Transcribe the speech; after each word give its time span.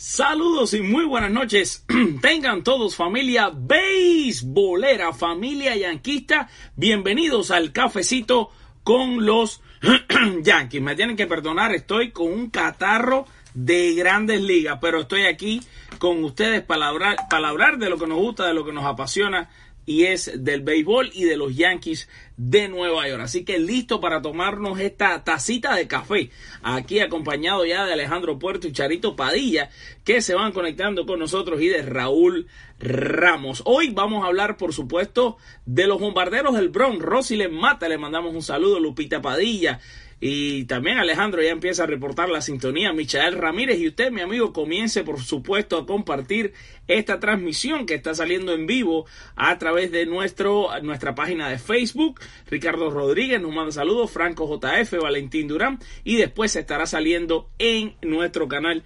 Saludos 0.00 0.74
y 0.74 0.80
muy 0.80 1.04
buenas 1.06 1.32
noches. 1.32 1.84
Tengan 2.22 2.62
todos 2.62 2.94
familia 2.94 3.50
beisbolera, 3.52 5.12
familia 5.12 5.74
yanquista. 5.74 6.48
Bienvenidos 6.76 7.50
al 7.50 7.72
cafecito 7.72 8.52
con 8.84 9.26
los 9.26 9.60
Yankees. 10.42 10.80
Me 10.80 10.94
tienen 10.94 11.16
que 11.16 11.26
perdonar, 11.26 11.74
estoy 11.74 12.12
con 12.12 12.32
un 12.32 12.48
catarro 12.48 13.26
de 13.54 13.92
grandes 13.94 14.40
ligas, 14.40 14.78
pero 14.80 15.00
estoy 15.00 15.22
aquí 15.22 15.62
con 15.98 16.22
ustedes 16.22 16.62
para 16.62 16.86
hablar, 16.86 17.16
para 17.28 17.48
hablar 17.48 17.78
de 17.78 17.90
lo 17.90 17.98
que 17.98 18.06
nos 18.06 18.18
gusta, 18.18 18.46
de 18.46 18.54
lo 18.54 18.64
que 18.64 18.72
nos 18.72 18.84
apasiona 18.84 19.50
y 19.84 20.04
es 20.04 20.30
del 20.44 20.60
béisbol 20.60 21.10
y 21.12 21.24
de 21.24 21.36
los 21.36 21.56
Yankees 21.56 22.08
de 22.38 22.68
Nueva 22.68 23.06
York. 23.08 23.20
Así 23.20 23.44
que 23.44 23.58
listo 23.58 24.00
para 24.00 24.22
tomarnos 24.22 24.80
esta 24.80 25.22
tacita 25.24 25.74
de 25.74 25.86
café. 25.86 26.30
Aquí 26.62 27.00
acompañado 27.00 27.66
ya 27.66 27.84
de 27.84 27.92
Alejandro 27.92 28.38
Puerto 28.38 28.66
y 28.66 28.72
Charito 28.72 29.16
Padilla, 29.16 29.68
que 30.04 30.22
se 30.22 30.34
van 30.34 30.52
conectando 30.52 31.04
con 31.04 31.18
nosotros 31.18 31.60
y 31.60 31.66
de 31.66 31.82
Raúl 31.82 32.46
Ramos. 32.78 33.62
Hoy 33.66 33.90
vamos 33.90 34.24
a 34.24 34.28
hablar, 34.28 34.56
por 34.56 34.72
supuesto, 34.72 35.36
de 35.66 35.86
los 35.86 36.00
bombarderos 36.00 36.54
del 36.54 36.68
Bronx. 36.68 37.04
Rosy 37.04 37.36
le 37.36 37.48
mata, 37.48 37.88
le 37.88 37.98
mandamos 37.98 38.34
un 38.34 38.42
saludo, 38.42 38.78
Lupita 38.78 39.20
Padilla. 39.20 39.80
Y 40.20 40.64
también 40.64 40.98
Alejandro 40.98 41.42
ya 41.42 41.50
empieza 41.50 41.84
a 41.84 41.86
reportar 41.86 42.28
la 42.28 42.40
sintonía. 42.40 42.92
Michael 42.92 43.34
Ramírez 43.34 43.78
y 43.78 43.88
usted, 43.88 44.10
mi 44.10 44.20
amigo, 44.20 44.52
comience 44.52 45.04
por 45.04 45.20
supuesto 45.22 45.76
a 45.76 45.86
compartir 45.86 46.54
esta 46.88 47.20
transmisión 47.20 47.86
que 47.86 47.94
está 47.94 48.14
saliendo 48.14 48.52
en 48.52 48.66
vivo 48.66 49.06
a 49.36 49.56
través 49.58 49.92
de 49.92 50.06
nuestro, 50.06 50.68
nuestra 50.82 51.14
página 51.14 51.48
de 51.48 51.58
Facebook. 51.58 52.20
Ricardo 52.46 52.90
Rodríguez 52.90 53.40
nos 53.40 53.54
manda 53.54 53.72
saludos, 53.72 54.10
Franco 54.10 54.48
JF, 54.48 54.94
Valentín 55.00 55.48
Durán 55.48 55.78
y 56.02 56.16
después 56.16 56.56
estará 56.56 56.86
saliendo 56.86 57.50
en 57.58 57.94
nuestro 58.02 58.48
canal 58.48 58.84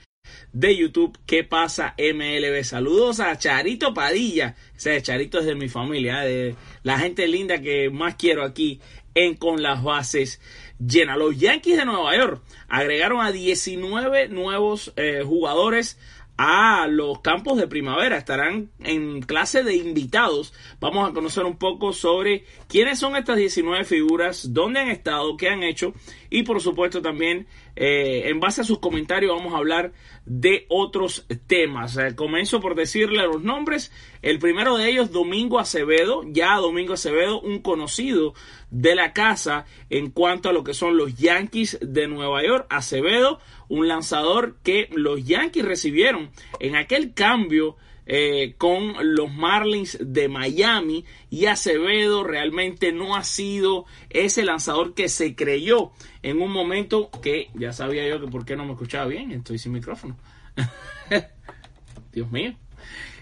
de 0.53 0.77
YouTube. 0.77 1.19
¿Qué 1.27 1.45
pasa 1.45 1.95
MLB? 1.99 2.63
Saludos 2.65 3.21
a 3.21 3.39
Charito 3.39 3.95
Padilla. 3.95 4.57
Ese 4.77 5.01
Charito 5.03 5.39
es 5.39 5.47
de 5.47 5.55
mi 5.55 5.69
familia, 5.69 6.25
¿eh? 6.25 6.29
de 6.29 6.57
la 6.83 6.99
gente 6.99 7.27
linda 7.29 7.61
que 7.61 7.91
más 7.91 8.17
quiero 8.17 8.45
aquí 8.45 8.81
en 9.15 9.35
Con 9.37 9.63
las 9.63 9.83
Bases 9.83 10.41
llena. 10.79 11.17
Los 11.17 11.39
Yankees 11.39 11.77
de 11.77 11.85
Nueva 11.85 12.17
York 12.17 12.43
agregaron 12.69 13.21
a 13.21 13.33
19 13.33 14.29
nuevos 14.29 14.93
eh, 14.97 15.23
jugadores 15.25 15.99
a 16.37 16.87
los 16.89 17.21
campos 17.21 17.59
de 17.59 17.69
primavera. 17.69 18.17
Estarán 18.17 18.71
en 18.81 19.23
clase 19.23 19.63
de 19.63 19.77
invitados. 19.77 20.53
Vamos 20.81 21.09
a 21.09 21.13
conocer 21.13 21.45
un 21.45 21.57
poco 21.57 21.93
sobre 21.93 22.45
quiénes 22.69 22.99
son 22.99 23.17
estas 23.17 23.37
19 23.37 23.85
figuras, 23.85 24.53
dónde 24.53 24.81
han 24.81 24.89
estado, 24.89 25.37
qué 25.37 25.49
han 25.49 25.63
hecho 25.63 25.95
y 26.33 26.45
por 26.45 26.63
supuesto 26.63 27.03
también 27.03 27.47
eh, 27.77 28.23
en 28.25 28.41
base 28.41 28.63
a 28.63 28.65
sus 28.65 28.79
comentarios 28.79 29.37
vamos 29.37 29.53
a 29.53 29.59
hablar 29.59 29.93
de 30.25 30.65
otros 30.71 31.27
temas. 31.47 31.99
Eh, 31.99 32.17
comienzo 32.17 32.59
por 32.61 32.75
decirle 32.75 33.23
los 33.25 33.43
nombres. 33.43 33.93
El 34.23 34.39
primero 34.39 34.79
de 34.79 34.89
ellos, 34.89 35.13
Domingo 35.13 35.59
Acevedo. 35.59 36.23
Ya 36.27 36.57
Domingo 36.57 36.95
Acevedo, 36.95 37.41
un 37.41 37.61
conocido 37.61 38.33
de 38.71 38.95
la 38.95 39.13
casa 39.13 39.67
en 39.91 40.11
cuanto 40.11 40.49
a 40.49 40.55
lo 40.55 40.65
que 40.65 40.73
son 40.73 40.97
los 40.97 41.15
Yankees 41.17 41.79
de 41.83 42.09
Nueva 42.09 42.43
York. 42.43 42.67
Acevedo, 42.71 43.39
un 43.69 43.87
lanzador 43.87 44.57
que 44.63 44.89
los 44.93 45.23
Yankees 45.25 45.67
recibieron 45.67 46.31
en 46.61 46.77
aquel 46.77 47.13
cambio 47.13 47.77
eh, 48.07 48.55
con 48.59 48.95
los 49.15 49.33
Marlins 49.33 49.99
de 50.01 50.29
Miami 50.29 51.05
y 51.31 51.47
Acevedo 51.47 52.25
realmente 52.25 52.93
no 52.93 53.15
ha 53.15 53.23
sido 53.23 53.87
ese 54.11 54.45
lanzador 54.45 54.95
que 54.95 55.09
se 55.09 55.37
creyó 55.37 55.93
en 56.23 56.43
un 56.43 56.51
momento 56.51 57.11
que 57.23 57.49
ya 57.55 57.73
sabía 57.73 58.09
yo 58.09 58.21
que 58.21 58.31
por 58.31 58.45
qué 58.45 58.57
no 58.57 58.65
me 58.65 58.73
escuchaba 58.73 59.07
bien, 59.07 59.31
estoy 59.31 59.59
sin 59.59 59.73
micrófono. 59.73 60.17
Dios 62.13 62.31
mío. 62.31 62.55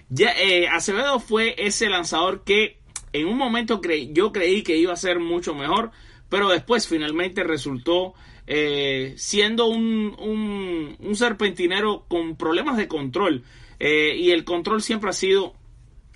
Ya, 0.09 0.31
eh, 0.31 0.67
Acevedo 0.67 1.19
fue 1.19 1.55
ese 1.57 1.87
lanzador 1.87 2.43
que 2.43 2.79
en 3.13 3.27
un 3.27 3.37
momento 3.37 3.81
yo 4.11 4.31
creí 4.31 4.63
que 4.63 4.77
iba 4.77 4.93
a 4.93 4.97
ser 4.97 5.19
mucho 5.19 5.53
mejor, 5.53 5.91
pero 6.29 6.49
después 6.49 6.87
finalmente 6.87 7.43
resultó 7.43 8.13
eh, 8.47 9.13
siendo 9.17 9.67
un, 9.67 10.15
un, 10.19 10.97
un 10.99 11.15
serpentinero 11.15 12.05
con 12.07 12.35
problemas 12.35 12.77
de 12.77 12.87
control. 12.87 13.43
Eh, 13.83 14.15
y 14.15 14.29
el 14.29 14.43
control 14.43 14.83
siempre 14.83 15.09
ha 15.09 15.13
sido 15.13 15.55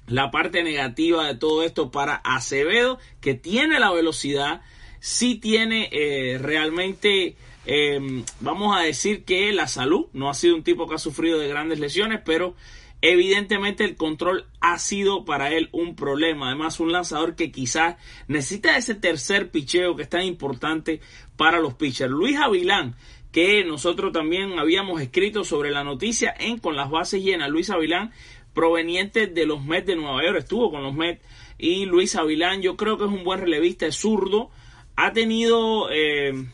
la 0.06 0.30
parte 0.30 0.62
negativa 0.62 1.26
de 1.26 1.34
todo 1.34 1.64
esto 1.64 1.90
para 1.90 2.18
Acevedo, 2.18 3.00
que 3.22 3.34
tiene 3.34 3.80
la 3.80 3.92
velocidad, 3.92 4.62
sí 5.00 5.34
tiene 5.40 5.90
eh, 5.92 6.38
realmente, 6.40 7.36
em, 7.66 8.24
vamos 8.40 8.78
a 8.78 8.82
decir 8.82 9.26
que 9.26 9.52
la 9.52 9.68
salud, 9.68 10.06
no 10.14 10.30
ha 10.30 10.36
sido 10.36 10.56
un 10.56 10.64
tipo 10.64 10.88
que 10.88 10.94
ha 10.94 11.00
sufrido 11.00 11.40
de 11.40 11.48
grandes 11.48 11.80
lesiones, 11.80 12.22
pero 12.24 12.54
evidentemente 13.02 13.84
el 13.84 13.96
control 13.96 14.46
ha 14.62 14.78
sido 14.78 15.26
para 15.26 15.52
él 15.52 15.70
un 15.72 15.96
problema. 15.96 16.50
Además, 16.50 16.80
un 16.80 16.92
lanzador 16.92 17.36
que 17.36 17.52
quizás 17.52 17.96
necesita 18.28 18.78
ese 18.78 18.94
tercer 18.94 19.50
picheo 19.50 19.96
que 19.96 20.04
es 20.04 20.10
tan 20.10 20.22
importante 20.24 21.02
para 21.36 21.60
los 21.60 21.74
pitchers. 21.74 22.12
Luis 22.12 22.38
Avilán 22.38 22.96
que 23.36 23.66
nosotros 23.66 24.14
también 24.14 24.58
habíamos 24.60 25.02
escrito 25.02 25.44
sobre 25.44 25.70
la 25.70 25.84
noticia 25.84 26.34
en 26.40 26.58
Con 26.58 26.78
las 26.78 26.90
bases 26.90 27.22
llenas. 27.22 27.50
Luis 27.50 27.70
Avilán, 27.70 28.14
proveniente 28.54 29.28
de 29.28 29.46
los 29.46 29.62
Mets 29.62 29.88
de 29.88 29.98
Nueva 29.98 30.24
York, 30.24 30.38
estuvo 30.38 30.72
con 30.72 30.84
los 30.84 30.94
Mets. 30.94 31.22
Y 31.58 31.86
Luis 31.86 32.16
Avilán, 32.16 32.62
yo 32.62 32.78
creo 32.78 32.98
que 32.98 33.04
es 33.04 33.12
un 33.12 33.26
buen 33.26 33.42
relevista, 33.42 33.88
es 33.88 33.98
zurdo. 33.98 34.52
Ha 34.96 35.12
tenido 35.12 35.92
eh, 35.92 36.46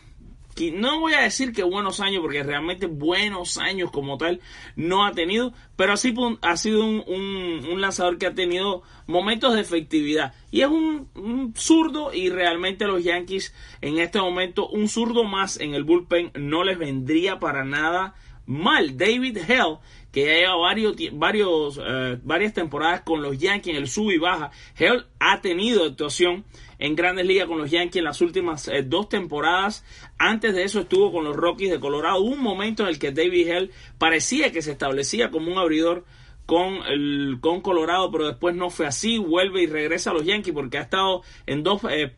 no 0.70 1.00
voy 1.00 1.14
a 1.14 1.22
decir 1.22 1.54
que 1.54 1.64
buenos 1.64 2.00
años, 2.00 2.22
porque 2.22 2.44
realmente 2.44 2.86
buenos 2.86 3.58
años 3.58 3.90
como 3.90 4.20
tal 4.20 4.40
no 4.76 5.04
ha 5.04 5.14
tenido, 5.14 5.54
pero 5.76 5.94
así 5.94 6.14
ha 6.42 6.58
sido 6.58 6.86
un, 6.86 7.82
lanzador 7.82 8.20
que 8.20 8.28
ha 8.28 8.36
tenido 8.36 8.84
momentos 9.08 9.56
de 9.56 9.62
efectividad. 9.62 10.36
Y 10.52 10.62
es 10.62 10.68
un, 10.68 11.54
zurdo 11.58 12.14
y 12.14 12.30
realmente 12.30 12.86
los 12.86 13.04
Yankees 13.04 13.56
en 13.82 13.98
este 13.98 14.20
momento 14.20 14.68
un 14.68 14.88
zurdo 14.88 15.24
más 15.24 15.60
en 15.60 15.74
el 15.74 15.84
bullpen 15.84 16.32
no 16.36 16.64
les 16.64 16.78
vendría 16.78 17.40
para 17.40 17.64
nada 17.64 18.14
mal. 18.46 18.98
David 18.98 19.38
Hell, 19.48 19.78
que 20.12 20.26
ya 20.26 20.34
lleva 20.34 20.58
varios, 21.14 21.80
eh, 21.84 22.20
varias 22.24 22.54
temporadas 22.54 23.02
con 23.02 23.22
los 23.24 23.38
Yankees 23.38 23.76
en 23.76 23.82
el 23.82 23.88
sub 23.88 24.12
y 24.12 24.18
baja, 24.18 24.52
Hell 24.78 25.06
ha 25.20 25.42
tenido 25.42 25.86
actuación 25.86 26.46
en 26.81 26.96
grandes 26.96 27.25
ligas 27.25 27.47
con 27.47 27.59
los 27.59 27.69
Yankees 27.69 27.97
en 27.97 28.06
las 28.06 28.22
últimas 28.22 28.68
eh, 28.68 28.81
dos 28.84 29.08
temporadas. 29.08 29.86
Antes 30.18 30.53
de 30.56 30.64
eso 30.64 30.81
estuvo 30.81 31.12
con 31.12 31.24
los 31.24 31.36
Rockies 31.36 31.69
de 31.69 31.80
Colorado. 31.80 32.22
un 32.22 32.42
momento 32.42 32.84
en 32.84 32.90
el 32.90 33.00
que 33.00 33.12
David 33.12 33.47
Hell 33.47 33.72
parecía 34.00 34.52
que 34.52 34.64
se 34.64 34.72
establecía 34.72 35.30
como 35.30 35.52
un 35.52 35.59
abridor 35.59 36.06
con, 36.47 36.80
el, 36.88 37.38
con 37.40 37.62
Colorado, 37.62 38.12
pero 38.12 38.28
después 38.28 38.56
no 38.56 38.72
fue 38.72 38.88
así. 38.88 39.19
Vuelve 39.19 39.62
y 39.62 39.68
regresa 39.68 40.09
a 40.09 40.14
los 40.14 40.25
Yankees 40.25 40.56
porque 40.56 40.80
ha 40.80 40.81
estado 40.81 41.22
en 41.46 41.62
dos 41.62 41.81
eh, 41.88 42.16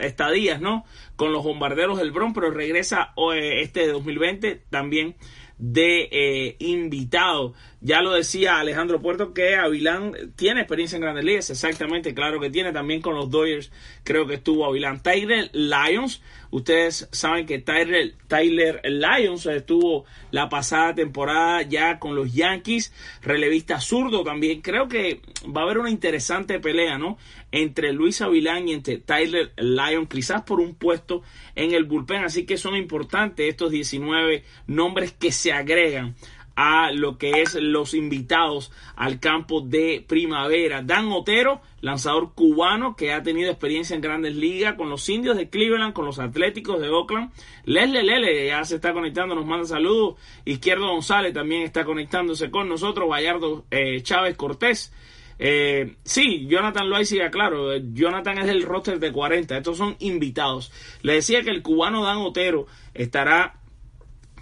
estadías, 0.00 0.62
¿no? 0.62 0.84
Con 1.16 1.32
los 1.32 1.44
bombarderos 1.44 1.98
del 1.98 2.10
Bronx, 2.10 2.34
pero 2.34 2.50
regresa 2.50 3.12
eh, 3.34 3.60
este 3.60 3.80
de 3.80 3.92
2020 3.92 4.62
también 4.70 5.14
de 5.60 6.08
eh, 6.10 6.56
invitado. 6.58 7.52
Ya 7.82 8.02
lo 8.02 8.12
decía 8.12 8.58
Alejandro 8.58 9.00
Puerto 9.00 9.32
que 9.32 9.56
Avilán 9.56 10.32
tiene 10.36 10.60
experiencia 10.60 10.96
en 10.96 11.02
grandes 11.02 11.24
ligas, 11.24 11.50
exactamente, 11.50 12.14
claro 12.14 12.40
que 12.40 12.50
tiene, 12.50 12.72
también 12.72 13.00
con 13.00 13.14
los 13.14 13.30
Dodgers 13.30 13.70
creo 14.04 14.26
que 14.26 14.34
estuvo 14.34 14.66
Avilán. 14.66 15.02
Tyler 15.02 15.50
Lyons, 15.52 16.22
ustedes 16.50 17.08
saben 17.12 17.46
que 17.46 17.58
Tyler, 17.58 18.14
Tyler 18.26 18.82
Lyons 18.84 19.46
estuvo 19.46 20.04
la 20.30 20.48
pasada 20.48 20.94
temporada 20.94 21.62
ya 21.62 21.98
con 21.98 22.14
los 22.14 22.34
Yankees, 22.34 22.92
relevista 23.22 23.80
zurdo 23.80 24.24
también, 24.24 24.60
creo 24.60 24.88
que 24.88 25.20
va 25.46 25.62
a 25.62 25.64
haber 25.64 25.78
una 25.78 25.90
interesante 25.90 26.58
pelea, 26.58 26.98
¿no? 26.98 27.16
Entre 27.52 27.92
Luis 27.92 28.20
Avilán 28.22 28.68
y 28.68 28.72
entre 28.72 28.98
Tyler 28.98 29.52
Lyons, 29.56 30.08
quizás 30.08 30.42
por 30.42 30.60
un 30.60 30.74
puesto 30.74 31.22
en 31.54 31.72
el 31.72 31.84
bullpen, 31.84 32.24
así 32.24 32.46
que 32.46 32.56
son 32.56 32.76
importantes 32.76 33.48
estos 33.48 33.70
19 33.70 34.44
nombres 34.66 35.12
que 35.12 35.32
se 35.32 35.52
agregan 35.52 36.14
a 36.62 36.92
lo 36.92 37.16
que 37.16 37.40
es 37.40 37.54
los 37.54 37.94
invitados 37.94 38.70
al 38.94 39.18
campo 39.18 39.62
de 39.62 40.04
primavera. 40.06 40.82
Dan 40.82 41.10
Otero, 41.10 41.62
lanzador 41.80 42.34
cubano 42.34 42.96
que 42.96 43.14
ha 43.14 43.22
tenido 43.22 43.50
experiencia 43.50 43.94
en 43.94 44.02
grandes 44.02 44.36
ligas 44.36 44.74
con 44.74 44.90
los 44.90 45.08
indios 45.08 45.38
de 45.38 45.48
Cleveland, 45.48 45.94
con 45.94 46.04
los 46.04 46.18
atléticos 46.18 46.78
de 46.78 46.90
Oakland. 46.90 47.32
Leslie 47.64 48.02
Lele 48.02 48.48
ya 48.48 48.62
se 48.66 48.74
está 48.74 48.92
conectando, 48.92 49.34
nos 49.34 49.46
manda 49.46 49.64
saludos. 49.64 50.16
Izquierdo 50.44 50.88
González 50.88 51.32
también 51.32 51.62
está 51.62 51.86
conectándose 51.86 52.50
con 52.50 52.68
nosotros. 52.68 53.08
Bayardo 53.08 53.64
eh, 53.70 54.02
Chávez 54.02 54.36
Cortés. 54.36 54.92
Eh, 55.42 55.96
sí, 56.04 56.46
Jonathan 56.48 56.90
Loaiziga, 56.90 57.30
claro, 57.30 57.74
Jonathan 57.78 58.38
es 58.38 58.46
del 58.46 58.62
roster 58.62 59.00
de 59.00 59.10
40, 59.10 59.56
estos 59.56 59.78
son 59.78 59.96
invitados. 59.98 60.70
Le 61.00 61.14
decía 61.14 61.42
que 61.42 61.50
el 61.50 61.62
cubano 61.62 62.04
Dan 62.04 62.18
Otero 62.18 62.66
estará 62.92 63.60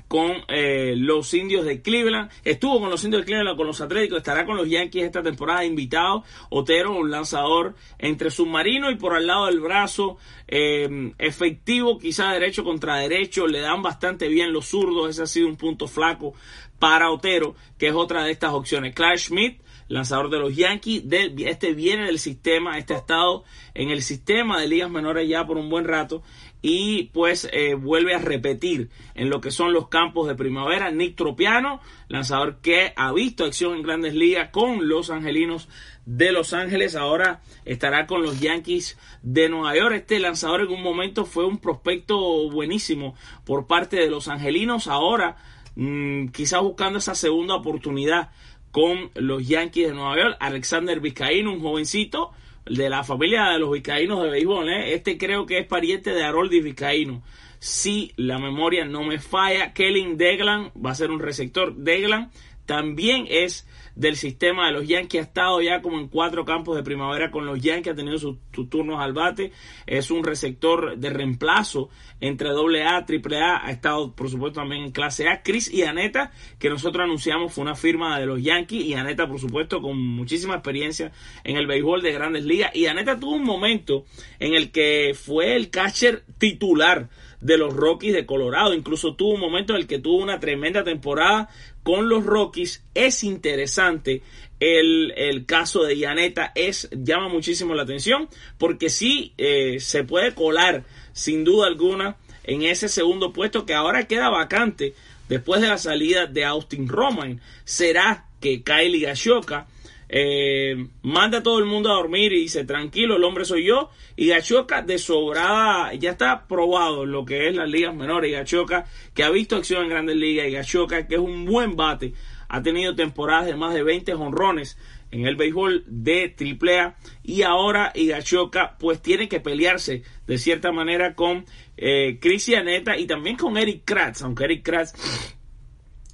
con 0.09 0.33
eh, 0.49 0.95
los 0.97 1.33
indios 1.35 1.65
de 1.67 1.83
Cleveland. 1.83 2.31
Estuvo 2.43 2.81
con 2.81 2.91
los 2.91 3.05
indios 3.05 3.23
de 3.23 3.27
Cleveland, 3.27 3.57
con 3.57 3.67
los 3.67 3.81
Atléticos. 3.81 4.19
Estará 4.19 4.45
con 4.45 4.57
los 4.57 4.69
Yankees 4.69 5.05
esta 5.05 5.23
temporada 5.23 5.65
invitado. 5.65 6.25
Otero, 6.49 6.97
un 6.97 7.11
lanzador 7.11 7.75
entre 7.99 8.31
submarino 8.31 8.91
y 8.91 8.97
por 8.97 9.15
al 9.15 9.27
lado 9.27 9.47
del 9.47 9.61
brazo. 9.61 10.17
Eh, 10.49 11.13
efectivo, 11.19 11.99
quizá 11.99 12.33
derecho 12.33 12.65
contra 12.65 12.97
derecho. 12.97 13.47
Le 13.47 13.61
dan 13.61 13.83
bastante 13.83 14.29
bien 14.29 14.53
los 14.53 14.67
zurdos. 14.67 15.11
Ese 15.11 15.23
ha 15.23 15.27
sido 15.27 15.47
un 15.47 15.57
punto 15.57 15.87
flaco 15.87 16.33
para 16.79 17.11
Otero, 17.11 17.55
que 17.77 17.89
es 17.89 17.95
otra 17.95 18.25
de 18.25 18.33
estas 18.33 18.53
opciones. 18.53 18.95
Clark 18.95 19.19
Schmidt, 19.19 19.61
lanzador 19.89 20.31
de 20.31 20.39
los 20.39 20.55
Yankees, 20.55 21.05
este 21.39 21.73
viene 21.73 22.07
del 22.07 22.19
sistema, 22.19 22.79
este 22.79 22.95
ha 22.95 22.99
estado 22.99 23.45
en 23.75 23.91
el 23.91 24.03
sistema 24.03 24.61
de 24.61 24.69
ligas 24.69 24.91
menores 24.91 25.29
ya 25.29 25.47
por 25.47 25.57
un 25.57 25.71
buen 25.71 25.85
rato 25.85 26.23
y 26.61 27.05
pues 27.13 27.49
eh, 27.53 27.75
vuelve 27.75 28.15
a 28.15 28.19
repetir 28.19 28.91
en 29.15 29.31
lo 29.31 29.41
que 29.41 29.51
son 29.51 29.73
los 29.73 29.89
campos 29.89 30.27
de 30.27 30.35
primavera. 30.35 30.91
Nick 30.91 31.17
Tropiano, 31.17 31.81
lanzador 32.09 32.61
que 32.61 32.93
ha 32.97 33.13
visto 33.13 33.45
acción 33.45 33.77
en 33.77 33.83
grandes 33.83 34.15
ligas 34.15 34.51
con 34.51 34.89
los 34.89 35.11
angelinos 35.11 35.69
de 36.05 36.33
Los 36.33 36.55
Ángeles, 36.55 36.97
ahora 36.97 37.43
estará 37.65 38.07
con 38.07 38.23
los 38.23 38.41
Yankees 38.41 38.99
de 39.23 39.49
Nueva 39.49 39.77
York. 39.77 39.95
Este 39.95 40.19
lanzador 40.19 40.63
en 40.63 40.69
un 40.69 40.83
momento 40.83 41.25
fue 41.27 41.45
un 41.45 41.59
prospecto 41.59 42.51
buenísimo 42.51 43.15
por 43.45 43.67
parte 43.67 43.97
de 43.97 44.11
los 44.11 44.29
angelinos, 44.29 44.89
ahora 44.89 45.37
mm, 45.77 46.29
quizás 46.29 46.63
buscando 46.63 46.99
esa 46.99 47.15
segunda 47.15 47.55
oportunidad 47.55 48.31
con 48.71 49.11
los 49.15 49.47
Yankees 49.47 49.89
de 49.89 49.95
Nueva 49.95 50.17
York. 50.17 50.37
Alexander 50.41 51.01
Vizcaíno, 51.01 51.53
un 51.53 51.61
jovencito 51.61 52.33
de 52.67 52.89
la 52.91 53.05
familia 53.05 53.51
de 53.51 53.59
los 53.59 53.73
vizcaínos 53.73 54.23
de 54.23 54.31
béisbol. 54.31 54.69
¿eh? 54.69 54.95
Este 54.95 55.19
creo 55.19 55.47
que 55.47 55.59
es 55.59 55.67
pariente 55.67 56.13
de 56.13 56.23
Haroldis 56.23 56.63
Vizcaíno. 56.63 57.23
Si 57.61 58.13
la 58.17 58.39
memoria 58.39 58.85
no 58.85 59.03
me 59.03 59.19
falla, 59.19 59.73
Kellen 59.73 60.17
Deglan 60.17 60.71
va 60.85 60.93
a 60.93 60.95
ser 60.95 61.11
un 61.11 61.19
receptor. 61.19 61.75
Deglan 61.75 62.31
también 62.69 63.25
es 63.31 63.67
del 63.95 64.15
sistema 64.17 64.67
de 64.67 64.73
los 64.73 64.87
Yankees. 64.87 65.23
Ha 65.23 65.25
estado 65.25 65.63
ya 65.63 65.81
como 65.81 65.99
en 65.99 66.09
cuatro 66.09 66.45
campos 66.45 66.77
de 66.77 66.83
primavera 66.83 67.31
con 67.31 67.47
los 67.47 67.59
Yankees, 67.63 67.95
ha 67.95 67.97
tenido 67.97 68.19
sus, 68.19 68.37
turnos 68.69 69.01
al 69.01 69.15
bate. 69.15 69.53
Es 69.87 70.11
un 70.11 70.23
receptor 70.23 70.99
de 70.99 71.09
reemplazo 71.09 71.89
entre 72.21 72.51
AA, 72.51 73.07
AAA. 73.09 73.67
Ha 73.67 73.71
estado, 73.71 74.15
por 74.15 74.29
supuesto, 74.29 74.61
también 74.61 74.85
en 74.85 74.93
clase 74.93 75.29
A. 75.29 75.43
Chris 75.43 75.73
y 75.73 75.83
Aneta, 75.85 76.31
que 76.59 76.69
nosotros 76.69 77.03
anunciamos, 77.03 77.55
fue 77.55 77.63
una 77.63 77.75
firma 77.75 78.21
de 78.21 78.27
los 78.27 78.43
Yankees. 78.43 78.85
Y 78.85 78.93
Aneta, 78.93 79.27
por 79.27 79.41
supuesto, 79.41 79.81
con 79.81 79.97
muchísima 79.99 80.53
experiencia 80.53 81.11
en 81.45 81.57
el 81.57 81.67
béisbol 81.67 82.03
de 82.03 82.13
grandes 82.13 82.45
ligas. 82.45 82.77
Y 82.77 82.85
Aneta 82.85 83.19
tuvo 83.19 83.37
un 83.37 83.45
momento 83.45 84.05
en 84.41 84.53
el 84.53 84.71
que 84.73 85.15
fue 85.15 85.57
el 85.57 85.71
catcher 85.71 86.23
titular 86.37 87.09
de 87.41 87.57
los 87.57 87.75
Rockies 87.75 88.15
de 88.15 88.27
Colorado. 88.27 88.75
Incluso 88.75 89.15
tuvo 89.15 89.35
un 89.35 89.41
momento 89.41 89.73
en 89.73 89.81
el 89.81 89.87
que 89.87 89.99
tuvo 89.99 90.23
una 90.23 90.41
tremenda 90.41 90.85
temporada 90.85 91.49
con 91.89 92.11
los 92.11 92.27
Rockies. 92.27 92.85
Es 92.93 93.25
interesante 93.25 94.21
el, 94.61 95.47
caso 95.47 95.85
de 95.85 95.97
Yaneta, 95.97 96.53
es, 96.55 96.91
llama 96.93 97.31
muchísimo 97.31 97.75
la 97.75 97.85
atención 97.85 98.29
porque 98.59 98.91
sí 98.91 99.33
eh, 99.39 99.81
se 99.81 100.05
puede 100.05 100.35
colar 100.35 100.85
sin 101.15 101.45
duda 101.45 101.67
alguna 101.67 102.19
en 102.45 102.61
ese 102.61 102.91
segundo 102.91 103.33
puesto 103.33 103.65
que 103.65 103.73
ahora 103.73 104.07
queda 104.07 104.29
vacante 104.29 104.93
después 105.31 105.63
de 105.63 105.69
la 105.69 105.79
salida 105.79 106.27
de 106.27 106.45
Austin 106.45 106.89
Roman. 106.89 107.41
¿Será 107.65 108.27
que 108.39 108.63
Kylie 108.63 109.07
Gashoka 109.07 109.67
eh, 110.09 110.89
manda 111.03 111.39
a 111.39 111.43
todo 111.43 111.59
el 111.59 111.67
mundo 111.67 111.91
a 111.91 111.97
dormir 111.97 112.33
y 112.33 112.41
dice 112.41 112.65
tranquilo, 112.65 113.17
el 113.17 113.25
hombre 113.25 113.45
soy 113.45 113.65
yo. 113.65 113.91
Y 114.17 114.29
Gachoca 114.29 114.83
de 114.83 114.99
sobrada, 114.99 115.93
ya 115.95 116.11
está 116.11 116.47
probado 116.47 117.05
lo 117.05 117.25
que 117.25 117.49
es 117.49 117.57
las 117.57 117.69
ligas 117.69 117.95
menores. 117.95 118.31
Y 118.31 118.35
Gachoca 118.35 118.87
que 119.15 119.23
ha 119.23 119.31
visto 119.31 119.57
acción 119.57 119.85
en 119.85 119.91
grandes 119.91 120.17
ligas. 120.17 120.49
Y 120.49 120.53
Gachoca 120.53 121.07
que 121.07 121.17
es 121.17 121.21
un 121.21 121.45
buen 121.45 121.77
bate. 121.77 122.15
Ha 122.49 122.63
tenido 122.63 122.95
temporadas 122.95 123.47
de 123.47 123.57
más 123.57 123.75
de 123.75 123.83
20 123.83 124.15
honrones 124.15 124.79
en 125.11 125.27
el 125.27 125.37
béisbol 125.37 125.85
de 125.87 126.35
AAA. 126.39 126.97
Y 127.23 127.43
ahora 127.43 127.93
Igachoka 127.95 128.77
pues 128.79 129.03
tiene 129.03 129.29
que 129.29 129.41
pelearse 129.41 130.03
de 130.27 130.39
cierta 130.39 130.73
manera 130.73 131.15
con 131.15 131.45
eh, 131.77 132.19
y 132.21 133.07
también 133.07 133.37
con 133.37 133.57
Eric 133.57 133.83
Kratz. 133.85 134.23
Aunque 134.23 134.45
Eric 134.45 134.65
Kratz 134.65 135.38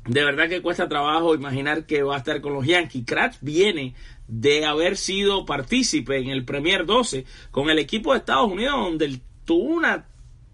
de 0.07 0.25
verdad 0.25 0.49
que 0.49 0.61
cuesta 0.61 0.89
trabajo 0.89 1.35
imaginar 1.35 1.87
que 1.87 2.03
va 2.03 2.17
a 2.17 2.19
estar 2.19 2.41
con 2.41 2.53
los 2.53 2.67
Yankees. 2.67 3.05
Kratz 3.07 3.39
viene 3.41 3.95
de 4.29 4.65
haber 4.65 4.97
sido 4.97 5.45
partícipe 5.47 6.19
en 6.19 6.29
el 6.29 6.45
Premier 6.45 6.87
12 6.87 7.25
con 7.51 7.71
el 7.71 7.79
equipo 7.79 8.13
de 8.13 8.19
Estados 8.19 8.51
Unidos 8.51 8.75
donde 8.77 9.21
tuvo 9.45 9.81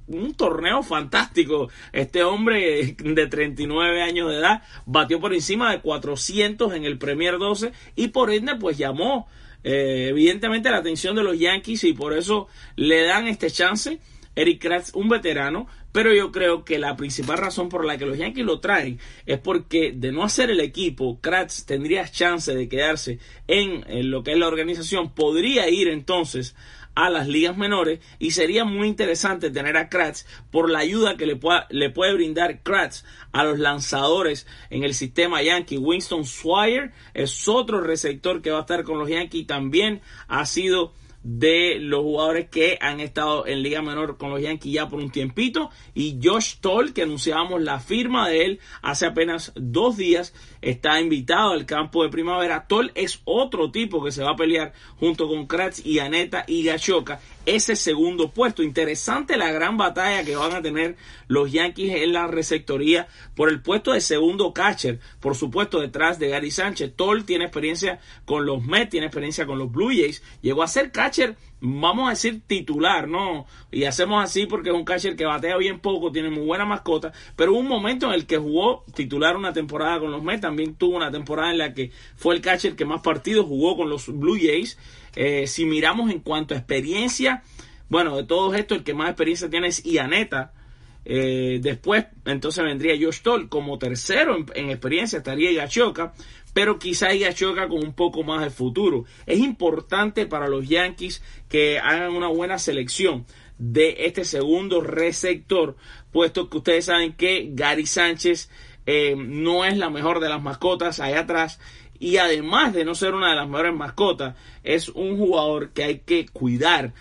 un 0.06 0.34
torneo 0.34 0.82
fantástico. 0.82 1.68
Este 1.92 2.22
hombre 2.22 2.96
de 2.98 3.26
39 3.26 4.02
años 4.02 4.30
de 4.30 4.38
edad 4.38 4.62
batió 4.86 5.20
por 5.20 5.34
encima 5.34 5.72
de 5.72 5.80
400 5.80 6.74
en 6.74 6.84
el 6.84 6.98
Premier 6.98 7.38
12 7.38 7.72
y 7.96 8.08
por 8.08 8.30
ende 8.30 8.54
pues 8.56 8.78
llamó 8.78 9.28
eh, 9.62 10.08
evidentemente 10.10 10.70
la 10.70 10.78
atención 10.78 11.14
de 11.16 11.22
los 11.22 11.38
Yankees 11.38 11.84
y 11.84 11.92
por 11.92 12.12
eso 12.12 12.48
le 12.76 13.02
dan 13.02 13.26
este 13.26 13.50
chance. 13.50 13.98
Eric 14.36 14.62
Kratz, 14.62 14.94
un 14.94 15.08
veterano, 15.08 15.66
pero 15.92 16.14
yo 16.14 16.30
creo 16.30 16.64
que 16.64 16.78
la 16.78 16.96
principal 16.96 17.38
razón 17.38 17.68
por 17.68 17.84
la 17.84 17.98
que 17.98 18.06
los 18.06 18.18
Yankees 18.18 18.44
lo 18.44 18.60
traen 18.60 18.98
es 19.26 19.38
porque 19.38 19.92
de 19.92 20.12
no 20.12 20.22
hacer 20.22 20.50
el 20.50 20.60
equipo, 20.60 21.18
Kratz 21.20 21.64
tendría 21.64 22.08
chance 22.08 22.54
de 22.54 22.68
quedarse 22.68 23.18
en, 23.48 24.10
lo 24.10 24.22
que 24.22 24.32
es 24.32 24.38
la 24.38 24.46
organización, 24.46 25.12
podría 25.12 25.68
ir 25.68 25.88
entonces 25.88 26.54
a 26.94 27.08
las 27.08 27.28
ligas 27.28 27.56
menores 27.56 28.00
y 28.18 28.32
sería 28.32 28.64
muy 28.64 28.88
interesante 28.88 29.50
tener 29.50 29.76
a 29.76 29.88
Kratz 29.88 30.26
por 30.50 30.70
la 30.70 30.80
ayuda 30.80 31.16
que 31.16 31.26
le, 31.26 31.36
pueda, 31.36 31.66
le 31.70 31.90
puede 31.90 32.14
brindar 32.14 32.62
Kratz 32.62 33.04
a 33.32 33.42
los 33.44 33.58
lanzadores 33.58 34.46
en 34.70 34.84
el 34.84 34.94
sistema 34.94 35.42
Yankee. 35.42 35.78
Winston 35.78 36.24
Swire 36.24 36.92
es 37.14 37.48
otro 37.48 37.80
receptor 37.80 38.42
que 38.42 38.50
va 38.50 38.58
a 38.58 38.62
estar 38.62 38.84
con 38.84 38.98
los 38.98 39.08
Yankees 39.08 39.46
también 39.46 40.02
ha 40.28 40.46
sido 40.46 40.92
de 41.22 41.78
los 41.80 42.00
jugadores 42.02 42.48
que 42.48 42.78
han 42.80 43.00
estado 43.00 43.46
en 43.46 43.62
Liga 43.62 43.82
Menor 43.82 44.16
con 44.16 44.30
los 44.30 44.40
Yankees 44.40 44.72
ya 44.72 44.88
por 44.88 45.00
un 45.00 45.10
tiempito. 45.10 45.70
Y 45.94 46.18
Josh 46.22 46.56
Toll, 46.60 46.92
que 46.92 47.02
anunciábamos 47.02 47.62
la 47.62 47.80
firma 47.80 48.28
de 48.28 48.44
él 48.44 48.60
hace 48.82 49.06
apenas 49.06 49.52
dos 49.54 49.96
días, 49.96 50.34
está 50.62 51.00
invitado 51.00 51.52
al 51.52 51.66
campo 51.66 52.02
de 52.02 52.10
primavera. 52.10 52.66
Toll 52.66 52.92
es 52.94 53.20
otro 53.24 53.70
tipo 53.70 54.02
que 54.02 54.12
se 54.12 54.22
va 54.22 54.32
a 54.32 54.36
pelear 54.36 54.72
junto 54.98 55.28
con 55.28 55.46
Kratz 55.46 55.84
y 55.84 55.98
Aneta 55.98 56.44
y 56.46 56.64
Gachoka 56.64 57.20
ese 57.46 57.76
segundo 57.76 58.30
puesto. 58.30 58.62
Interesante 58.62 59.36
la 59.36 59.50
gran 59.50 59.76
batalla 59.76 60.24
que 60.24 60.36
van 60.36 60.52
a 60.52 60.62
tener 60.62 60.96
los 61.28 61.50
Yankees 61.50 62.02
en 62.02 62.12
la 62.12 62.26
receptoría 62.26 63.08
por 63.34 63.48
el 63.48 63.62
puesto 63.62 63.92
de 63.92 64.00
segundo 64.00 64.52
catcher. 64.52 65.00
Por 65.20 65.36
supuesto, 65.36 65.80
detrás 65.80 66.18
de 66.18 66.28
Gary 66.28 66.50
Sánchez. 66.50 66.94
Toll 66.96 67.24
tiene 67.24 67.44
experiencia 67.44 68.00
con 68.24 68.46
los 68.46 68.62
Mets, 68.62 68.90
tiene 68.90 69.06
experiencia 69.06 69.46
con 69.46 69.58
los 69.58 69.70
Blue 69.70 69.88
Jays. 69.88 70.22
Llegó 70.42 70.62
a 70.62 70.68
ser 70.68 70.92
catcher 70.92 71.36
vamos 71.60 72.06
a 72.06 72.10
decir 72.10 72.42
titular, 72.46 73.08
¿no? 73.08 73.46
Y 73.70 73.84
hacemos 73.84 74.22
así 74.22 74.46
porque 74.46 74.70
es 74.70 74.74
un 74.74 74.84
catcher 74.84 75.16
que 75.16 75.24
batea 75.24 75.56
bien 75.56 75.80
poco, 75.80 76.10
tiene 76.10 76.30
muy 76.30 76.44
buena 76.44 76.64
mascota, 76.64 77.12
pero 77.36 77.52
hubo 77.52 77.60
un 77.60 77.68
momento 77.68 78.06
en 78.06 78.14
el 78.14 78.26
que 78.26 78.38
jugó 78.38 78.84
titular 78.94 79.36
una 79.36 79.52
temporada 79.52 80.00
con 80.00 80.10
los 80.10 80.22
Mets, 80.22 80.40
también 80.40 80.74
tuvo 80.74 80.96
una 80.96 81.10
temporada 81.10 81.50
en 81.50 81.58
la 81.58 81.74
que 81.74 81.90
fue 82.16 82.34
el 82.34 82.40
catcher 82.40 82.76
que 82.76 82.84
más 82.84 83.02
partidos 83.02 83.46
jugó 83.46 83.76
con 83.76 83.90
los 83.90 84.06
Blue 84.06 84.38
Jays. 84.40 84.78
Eh, 85.16 85.46
si 85.46 85.66
miramos 85.66 86.10
en 86.10 86.20
cuanto 86.20 86.54
a 86.54 86.56
experiencia, 86.56 87.42
bueno, 87.88 88.16
de 88.16 88.24
todos 88.24 88.54
estos 88.54 88.78
el 88.78 88.84
que 88.84 88.94
más 88.94 89.08
experiencia 89.08 89.50
tiene 89.50 89.68
es 89.68 89.84
Ianeta, 89.84 90.52
eh, 91.04 91.60
después, 91.62 92.06
entonces 92.26 92.62
vendría 92.62 92.94
Josh 93.00 93.22
Toll 93.22 93.48
como 93.48 93.78
tercero 93.78 94.36
en, 94.54 94.70
experiencia, 94.70 95.18
estaría 95.18 95.50
Igachoka, 95.50 96.12
pero 96.52 96.78
quizá 96.78 97.14
Igachoka 97.14 97.68
con 97.68 97.82
un 97.84 97.94
poco 97.94 98.22
más 98.22 98.42
de 98.42 98.50
futuro. 98.50 99.04
Es 99.26 99.38
importante 99.38 100.26
para 100.26 100.48
los 100.48 100.68
Yankees 100.68 101.22
que 101.48 101.78
hagan 101.78 102.12
una 102.12 102.28
buena 102.28 102.58
selección 102.58 103.24
de 103.58 103.96
este 104.06 104.24
segundo 104.24 104.80
receptor, 104.80 105.76
puesto 106.12 106.48
que 106.48 106.58
ustedes 106.58 106.86
saben 106.86 107.12
que 107.14 107.50
Gary 107.52 107.86
Sánchez 107.86 108.50
eh, 108.86 109.14
no 109.16 109.64
es 109.64 109.76
la 109.76 109.90
mejor 109.90 110.20
de 110.20 110.28
las 110.28 110.42
mascotas 110.42 111.00
allá 111.00 111.20
atrás 111.20 111.60
y 111.98 112.16
además 112.16 112.72
de 112.72 112.84
no 112.84 112.94
ser 112.94 113.14
una 113.14 113.30
de 113.30 113.36
las 113.36 113.48
mejores 113.48 113.74
mascotas, 113.74 114.34
es 114.64 114.88
un 114.88 115.18
jugador 115.18 115.70
que 115.72 115.84
hay 115.84 115.98
que 115.98 116.26
cuidar. 116.26 116.94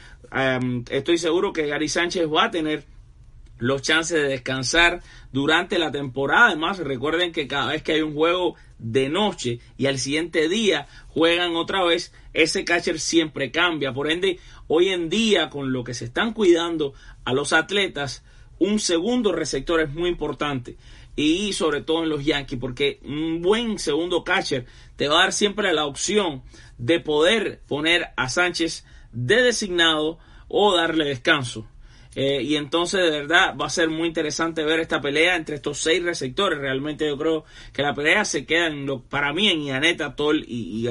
estoy 0.90 1.18
seguro 1.18 1.54
que 1.54 1.68
Gary 1.68 1.88
Sánchez 1.88 2.28
va 2.28 2.46
a 2.46 2.52
tener 2.52 2.84
los 3.60 3.82
chances 3.82 4.22
de 4.22 4.28
descansar 4.28 5.02
durante 5.32 5.78
la 5.78 5.92
temporada. 5.92 6.48
Además, 6.48 6.80
recuerden 6.80 7.32
que 7.32 7.48
cada 7.48 7.72
vez 7.72 7.84
que 7.84 7.94
hay 7.94 8.02
un 8.02 8.16
juego 8.16 8.56
de 8.80 9.10
noche 9.10 9.60
y 9.78 9.86
al 9.86 10.00
siguiente 10.00 10.50
día 10.50 10.88
juegan 11.10 11.56
otra 11.56 11.84
vez, 11.84 12.14
ese 12.34 12.66
catcher 12.66 13.00
siempre 13.00 13.52
cambia. 13.52 13.94
Por 13.94 14.10
ende, 14.10 14.40
hoy 14.68 14.90
en 14.90 15.10
día, 15.10 15.50
con 15.50 15.72
lo 15.72 15.84
que 15.84 15.94
se 15.94 16.06
están 16.06 16.34
cuidando 16.34 16.94
a 17.26 17.34
los 17.34 17.54
atletas, 17.54 18.24
un 18.58 18.80
segundo 18.80 19.32
receptor 19.32 19.82
es 19.82 19.94
muy 19.94 20.10
importante. 20.10 20.78
Y 21.16 21.52
sobre 21.52 21.82
todo 21.82 22.04
en 22.04 22.10
los 22.10 22.24
Yankees, 22.24 22.60
porque 22.60 23.00
un 23.04 23.42
buen 23.42 23.78
segundo 23.78 24.24
catcher 24.24 24.66
te 24.96 25.10
va 25.10 25.18
a 25.18 25.24
dar 25.24 25.34
siempre 25.34 25.74
la 25.74 25.86
opción 25.86 26.44
de 26.78 27.02
poder 27.02 27.62
poner 27.68 28.10
a 28.16 28.30
Sánchez 28.30 28.86
de 29.12 29.42
designado 29.42 30.18
o 30.48 30.76
darle 30.76 31.06
descanso. 31.06 31.68
Eh, 32.22 32.44
y 32.44 32.58
entonces 32.58 33.00
de 33.00 33.12
verdad 33.12 33.56
va 33.56 33.68
a 33.68 33.70
ser 33.70 33.90
muy 33.90 34.06
interesante 34.06 34.66
ver 34.66 34.82
esta 34.82 35.00
pelea 35.00 35.38
entre 35.38 35.56
estos 35.56 35.78
seis 35.78 36.04
receptores. 36.04 36.60
Realmente 36.60 37.08
yo 37.08 37.18
creo 37.18 37.46
que 37.72 37.82
la 37.82 37.94
pelea 37.94 38.26
se 38.26 38.46
queda 38.46 38.68
en 38.68 38.86
lo, 38.86 39.00
para 39.02 39.32
mí 39.32 39.48
en 39.48 39.62
Ianeta, 39.62 40.18
Toll 40.18 40.44
y, 40.46 40.86
y 40.86 40.90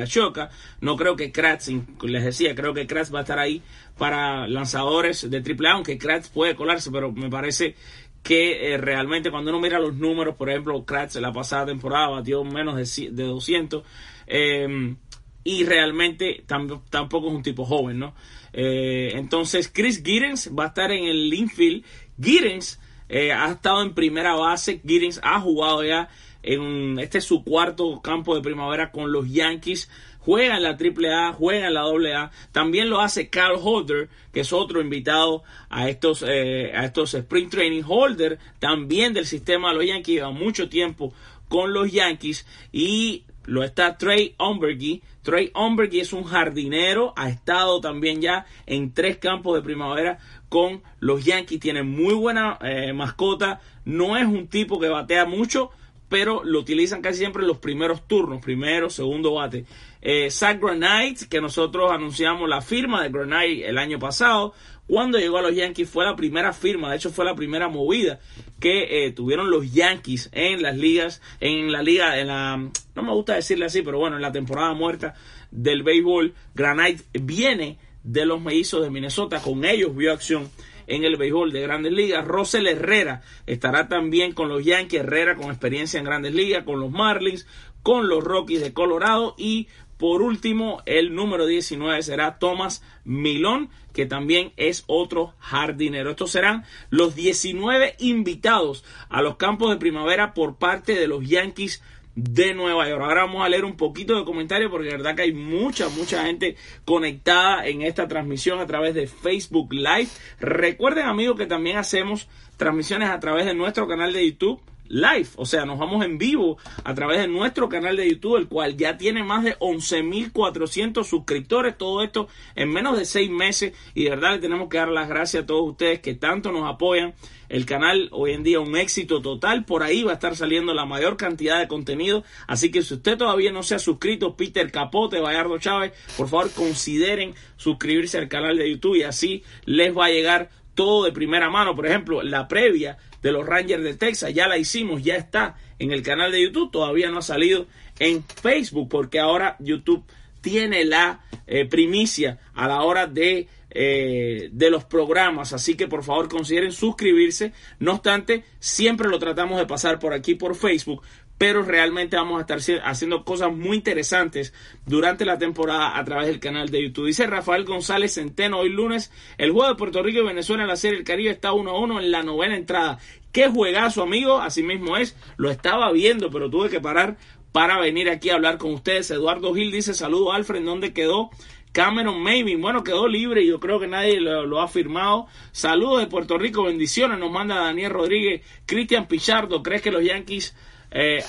No 0.81 0.97
creo 0.97 1.17
que 1.17 1.31
Kratz, 1.31 1.69
les 2.01 2.25
decía, 2.25 2.55
creo 2.55 2.73
que 2.73 2.87
Kratz 2.87 3.13
va 3.15 3.19
a 3.19 3.23
estar 3.23 3.39
ahí 3.39 3.61
para 3.99 4.49
lanzadores 4.49 5.29
de 5.29 5.37
AAA, 5.37 5.73
aunque 5.73 5.99
Kratz 5.99 6.31
puede 6.31 6.57
colarse, 6.57 6.91
pero 6.91 7.13
me 7.13 7.29
parece 7.29 7.75
que 8.23 8.73
eh, 8.73 8.79
realmente 8.79 9.31
cuando 9.31 9.51
uno 9.51 9.61
mira 9.61 9.79
los 9.79 9.97
números, 9.97 10.35
por 10.35 10.49
ejemplo, 10.49 10.83
Kratz 10.87 11.17
la 11.17 11.31
pasada 11.31 11.67
temporada 11.67 12.09
batió 12.09 12.43
menos 12.43 12.75
de, 12.77 13.11
de 13.11 13.25
200 13.25 13.85
em, 14.29 14.97
y 15.45 15.65
realmente 15.65 16.43
tampoco 16.47 17.29
es 17.29 17.35
un 17.35 17.43
tipo 17.43 17.67
joven, 17.67 17.99
¿no? 17.99 18.15
Eh, 18.53 19.13
entonces 19.15 19.71
Chris 19.73 20.03
Giddens 20.03 20.51
va 20.57 20.65
a 20.65 20.69
estar 20.69 20.91
en 20.93 21.05
el 21.05 21.33
infield. 21.33 21.85
Giddens 22.21 22.81
eh, 23.09 23.33
ha 23.33 23.53
estado 23.53 23.83
en 23.83 23.95
primera 23.95 24.35
base, 24.35 24.81
Giddens 24.87 25.21
ha 25.23 25.41
jugado 25.41 25.85
ya 25.85 26.09
en 26.43 26.99
este 26.99 27.19
es 27.19 27.25
su 27.25 27.43
cuarto 27.43 28.01
campo 28.01 28.35
de 28.35 28.43
primavera 28.43 28.93
con 28.93 29.11
los 29.11 29.31
Yankees 29.31 29.89
juega 30.29 30.59
en 30.59 30.63
la 30.63 30.77
AAA, 30.77 31.33
juega 31.33 31.69
en 31.69 31.73
la 31.73 31.85
AA. 31.85 32.31
También 32.53 32.91
lo 32.91 33.01
hace 33.01 33.31
Carl 33.31 33.59
Holder, 33.59 34.11
que 34.31 34.41
es 34.41 34.53
otro 34.53 34.83
invitado 34.83 35.43
a 35.71 35.89
estos, 35.89 36.23
eh, 36.23 36.71
a 36.75 36.85
estos 36.85 37.15
Spring 37.15 37.49
Training. 37.49 37.83
Holder, 37.87 38.39
también 38.59 39.15
del 39.15 39.25
sistema 39.25 39.71
de 39.71 39.77
los 39.77 39.87
Yankees, 39.87 40.17
lleva 40.17 40.31
mucho 40.31 40.69
tiempo 40.69 41.15
con 41.49 41.73
los 41.73 41.91
Yankees 41.91 42.47
y 42.73 43.25
lo 43.49 43.65
está 43.65 43.97
Trey 43.97 44.35
Umbergy. 44.39 45.03
Trey 45.23 45.51
Umbergy 45.55 46.01
es 46.01 46.13
un 46.13 46.25
jardinero, 46.25 47.15
ha 47.17 47.31
estado 47.31 47.81
también 47.81 48.21
ya 48.21 48.47
en 48.67 48.93
tres 48.93 49.17
campos 49.17 49.55
de 49.57 49.63
primavera 49.63 50.19
con 50.49 50.83
los 51.01 51.25
Yankees, 51.25 51.61
tiene 51.61 51.83
muy 51.83 52.15
buena 52.15 52.59
eh, 52.63 52.93
mascota, 52.93 53.61
no 53.85 54.17
es 54.17 54.27
un 54.27 54.49
tipo 54.49 54.79
que 54.79 54.89
batea 54.89 55.25
mucho, 55.25 55.71
pero 56.09 56.43
lo 56.45 56.59
utilizan 56.59 57.03
casi 57.03 57.19
siempre 57.19 57.43
en 57.43 57.49
los 57.49 57.59
primeros 57.59 58.07
turnos, 58.07 58.41
primero, 58.41 58.91
segundo 58.91 59.35
bate. 59.35 59.65
Eh, 60.01 60.31
Zach 60.31 60.61
Granite, 60.61 61.27
que 61.29 61.41
nosotros 61.41 61.91
anunciamos 61.91 62.49
la 62.49 62.61
firma 62.61 63.03
de 63.03 63.11
Granite 63.11 63.67
el 63.67 63.79
año 63.79 63.99
pasado, 63.99 64.55
cuando 64.89 65.19
llegó 65.19 65.39
a 65.39 65.43
los 65.43 65.55
Yankees 65.55 65.89
fue 65.89 66.05
la 66.05 66.17
primera 66.17 66.53
firma, 66.53 66.91
de 66.91 66.97
hecho 66.97 67.11
fue 67.11 67.25
la 67.25 67.35
primera 67.35 67.69
movida 67.69 68.19
que 68.59 69.07
eh, 69.07 69.13
tuvieron 69.13 69.51
los 69.51 69.73
Yankees 69.73 70.31
en 70.33 70.63
las 70.63 70.77
ligas, 70.77 71.21
en 71.41 71.71
la 71.71 71.83
liga, 71.83 72.19
en 72.19 72.27
la, 72.27 72.57
no 72.57 73.03
me 73.03 73.13
gusta 73.13 73.35
decirle 73.35 73.67
así, 73.67 73.83
pero 73.83 73.99
bueno, 73.99 74.17
en 74.17 74.23
la 74.23 74.33
temporada 74.33 74.73
muerta 74.73 75.15
del 75.51 75.83
béisbol, 75.83 76.35
Granite 76.55 77.05
viene 77.13 77.79
de 78.03 78.25
los 78.25 78.41
mellizos 78.41 78.83
de 78.83 78.91
Minnesota, 78.91 79.41
con 79.41 79.65
ellos 79.65 79.95
vio 79.95 80.13
acción 80.13 80.51
en 80.87 81.05
el 81.05 81.17
béisbol 81.17 81.53
de 81.53 81.61
Grandes 81.61 81.93
Ligas. 81.93 82.27
Rosel 82.27 82.67
Herrera 82.67 83.23
estará 83.47 83.89
también 83.89 84.33
con 84.33 84.49
los 84.49 84.65
Yankees, 84.65 85.01
Herrera 85.01 85.37
con 85.37 85.51
experiencia 85.51 85.99
en 85.99 86.07
Grandes 86.07 86.35
Ligas, 86.35 86.65
con 86.65 86.81
los 86.81 86.91
Marlins, 86.91 87.47
con 87.83 88.09
los 88.09 88.25
Rockies 88.25 88.63
de 88.63 88.73
Colorado 88.73 89.35
y 89.39 89.69
por 89.99 90.23
último, 90.23 90.81
el 90.87 91.15
número 91.15 91.45
19 91.45 92.03
será 92.03 92.39
Thomas 92.39 92.85
Milón, 93.05 93.69
que 93.93 94.07
también 94.07 94.53
es 94.57 94.85
otro 94.87 95.35
jardinero. 95.41 96.11
Estos 96.11 96.31
serán 96.31 96.65
los 96.89 97.17
19 97.17 97.97
invitados 97.99 98.85
a 99.09 99.23
los 99.23 99.37
campos 99.37 99.71
de 99.71 99.77
primavera 99.77 100.35
por 100.35 100.57
parte 100.57 100.95
de 100.95 101.09
los 101.09 101.29
Yankees 101.29 101.83
de 102.15 102.55
Nueva 102.55 102.89
York. 102.89 103.03
Ahora 103.03 103.25
vamos 103.25 103.45
a 103.45 103.49
leer 103.49 103.65
un 103.65 103.77
poquito 103.77 104.17
de 104.17 104.25
comentarios 104.25 104.71
porque 104.71 104.89
la 104.89 104.97
verdad 104.99 105.17
que 105.17 105.23
hay 105.23 105.33
mucha, 105.33 105.89
mucha 105.89 106.25
gente 106.25 106.57
conectada 106.85 107.67
en 107.67 107.83
esta 107.83 108.07
transmisión 108.07 108.61
a 108.61 108.67
través 108.67 108.95
de 108.95 109.09
Facebook 109.09 109.73
Live. 109.73 110.09
Recuerden 110.39 111.07
amigos 111.07 111.37
que 111.37 111.47
también 111.47 111.77
hacemos 111.77 112.29
transmisiones 112.57 113.11
a 113.11 113.19
través 113.19 113.47
de 113.47 113.55
nuestro 113.55 113.89
canal 113.89 114.13
de 114.13 114.31
YouTube 114.31 114.61
live, 114.89 115.29
o 115.37 115.47
sea, 115.47 115.65
nos 115.65 115.79
vamos 115.79 116.05
en 116.05 116.19
vivo 116.19 116.59
a 116.85 116.95
través 116.95 117.21
de 117.21 117.29
nuestro 117.29 117.69
canal 117.69 117.97
de 117.97 118.09
YouTube, 118.09 118.37
el 118.37 118.49
cual 118.49 118.77
ya 118.77 118.97
tiene 118.97 119.23
más 119.23 119.45
de 119.45 119.59
11.400 119.59 121.05
suscriptores, 121.05 121.77
todo 121.77 122.03
esto 122.03 122.29
en 122.55 122.71
menos 122.71 122.99
de 122.99 123.05
seis 123.05 123.31
meses. 123.31 123.75
Y 123.95 124.05
de 124.05 124.11
verdad 124.11 124.33
le 124.33 124.39
tenemos 124.39 124.69
que 124.69 124.79
dar 124.79 124.89
las 124.89 125.09
gracias 125.09 125.45
a 125.45 125.47
todos 125.47 125.71
ustedes 125.71 126.01
que 126.01 126.15
tanto 126.15 126.53
nos 126.53 126.69
apoyan. 126.69 127.15
El 127.49 127.65
canal 127.65 128.09
hoy 128.13 128.33
en 128.33 128.43
día 128.43 128.61
un 128.61 128.77
éxito 128.77 129.23
total, 129.23 129.65
por 129.65 129.83
ahí 129.83 130.03
va 130.03 130.11
a 130.11 130.15
estar 130.15 130.37
saliendo 130.37 130.75
la 130.75 130.85
mayor 130.85 131.17
cantidad 131.17 131.59
de 131.59 131.67
contenido, 131.67 132.23
así 132.47 132.71
que 132.71 132.83
si 132.83 132.95
usted 132.95 133.17
todavía 133.17 133.51
no 133.51 133.63
se 133.63 133.75
ha 133.75 133.79
suscrito, 133.79 134.37
Peter 134.37 134.71
Capote, 134.71 135.19
Bayardo 135.19 135.57
Chávez, 135.57 135.93
por 136.19 136.29
favor 136.29 136.51
consideren 136.51 137.35
suscribirse 137.57 138.19
al 138.19 138.29
canal 138.29 138.59
de 138.59 138.71
YouTube 138.71 138.97
y 138.97 139.03
así 139.03 139.45
les 139.65 139.97
va 139.97 140.07
a 140.07 140.11
llegar 140.11 140.51
todo 140.79 141.07
de 141.07 141.11
primera 141.11 141.51
mano. 141.51 141.75
Por 141.75 141.89
ejemplo, 141.89 142.23
la 142.23 142.47
previa 142.47 142.99
de 143.21 143.33
los 143.33 143.45
Rangers 143.45 143.83
de 143.83 143.95
Texas. 143.95 144.33
Ya 144.33 144.47
la 144.47 144.59
hicimos, 144.59 145.03
ya 145.03 145.17
está 145.17 145.57
en 145.81 145.91
el 145.91 146.05
canal 146.05 146.31
de 146.31 146.41
YouTube. 146.41 146.71
Todavía 146.71 147.11
no 147.11 147.19
ha 147.19 147.23
salido 147.23 147.67
en 147.99 148.23
Facebook 148.23 148.89
porque 148.89 149.19
ahora 149.19 149.57
YouTube 149.59 150.05
tiene 150.41 150.85
la 150.85 151.25
eh, 151.49 151.65
primicia 151.65 152.39
a 152.55 152.69
la 152.69 152.83
hora 152.83 153.09
de, 153.09 153.49
eh, 153.73 154.51
de 154.53 154.71
los 154.71 154.85
programas. 154.85 155.53
Así 155.53 155.75
que 155.75 155.89
por 155.89 156.05
favor 156.05 156.29
consideren 156.29 156.71
suscribirse. 156.71 157.53
No 157.81 157.95
obstante, 157.95 158.45
siempre 158.61 159.09
lo 159.09 159.19
tratamos 159.19 159.59
de 159.59 159.67
pasar 159.67 159.99
por 159.99 160.13
aquí 160.13 160.37
por 160.37 160.55
Facebook 160.55 161.03
pero 161.39 161.63
realmente 161.63 162.17
vamos 162.17 162.39
a 162.39 162.41
estar 162.41 162.83
haciendo 162.85 163.25
cosas 163.25 163.53
muy 163.55 163.77
interesantes 163.77 164.53
durante 164.85 165.25
la 165.25 165.39
temporada 165.39 165.97
a 165.97 166.05
través 166.05 166.27
del 166.27 166.41
canal 166.41 166.69
de 166.69 166.83
YouTube. 166.83 167.07
Dice 167.07 167.29
Rafael 167.29 167.65
González 167.65 168.15
Centeno, 168.15 168.59
hoy 168.59 168.71
lunes, 168.71 169.13
el 169.39 169.53
juego 169.53 169.69
de 169.69 169.77
Puerto 169.77 170.03
Rico 170.03 170.21
y 170.21 170.27
Venezuela 170.27 170.65
en 170.65 170.69
la 170.69 170.77
Serie 170.77 170.97
del 170.97 171.07
Caribe 171.07 171.31
está 171.31 171.53
1-1 171.53 172.01
en 172.01 172.11
la 172.11 172.25
novena 172.25 172.57
entrada. 172.57 172.99
Qué 173.31 173.49
juegazo, 173.49 174.03
amigo, 174.03 174.41
así 174.41 174.65
mismo 174.65 174.97
es, 174.97 175.17
lo 175.37 175.51
estaba 175.51 175.93
viendo, 175.93 176.29
pero 176.31 176.51
tuve 176.51 176.69
que 176.71 176.81
parar 176.81 177.17
para 177.53 177.79
venir 177.79 178.11
aquí 178.11 178.31
a 178.31 178.35
hablar 178.35 178.59
con 178.59 178.75
ustedes. 178.75 179.11
Eduardo 179.11 179.55
Gil 179.55 179.71
dice, 179.71 179.95
saludo 179.95 180.33
Alfred, 180.33 180.65
¿dónde 180.65 180.93
quedó? 180.93 181.31
Cameron 181.71 182.23
Maybe, 182.23 182.57
bueno, 182.57 182.83
quedó 182.83 183.07
libre 183.07 183.43
y 183.43 183.49
yo 183.49 183.61
creo 183.61 183.79
que 183.79 183.87
nadie 183.87 184.21
lo, 184.21 184.61
ha 184.61 184.67
firmado. 184.67 185.27
Saludos 185.53 186.01
de 186.01 186.07
Puerto 186.07 186.37
Rico, 186.39 186.65
bendiciones, 186.65 187.19
nos 187.19 187.31
manda 187.31 187.57
Daniel 187.57 187.93
Rodríguez. 187.93 188.43
Cristian 188.67 189.07
Pichardo, 189.07 189.63
¿crees 189.63 189.83
que 189.83 189.93
los 189.93 190.03
Yankees 190.03 190.57
eh, 190.91 191.23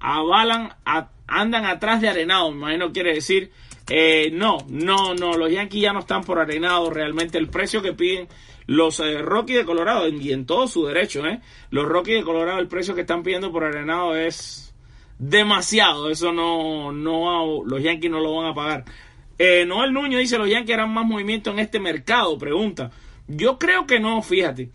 avalan, 0.00 0.74
andan 1.26 1.64
atrás 1.64 2.00
de 2.00 2.08
Arenado, 2.08 2.50
me 2.50 2.58
imagino 2.58 2.92
quiere 2.92 3.14
decir, 3.14 3.50
eh, 3.88 4.30
no, 4.32 4.58
no, 4.68 5.14
no, 5.14 5.34
los 5.34 5.50
Yankees 5.50 5.82
ya 5.82 5.92
no 5.92 6.00
están 6.00 6.24
por 6.24 6.38
Arenado, 6.38 6.90
realmente 6.90 7.38
el 7.38 7.48
precio 7.48 7.82
que 7.82 7.92
piden 7.92 8.28
los 8.66 9.00
eh, 9.00 9.18
Rockies 9.18 9.58
de 9.58 9.64
Colorado, 9.64 10.08
y 10.08 10.32
en 10.32 10.46
todo 10.46 10.66
su 10.66 10.86
derecho, 10.86 11.24
¿eh? 11.26 11.40
los 11.70 11.86
Rockies 11.86 12.18
de 12.18 12.24
Colorado, 12.24 12.58
el 12.58 12.68
precio 12.68 12.94
que 12.94 13.02
están 13.02 13.22
pidiendo 13.22 13.52
por 13.52 13.64
Arenado 13.64 14.16
es 14.16 14.74
demasiado, 15.18 16.10
eso 16.10 16.32
no, 16.32 16.92
no, 16.92 17.64
los 17.64 17.82
Yankees 17.82 18.10
no 18.10 18.20
lo 18.20 18.34
van 18.34 18.46
a 18.46 18.54
pagar. 18.54 18.84
Eh, 19.38 19.64
Noel 19.66 19.92
Nuño 19.92 20.18
dice, 20.18 20.38
los 20.38 20.48
Yankees 20.48 20.74
harán 20.74 20.92
más 20.92 21.04
movimiento 21.04 21.50
en 21.50 21.58
este 21.58 21.78
mercado, 21.78 22.38
pregunta. 22.38 22.90
Yo 23.28 23.58
creo 23.58 23.86
que 23.86 24.00
no, 24.00 24.22
fíjate. 24.22 24.70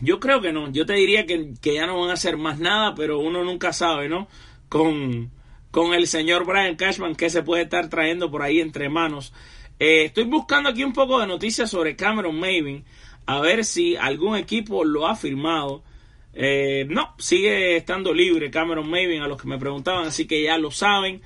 Yo 0.00 0.20
creo 0.20 0.40
que 0.40 0.52
no. 0.52 0.70
Yo 0.70 0.86
te 0.86 0.94
diría 0.94 1.26
que, 1.26 1.52
ya 1.62 1.86
no 1.86 2.00
van 2.00 2.10
a 2.10 2.14
hacer 2.14 2.36
más 2.36 2.58
nada, 2.58 2.94
pero 2.94 3.18
uno 3.18 3.44
nunca 3.44 3.72
sabe, 3.72 4.08
¿no? 4.08 4.28
Con, 4.68 5.30
con 5.70 5.94
el 5.94 6.06
señor 6.06 6.46
Brian 6.46 6.76
Cashman 6.76 7.14
que 7.14 7.30
se 7.30 7.42
puede 7.42 7.64
estar 7.64 7.88
trayendo 7.88 8.30
por 8.30 8.42
ahí 8.42 8.60
entre 8.60 8.88
manos. 8.88 9.32
Eh, 9.78 10.04
estoy 10.04 10.24
buscando 10.24 10.68
aquí 10.68 10.84
un 10.84 10.92
poco 10.92 11.20
de 11.20 11.26
noticias 11.26 11.70
sobre 11.70 11.96
Cameron 11.96 12.38
Maven. 12.38 12.84
A 13.26 13.40
ver 13.40 13.64
si 13.64 13.96
algún 13.96 14.36
equipo 14.36 14.84
lo 14.84 15.06
ha 15.06 15.16
firmado. 15.16 15.82
Eh, 16.32 16.86
no, 16.88 17.14
sigue 17.18 17.76
estando 17.76 18.14
libre 18.14 18.50
Cameron 18.50 18.88
Maven 18.88 19.22
a 19.22 19.28
los 19.28 19.40
que 19.40 19.48
me 19.48 19.58
preguntaban, 19.58 20.06
así 20.06 20.26
que 20.26 20.42
ya 20.42 20.58
lo 20.58 20.70
saben. 20.70 21.22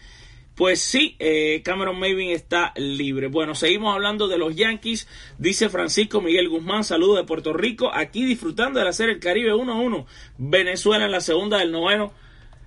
Pues 0.54 0.80
sí, 0.80 1.16
eh, 1.18 1.62
Cameron 1.64 1.98
Maven 1.98 2.30
está 2.30 2.72
libre. 2.76 3.26
Bueno, 3.26 3.56
seguimos 3.56 3.92
hablando 3.92 4.28
de 4.28 4.38
los 4.38 4.54
Yankees. 4.54 5.08
Dice 5.36 5.68
Francisco 5.68 6.20
Miguel 6.20 6.48
Guzmán, 6.48 6.84
saludos 6.84 7.16
de 7.16 7.24
Puerto 7.24 7.52
Rico. 7.52 7.90
Aquí 7.92 8.24
disfrutando 8.24 8.78
de 8.78 8.84
la 8.84 8.92
Serie 8.92 9.14
el 9.14 9.20
Caribe 9.20 9.52
1-1. 9.52 10.06
Venezuela 10.38 11.06
en 11.06 11.12
la 11.12 11.20
segunda 11.20 11.58
del 11.58 11.72
noveno. 11.72 12.12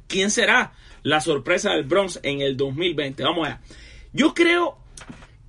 ¿Quién 0.08 0.32
será 0.32 0.74
la 1.04 1.22
sorpresa 1.22 1.72
del 1.72 1.84
Bronx 1.84 2.20
en 2.24 2.42
el 2.42 2.58
2020? 2.58 3.24
Vamos 3.24 3.48
allá. 3.48 3.62
Yo 4.12 4.34
creo 4.34 4.83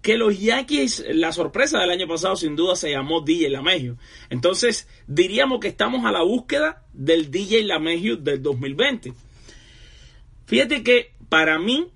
que 0.04 0.18
los 0.18 0.38
Yankees, 0.38 1.02
la 1.08 1.32
sorpresa 1.32 1.80
del 1.80 1.88
año 1.88 2.06
pasado 2.06 2.37
sin 2.37 2.56
duda 2.56 2.76
se 2.76 2.90
llamó 2.90 3.23
DJ 3.23 3.49
LaMegio. 3.49 3.96
Entonces, 4.28 4.87
diríamos 5.06 5.61
que 5.61 5.68
estamos 5.68 6.04
a 6.04 6.12
la 6.12 6.23
búsqueda 6.23 6.84
del 6.92 7.30
DJ 7.30 7.64
LaMegio 7.64 8.18
del 8.18 8.42
2020. 8.42 9.14
Fíjate 10.44 10.82
que 10.82 11.12
para 11.30 11.58
mí, 11.58 11.87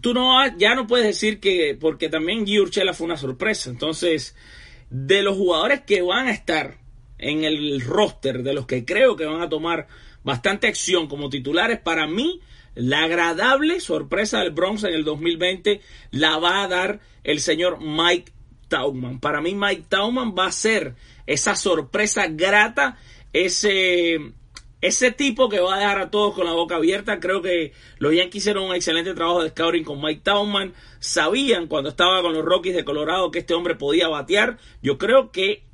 tú 0.00 0.12
no 0.12 0.44
ya 0.58 0.74
no 0.74 0.88
puedes 0.88 1.06
decir 1.06 1.38
que, 1.38 1.78
porque 1.80 2.08
también 2.08 2.44
G. 2.44 2.60
Urchela 2.60 2.92
fue 2.92 3.04
una 3.04 3.16
sorpresa. 3.16 3.70
Entonces, 3.70 4.34
de 4.90 5.22
los 5.22 5.36
jugadores 5.36 5.82
que 5.82 6.02
van 6.02 6.26
a 6.26 6.32
estar 6.32 6.78
en 7.18 7.44
el 7.44 7.82
roster, 7.82 8.42
de 8.42 8.52
los 8.52 8.66
que 8.66 8.84
creo 8.84 9.14
que 9.14 9.26
van 9.26 9.42
a 9.42 9.48
tomar 9.48 9.86
bastante 10.24 10.66
acción 10.66 11.06
como 11.06 11.30
titulares, 11.30 11.78
para 11.78 12.08
mí 12.08 12.40
la 12.74 13.04
agradable 13.04 13.80
sorpresa 13.80 14.40
del 14.40 14.52
Bronx 14.52 14.84
en 14.84 14.94
el 14.94 15.04
2020 15.04 15.80
la 16.12 16.38
va 16.38 16.62
a 16.62 16.68
dar 16.68 17.00
el 17.24 17.40
señor 17.40 17.78
Mike 17.80 18.32
Tauman. 18.68 19.20
Para 19.20 19.40
mí 19.40 19.54
Mike 19.54 19.84
Tauman 19.88 20.34
va 20.38 20.46
a 20.46 20.52
ser 20.52 20.94
esa 21.26 21.56
sorpresa 21.56 22.26
grata, 22.28 22.98
ese, 23.32 24.18
ese 24.80 25.10
tipo 25.10 25.48
que 25.48 25.60
va 25.60 25.74
a 25.74 25.78
dejar 25.78 26.00
a 26.00 26.10
todos 26.10 26.34
con 26.34 26.46
la 26.46 26.52
boca 26.52 26.76
abierta. 26.76 27.20
Creo 27.20 27.42
que 27.42 27.72
los 27.98 28.14
Yankees 28.14 28.36
hicieron 28.42 28.64
un 28.64 28.74
excelente 28.74 29.14
trabajo 29.14 29.42
de 29.42 29.50
scouting 29.50 29.84
con 29.84 30.00
Mike 30.00 30.22
Tauman. 30.24 30.72
Sabían 31.00 31.66
cuando 31.66 31.90
estaba 31.90 32.22
con 32.22 32.32
los 32.32 32.44
Rockies 32.44 32.76
de 32.76 32.84
Colorado 32.84 33.30
que 33.30 33.40
este 33.40 33.54
hombre 33.54 33.74
podía 33.74 34.08
batear. 34.08 34.58
Yo 34.82 34.96
creo 34.96 35.32
que 35.32 35.64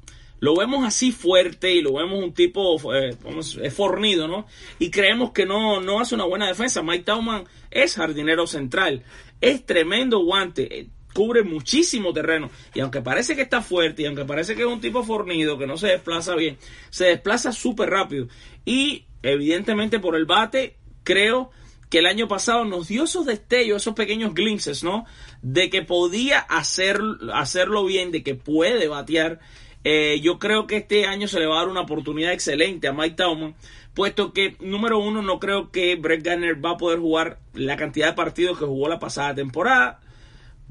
lo 0.41 0.57
vemos 0.57 0.87
así 0.87 1.13
fuerte 1.13 1.73
y 1.73 1.83
lo 1.83 1.95
vemos 1.95 2.23
un 2.23 2.35
tipo 2.35 2.77
eh, 2.95 3.71
fornido, 3.71 4.29
¿no? 4.29 4.47
Y 4.79 4.91
creemos 4.91 5.33
que 5.33 5.47
no, 5.47 5.81
no 5.81 6.01
hace 6.01 6.15
una 6.15 6.25
buena 6.25 6.47
defensa. 6.47 6.83
Mike 6.83 7.05
Tauman 7.05 7.45
es 7.71 7.97
jardinero 7.97 8.47
central, 8.47 9.03
es 9.41 9.65
tremendo 9.65 10.21
guante, 10.21 10.81
eh, 10.81 10.89
cubre 11.15 11.43
muchísimo 11.43 12.13
terreno. 12.13 12.51
Y 12.75 12.81
aunque 12.81 13.01
parece 13.01 13.35
que 13.35 13.43
está 13.43 13.63
fuerte 13.63 14.03
y 14.03 14.07
aunque 14.07 14.25
parece 14.25 14.55
que 14.55 14.63
es 14.63 14.69
un 14.69 14.81
tipo 14.81 15.03
fornido, 15.03 15.57
que 15.57 15.67
no 15.67 15.79
se 15.79 15.89
desplaza 15.89 16.35
bien, 16.35 16.59
se 16.91 17.07
desplaza 17.07 17.53
súper 17.53 17.89
rápido. 17.89 18.29
Y 18.65 19.07
evidentemente 19.23 19.99
por 19.99 20.17
el 20.17 20.27
bate, 20.27 20.77
creo 21.03 21.51
que 21.89 21.99
el 22.01 22.07
año 22.07 22.29
pasado 22.29 22.65
nos 22.65 22.89
dio 22.89 23.05
esos 23.05 23.25
destellos, 23.25 23.83
esos 23.83 23.95
pequeños 23.95 24.35
glimpses, 24.35 24.83
¿no? 24.85 25.07
De 25.41 25.71
que 25.71 25.83
podía 25.83 26.41
hacer, 26.41 27.01
hacerlo 27.33 27.85
bien, 27.85 28.11
de 28.11 28.23
que 28.23 28.35
puede 28.35 28.89
batear 28.89 29.41
eh, 29.89 30.19
yo 30.21 30.41
creo 30.41 30.67
que 30.67 30.79
este 30.79 31.07
año 31.07 31.29
se 31.29 31.39
le 31.39 31.47
va 31.47 31.55
a 31.55 31.59
dar 31.61 31.69
una 31.69 31.83
oportunidad 31.83 32.33
excelente 32.33 32.89
a 32.89 32.93
Mike 32.93 33.15
Tauman, 33.15 33.55
puesto 33.95 34.33
que, 34.33 34.57
número 34.59 34.99
uno, 34.99 35.23
no 35.23 35.39
creo 35.39 35.71
que 35.71 35.95
Brett 35.95 36.25
Garner 36.25 36.65
va 36.65 36.71
a 36.71 36.77
poder 36.77 36.99
jugar 36.99 37.39
la 37.55 37.77
cantidad 37.77 38.09
de 38.09 38.15
partidos 38.15 38.59
que 38.59 38.65
jugó 38.65 38.89
la 38.89 38.99
pasada 38.99 39.37
temporada. 39.37 40.01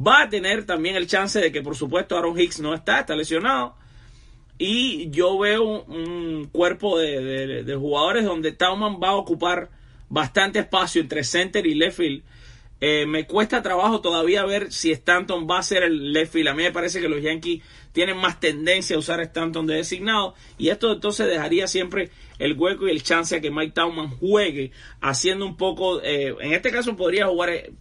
Va 0.05 0.23
a 0.23 0.29
tener 0.29 0.65
también 0.65 0.97
el 0.97 1.07
chance 1.07 1.39
de 1.39 1.49
que, 1.53 1.61
por 1.61 1.77
supuesto, 1.77 2.17
Aaron 2.17 2.37
Hicks 2.37 2.59
no 2.59 2.73
está, 2.73 2.99
está 2.99 3.15
lesionado. 3.15 3.77
Y 4.57 5.09
yo 5.11 5.39
veo 5.39 5.83
un, 5.83 6.49
cuerpo 6.51 6.99
de, 6.99 7.73
jugadores 7.79 8.25
donde 8.25 8.51
Tauman 8.51 8.99
va 9.01 9.11
a 9.11 9.15
ocupar 9.15 9.69
bastante 10.09 10.59
espacio 10.59 10.99
entre 10.99 11.23
center 11.23 11.65
y 11.65 11.73
left 11.73 11.99
field 11.99 12.21
eh, 12.81 13.05
me 13.05 13.25
cuesta 13.25 13.61
trabajo 13.61 14.01
todavía 14.01 14.43
ver 14.45 14.71
si 14.71 14.91
Stanton 14.91 15.47
va 15.49 15.59
a 15.59 15.63
ser 15.63 15.83
el 15.83 16.11
left 16.11 16.33
field. 16.33 16.49
A 16.49 16.53
mí 16.53 16.63
me 16.63 16.71
parece 16.71 16.99
que 16.99 17.07
los 17.07 17.21
Yankees 17.21 17.63
tienen 17.93 18.17
más 18.17 18.39
tendencia 18.41 18.97
a 18.97 18.99
usar 18.99 19.21
Stanton 19.21 19.65
de 19.65 19.75
designado. 19.75 20.35
Y 20.57 20.69
esto 20.69 20.91
entonces 20.91 21.27
dejaría 21.27 21.67
siempre 21.67 22.11
el 22.37 22.53
hueco 22.53 22.87
y 22.87 22.91
el 22.91 23.01
chance 23.01 23.37
a 23.37 23.41
que 23.41 23.49
Mike 23.49 23.71
Tauman 23.71 24.09
juegue 24.09 24.71
haciendo 24.99 25.45
un 25.45 25.55
poco. 25.55 26.01
Eh, 26.03 26.35
en 26.41 26.53
este 26.53 26.69
caso 26.69 26.95
podría 26.97 27.27
jugar 27.27 27.49
eh, 27.49 27.71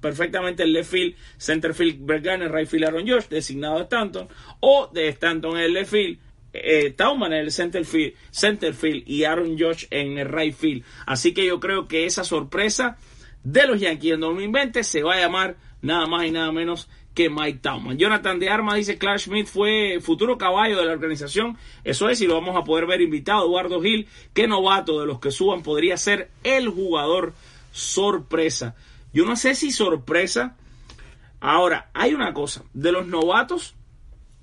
perfectamente 0.00 0.62
el 0.62 0.72
left 0.72 0.90
field, 0.90 1.14
center 1.36 1.74
field, 1.74 1.98
Brett 2.00 2.24
right 2.50 2.68
field, 2.68 2.86
Aaron 2.86 3.06
Josh, 3.06 3.28
designado 3.28 3.76
de 3.76 3.82
Stanton. 3.82 4.28
O 4.60 4.88
de 4.92 5.08
Stanton 5.08 5.58
en 5.58 5.64
el 5.64 5.72
left 5.74 5.90
field. 5.90 6.18
Tauman 6.96 7.34
en 7.34 7.40
el 7.40 7.52
center 7.52 7.84
field, 7.84 8.14
center 8.30 8.72
field 8.72 9.04
y 9.06 9.24
Aaron 9.24 9.56
Josh 9.58 9.84
en 9.90 10.16
el 10.16 10.28
right 10.28 10.54
field. 10.54 10.82
Así 11.06 11.34
que 11.34 11.44
yo 11.44 11.60
creo 11.60 11.86
que 11.86 12.06
esa 12.06 12.24
sorpresa 12.24 12.96
de 13.44 13.66
los 13.66 13.80
Yankees 13.80 14.14
en 14.14 14.20
2020 14.20 14.82
se 14.84 15.02
va 15.02 15.14
a 15.14 15.20
llamar 15.20 15.56
nada 15.82 16.06
más 16.06 16.26
y 16.26 16.30
nada 16.30 16.52
menos 16.52 16.88
que 17.18 17.30
Mike 17.30 17.58
Tauman. 17.62 17.98
Jonathan 17.98 18.38
de 18.38 18.48
Arma 18.48 18.76
dice 18.76 18.96
Clark 18.96 19.18
Schmidt 19.18 19.48
fue 19.48 19.98
futuro 20.00 20.38
caballo 20.38 20.78
de 20.78 20.86
la 20.86 20.92
organización. 20.92 21.58
Eso 21.82 22.08
es, 22.08 22.20
y 22.20 22.28
lo 22.28 22.34
vamos 22.34 22.56
a 22.56 22.62
poder 22.62 22.86
ver 22.86 23.00
invitado. 23.00 23.44
Eduardo 23.44 23.80
Gil, 23.82 24.06
qué 24.32 24.46
novato 24.46 25.00
de 25.00 25.06
los 25.06 25.18
que 25.18 25.32
suban 25.32 25.64
podría 25.64 25.96
ser 25.96 26.30
el 26.44 26.68
jugador 26.68 27.34
sorpresa. 27.72 28.76
Yo 29.12 29.24
no 29.24 29.34
sé 29.34 29.56
si 29.56 29.72
sorpresa. 29.72 30.56
Ahora, 31.40 31.90
hay 31.92 32.14
una 32.14 32.32
cosa. 32.32 32.62
De 32.72 32.92
los 32.92 33.08
novatos, 33.08 33.74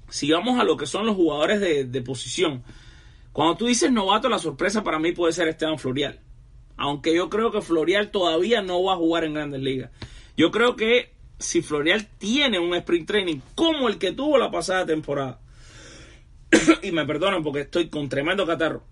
si 0.10 0.30
vamos 0.32 0.60
a 0.60 0.66
lo 0.66 0.76
que 0.76 0.86
son 0.86 1.06
los 1.06 1.16
jugadores 1.16 1.62
de, 1.62 1.86
de 1.86 2.02
posición. 2.02 2.64
Cuando 3.32 3.56
tú 3.56 3.68
dices 3.68 3.90
novato, 3.90 4.28
la 4.28 4.40
sorpresa 4.40 4.84
para 4.84 5.00
mí 5.00 5.14
puede 5.14 5.32
ser 5.32 5.48
Esteban 5.48 5.80
Florial. 5.80 6.20
Aunque 6.78 7.16
yo 7.16 7.30
creo 7.30 7.52
que 7.52 7.62
Florial 7.62 8.12
todavía 8.12 8.62
no 8.62 8.84
va 8.84 8.94
a 8.94 8.98
jugar 8.98 9.24
en 9.24 9.34
grandes 9.34 9.62
ligas. 9.62 9.92
Yo 10.36 10.52
creo 10.52 10.76
que 10.76 11.14
si 11.40 11.62
Florial 11.62 12.08
tiene 12.18 12.60
un 12.60 12.74
sprint 12.76 13.08
training 13.08 13.40
como 13.56 13.88
el 13.88 13.98
que 13.98 14.12
tuvo 14.12 14.38
la 14.38 14.52
pasada 14.52 14.86
temporada, 14.86 15.40
y 16.82 16.92
me 16.92 17.06
perdonan 17.06 17.44
porque 17.44 17.62
estoy 17.62 17.90
con 17.90 18.10
tremendo 18.10 18.46
catarro, 18.46 18.84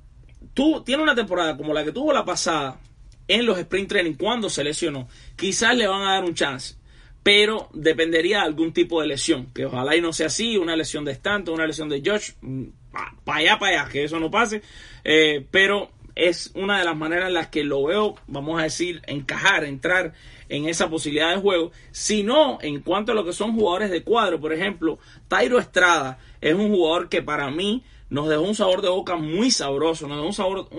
tú 0.54 0.84
tienes 0.84 1.04
una 1.04 1.16
temporada 1.16 1.58
como 1.58 1.74
la 1.74 1.84
que 1.84 1.92
tuvo 1.92 2.14
la 2.14 2.26
pasada 2.26 2.80
en 3.28 3.46
los 3.46 3.58
sprint 3.58 3.90
training 3.90 4.14
cuando 4.14 4.50
se 4.50 4.64
lesionó, 4.64 5.08
quizás 5.36 5.76
le 5.76 5.88
van 5.88 6.02
a 6.04 6.14
dar 6.14 6.24
un 6.24 6.34
chance. 6.34 6.76
Pero 7.24 7.70
dependería 7.74 8.40
de 8.40 8.44
algún 8.44 8.74
tipo 8.74 9.00
de 9.00 9.08
lesión, 9.08 9.48
que 9.54 9.66
ojalá 9.66 9.96
y 9.96 10.02
no 10.02 10.12
sea 10.12 10.28
así, 10.28 10.58
una 10.58 10.76
lesión 10.76 11.06
de 11.06 11.14
Stanton, 11.14 11.54
una 11.54 11.66
lesión 11.66 11.88
de 11.88 12.02
Josh, 12.06 12.32
mm, 12.42 12.64
para 13.24 13.40
allá, 13.40 13.58
para 13.58 13.82
allá, 13.84 13.90
que 13.90 14.04
eso 14.04 14.20
no 14.20 14.30
pase. 14.30 14.62
Eh, 15.06 15.46
pero 15.50 15.93
es 16.16 16.52
una 16.56 16.80
de 16.80 16.86
las 16.86 16.96
maneras 16.96 17.28
en 17.28 17.34
las 17.34 17.48
que 17.48 17.64
lo 17.64 17.84
veo, 17.84 18.16
vamos 18.28 18.60
a 18.60 18.64
decir, 18.64 19.02
encajar, 19.08 19.64
entrar 19.64 20.14
en 20.50 20.68
esa 20.68 20.90
posibilidad 20.90 21.34
de 21.34 21.42
juego. 21.42 21.72
Si 21.92 22.24
no, 22.24 22.60
en 22.62 22.82
cuanto 22.82 23.12
a 23.12 23.16
lo 23.16 23.26
que 23.26 23.34
son 23.34 23.56
jugadores 23.56 23.90
de 23.90 24.04
cuadro, 24.04 24.40
por 24.40 24.54
ejemplo, 24.54 25.00
Tairo 25.28 25.60
Estrada 25.60 26.20
es 26.42 26.54
un 26.54 26.70
jugador 26.70 27.10
que 27.10 27.22
para 27.22 27.50
mí 27.50 27.84
nos 28.10 28.30
dejó 28.30 28.44
un 28.44 28.56
sabor 28.56 28.82
de 28.82 28.90
boca 28.90 29.16
muy 29.16 29.50
sabroso, 29.50 30.08
nos 30.08 30.18
dejó 30.18 30.28
un 30.28 30.34
sabor, 30.34 30.70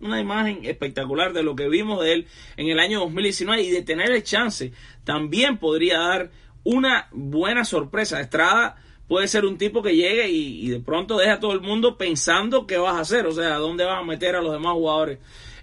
una 0.00 0.20
imagen 0.20 0.64
espectacular 0.64 1.32
de 1.32 1.42
lo 1.42 1.54
que 1.54 1.68
vimos 1.68 2.02
de 2.02 2.12
él 2.14 2.26
en 2.56 2.68
el 2.68 2.78
año 2.78 3.00
2019 3.00 3.62
y 3.62 3.70
de 3.70 3.82
tener 3.82 4.10
el 4.10 4.22
chance 4.22 4.72
también 5.04 5.58
podría 5.58 5.98
dar 5.98 6.30
una 6.64 7.08
buena 7.12 7.64
sorpresa. 7.64 8.20
Estrada 8.20 8.76
puede 9.08 9.26
ser 9.26 9.46
un 9.46 9.58
tipo 9.58 9.82
que 9.82 9.96
llegue 9.96 10.28
y, 10.28 10.68
de 10.68 10.80
pronto 10.80 11.16
deja 11.18 11.34
a 11.34 11.40
todo 11.40 11.52
el 11.52 11.60
mundo 11.60 11.96
pensando 11.96 12.66
qué 12.66 12.76
vas 12.76 12.96
a 12.96 13.00
hacer, 13.00 13.26
o 13.26 13.32
sea, 13.32 13.54
dónde 13.56 13.84
vas 13.84 14.00
a 14.00 14.04
meter 14.04 14.36
a 14.36 14.42
los 14.42 14.52
demás 14.52 14.74
jugadores. 14.74 15.18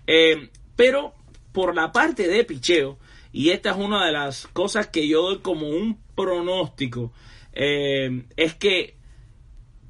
Eh, 0.08 0.50
pero 0.76 1.14
por 1.52 1.76
la 1.76 1.92
parte 1.92 2.28
de 2.28 2.44
picheo, 2.44 2.98
y 3.32 3.52
esta 3.52 3.72
es 3.72 3.78
una 3.78 4.06
de 4.06 4.12
las 4.12 4.48
cosas 4.48 4.88
que 4.88 5.08
yo 5.08 5.22
doy 5.22 5.40
como 5.40 5.70
un 5.70 6.00
pronóstico, 6.16 7.14
eh, 7.54 8.26
es 8.36 8.56
que 8.56 8.96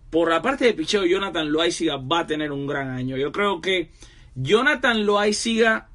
por 0.10 0.30
la 0.30 0.42
parte 0.42 0.66
de 0.66 0.74
picheo, 0.74 1.06
Jonathan 1.06 1.52
Loaiziga 1.52 1.98
va 1.98 2.20
a 2.20 2.28
tener 2.28 2.52
un 2.52 2.68
gran 2.68 2.90
año. 2.90 3.18
Yo 3.18 3.32
creo 3.32 3.60
que 3.60 3.92
Jonathan 4.36 5.06
Loaiziga 5.06 5.90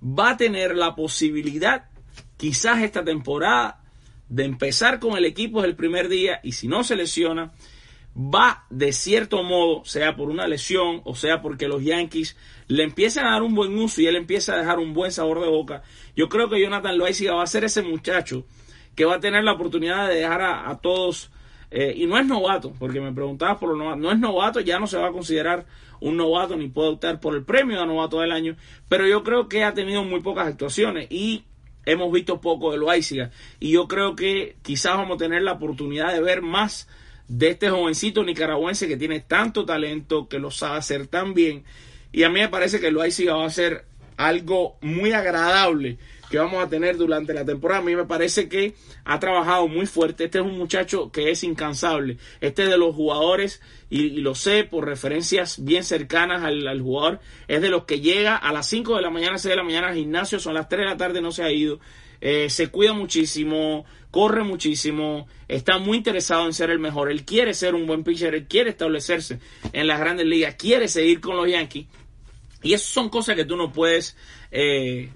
va 0.00 0.30
a 0.30 0.36
tener 0.36 0.76
la 0.76 0.94
posibilidad, 0.94 1.86
quizás 2.36 2.82
esta 2.82 3.04
temporada, 3.04 3.83
de 4.28 4.44
empezar 4.44 5.00
con 5.00 5.16
el 5.16 5.24
equipo 5.24 5.64
el 5.64 5.76
primer 5.76 6.08
día 6.08 6.40
y 6.42 6.52
si 6.52 6.68
no 6.68 6.84
se 6.84 6.96
lesiona, 6.96 7.52
va 8.16 8.64
de 8.70 8.92
cierto 8.92 9.42
modo, 9.42 9.84
sea 9.84 10.16
por 10.16 10.30
una 10.30 10.46
lesión 10.46 11.00
o 11.04 11.14
sea 11.14 11.42
porque 11.42 11.68
los 11.68 11.82
Yankees 11.82 12.36
le 12.68 12.84
empiezan 12.84 13.26
a 13.26 13.32
dar 13.32 13.42
un 13.42 13.54
buen 13.54 13.76
uso 13.76 14.00
y 14.00 14.06
él 14.06 14.16
empieza 14.16 14.54
a 14.54 14.58
dejar 14.58 14.78
un 14.78 14.94
buen 14.94 15.12
sabor 15.12 15.40
de 15.40 15.48
boca. 15.48 15.82
Yo 16.16 16.28
creo 16.28 16.48
que 16.48 16.60
Jonathan 16.60 16.96
Loaiziga 16.96 17.34
va 17.34 17.42
a 17.42 17.46
ser 17.46 17.64
ese 17.64 17.82
muchacho 17.82 18.46
que 18.94 19.04
va 19.04 19.16
a 19.16 19.20
tener 19.20 19.44
la 19.44 19.52
oportunidad 19.52 20.08
de 20.08 20.16
dejar 20.16 20.42
a, 20.42 20.78
todos 20.80 21.30
Eh, 21.76 21.92
y 21.96 22.06
no 22.06 22.16
es 22.16 22.24
novato, 22.24 22.72
porque 22.78 23.00
me 23.00 23.12
preguntabas 23.12 23.58
por 23.58 23.70
lo 23.70 23.76
novato. 23.76 23.98
No 23.98 24.12
es 24.12 24.18
novato, 24.20 24.60
ya 24.60 24.78
no 24.78 24.86
se 24.86 24.96
va 24.96 25.08
a 25.08 25.12
considerar 25.12 25.66
un 25.98 26.16
novato 26.16 26.54
ni 26.56 26.68
puede 26.68 26.90
optar 26.90 27.18
por 27.18 27.34
el 27.34 27.44
premio 27.44 27.80
de 27.80 27.86
novato 27.86 28.20
del 28.20 28.30
año. 28.30 28.56
Pero 28.88 29.08
yo 29.08 29.24
creo 29.24 29.48
que 29.48 29.64
ha 29.64 29.74
tenido 29.74 30.04
muy 30.04 30.20
pocas 30.20 30.46
actuaciones 30.46 31.08
y 31.10 31.42
hemos 31.86 32.12
visto 32.12 32.40
poco 32.40 32.72
de 32.72 32.78
Loaiziga. 32.78 33.30
Y 33.60 33.72
yo 33.72 33.88
creo 33.88 34.16
que 34.16 34.56
quizás 34.62 34.96
vamos 34.96 35.16
a 35.16 35.18
tener 35.18 35.42
la 35.42 35.52
oportunidad 35.52 36.12
de 36.12 36.20
ver 36.20 36.42
más 36.42 36.88
de 37.28 37.50
este 37.50 37.70
jovencito 37.70 38.22
nicaragüense 38.22 38.88
que 38.88 38.96
tiene 38.96 39.20
tanto 39.20 39.64
talento, 39.64 40.28
que 40.28 40.38
lo 40.38 40.50
sabe 40.50 40.78
hacer 40.78 41.06
tan 41.06 41.34
bien. 41.34 41.64
Y 42.12 42.22
a 42.22 42.28
mí 42.28 42.40
me 42.40 42.48
parece 42.48 42.80
que 42.80 42.90
Loaiziga 42.90 43.34
va 43.34 43.46
a 43.46 43.50
ser 43.50 43.84
algo 44.16 44.76
muy 44.80 45.12
agradable 45.12 45.98
que 46.34 46.40
vamos 46.40 46.64
a 46.64 46.68
tener 46.68 46.96
durante 46.96 47.32
la 47.32 47.44
temporada. 47.44 47.80
A 47.80 47.84
mí 47.84 47.94
me 47.94 48.06
parece 48.06 48.48
que 48.48 48.74
ha 49.04 49.20
trabajado 49.20 49.68
muy 49.68 49.86
fuerte. 49.86 50.24
Este 50.24 50.38
es 50.38 50.44
un 50.44 50.58
muchacho 50.58 51.12
que 51.12 51.30
es 51.30 51.44
incansable. 51.44 52.18
Este 52.40 52.64
es 52.64 52.70
de 52.70 52.76
los 52.76 52.92
jugadores, 52.92 53.62
y, 53.88 54.10
lo 54.20 54.34
sé 54.34 54.64
por 54.64 54.84
referencias 54.84 55.64
bien 55.64 55.84
cercanas 55.84 56.42
al, 56.42 56.80
jugador, 56.80 57.20
es 57.46 57.62
de 57.62 57.68
los 57.68 57.84
que 57.84 58.00
llega 58.00 58.34
a 58.34 58.52
las 58.52 58.66
5 58.66 58.96
de 58.96 59.02
la 59.02 59.10
mañana, 59.10 59.38
6 59.38 59.48
de 59.48 59.56
la 59.56 59.62
mañana 59.62 59.88
al 59.88 59.94
gimnasio, 59.94 60.40
son 60.40 60.54
las 60.54 60.68
3 60.68 60.80
de 60.80 60.86
la 60.86 60.96
tarde, 60.96 61.20
no 61.20 61.30
se 61.30 61.44
ha 61.44 61.52
ido. 61.52 61.78
Eh, 62.20 62.50
se 62.50 62.66
cuida 62.66 62.94
muchísimo, 62.94 63.84
corre 64.10 64.42
muchísimo, 64.42 65.28
está 65.46 65.78
muy 65.78 65.98
interesado 65.98 66.46
en 66.46 66.52
ser 66.52 66.70
el 66.70 66.80
mejor. 66.80 67.12
Él 67.12 67.24
quiere 67.24 67.54
ser 67.54 67.76
un 67.76 67.86
buen 67.86 68.02
pitcher, 68.02 68.34
él 68.34 68.48
quiere 68.48 68.70
establecerse 68.70 69.38
en 69.72 69.86
las 69.86 70.00
grandes 70.00 70.26
ligas, 70.26 70.56
quiere 70.56 70.88
seguir 70.88 71.20
con 71.20 71.36
los 71.36 71.48
Yankees. 71.48 71.86
Y 72.64 72.72
eso 72.72 72.92
son 72.92 73.08
cosas 73.08 73.36
que 73.36 73.44
tú 73.44 73.56
no 73.56 73.70
puedes 73.70 74.16
eh, 74.50 75.10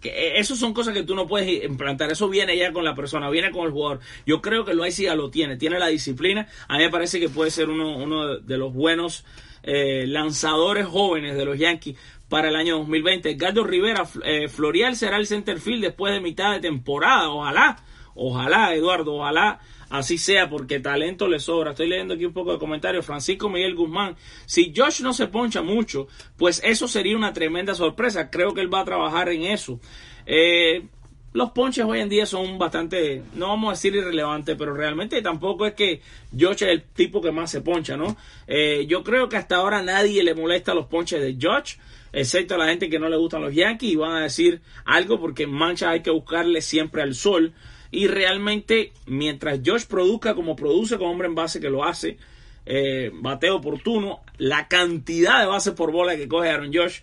que 0.00 0.08
eh, 0.08 0.40
eso 0.40 0.56
son 0.56 0.72
cosas 0.72 0.94
que 0.94 1.02
tú 1.02 1.14
no 1.14 1.26
puedes 1.26 1.64
implantar. 1.64 2.10
Eso 2.10 2.28
viene 2.28 2.56
ya 2.56 2.72
con 2.72 2.84
la 2.84 2.94
persona, 2.94 3.30
viene 3.30 3.50
con 3.50 3.66
el 3.66 3.72
jugador. 3.72 4.00
Yo 4.26 4.40
creo 4.40 4.64
que 4.64 4.74
lo 4.74 4.86
ya 4.86 5.14
lo 5.14 5.30
tiene, 5.30 5.56
tiene 5.56 5.78
la 5.78 5.88
disciplina. 5.88 6.48
A 6.68 6.76
mí 6.78 6.84
me 6.84 6.90
parece 6.90 7.20
que 7.20 7.28
puede 7.28 7.50
ser 7.50 7.68
uno, 7.68 7.96
uno 7.96 8.38
de 8.38 8.58
los 8.58 8.72
buenos 8.72 9.24
eh, 9.62 10.06
lanzadores 10.06 10.86
jóvenes 10.86 11.36
de 11.36 11.44
los 11.44 11.58
Yankees 11.58 11.96
para 12.28 12.48
el 12.48 12.56
año 12.56 12.78
2020. 12.78 13.30
Edgardo 13.30 13.64
Rivera, 13.64 14.04
eh, 14.24 14.48
Florial 14.48 14.96
será 14.96 15.16
el 15.18 15.26
center 15.26 15.60
field 15.60 15.82
después 15.82 16.14
de 16.14 16.20
mitad 16.20 16.52
de 16.52 16.60
temporada. 16.60 17.28
Ojalá, 17.28 17.76
ojalá, 18.14 18.74
Eduardo, 18.74 19.16
ojalá 19.16 19.60
así 19.90 20.16
sea, 20.16 20.48
porque 20.48 20.80
talento 20.80 21.28
le 21.28 21.38
sobra. 21.38 21.72
Estoy 21.72 21.88
leyendo 21.88 22.14
aquí 22.14 22.24
un 22.24 22.32
poco 22.32 22.52
de 22.52 22.58
comentarios. 22.58 23.04
Francisco 23.04 23.50
Miguel 23.50 23.74
Guzmán, 23.74 24.16
si 24.46 24.72
Josh 24.74 25.02
no 25.02 25.12
se 25.12 25.26
poncha 25.26 25.62
mucho, 25.62 26.08
pues 26.36 26.62
eso 26.64 26.88
sería 26.88 27.16
una 27.16 27.32
tremenda 27.32 27.74
sorpresa. 27.74 28.30
Creo 28.30 28.54
que 28.54 28.62
él 28.62 28.72
va 28.72 28.80
a 28.80 28.84
trabajar 28.84 29.28
en 29.28 29.42
eso. 29.42 29.80
Eh, 30.24 30.84
los 31.32 31.52
ponches 31.52 31.84
hoy 31.84 32.00
en 32.00 32.08
día 32.08 32.26
son 32.26 32.58
bastante, 32.58 33.22
no 33.34 33.48
vamos 33.48 33.68
a 33.68 33.72
decir 33.72 33.94
irrelevantes, 33.94 34.56
pero 34.58 34.74
realmente 34.74 35.22
tampoco 35.22 35.64
es 35.64 35.74
que 35.74 36.00
Josh 36.36 36.62
es 36.64 36.70
el 36.70 36.82
tipo 36.82 37.20
que 37.20 37.30
más 37.30 37.50
se 37.50 37.60
poncha, 37.60 37.96
¿no? 37.96 38.16
Eh, 38.48 38.86
yo 38.88 39.04
creo 39.04 39.28
que 39.28 39.36
hasta 39.36 39.56
ahora 39.56 39.80
nadie 39.80 40.24
le 40.24 40.34
molesta 40.34 40.74
los 40.74 40.86
ponches 40.86 41.20
de 41.20 41.36
Josh, 41.40 41.76
excepto 42.12 42.54
a 42.54 42.58
la 42.58 42.66
gente 42.66 42.90
que 42.90 42.98
no 42.98 43.08
le 43.08 43.16
gustan 43.16 43.42
los 43.42 43.54
Yankees 43.54 43.92
y 43.92 43.96
van 43.96 44.12
a 44.12 44.22
decir 44.22 44.60
algo 44.84 45.20
porque 45.20 45.46
mancha 45.46 45.90
hay 45.90 46.02
que 46.02 46.10
buscarle 46.10 46.62
siempre 46.62 47.02
al 47.02 47.14
sol. 47.14 47.54
Y 47.90 48.06
realmente, 48.06 48.92
mientras 49.06 49.60
Josh 49.64 49.86
produzca 49.86 50.34
como 50.34 50.56
produce 50.56 50.96
con 50.98 51.08
hombre 51.08 51.28
en 51.28 51.34
base 51.34 51.60
que 51.60 51.70
lo 51.70 51.84
hace, 51.84 52.18
eh, 52.66 53.10
bateo 53.12 53.56
oportuno, 53.56 54.20
la 54.38 54.68
cantidad 54.68 55.40
de 55.40 55.46
bases 55.46 55.74
por 55.74 55.90
bola 55.90 56.16
que 56.16 56.28
coge 56.28 56.50
Aaron 56.50 56.72
Josh. 56.72 57.00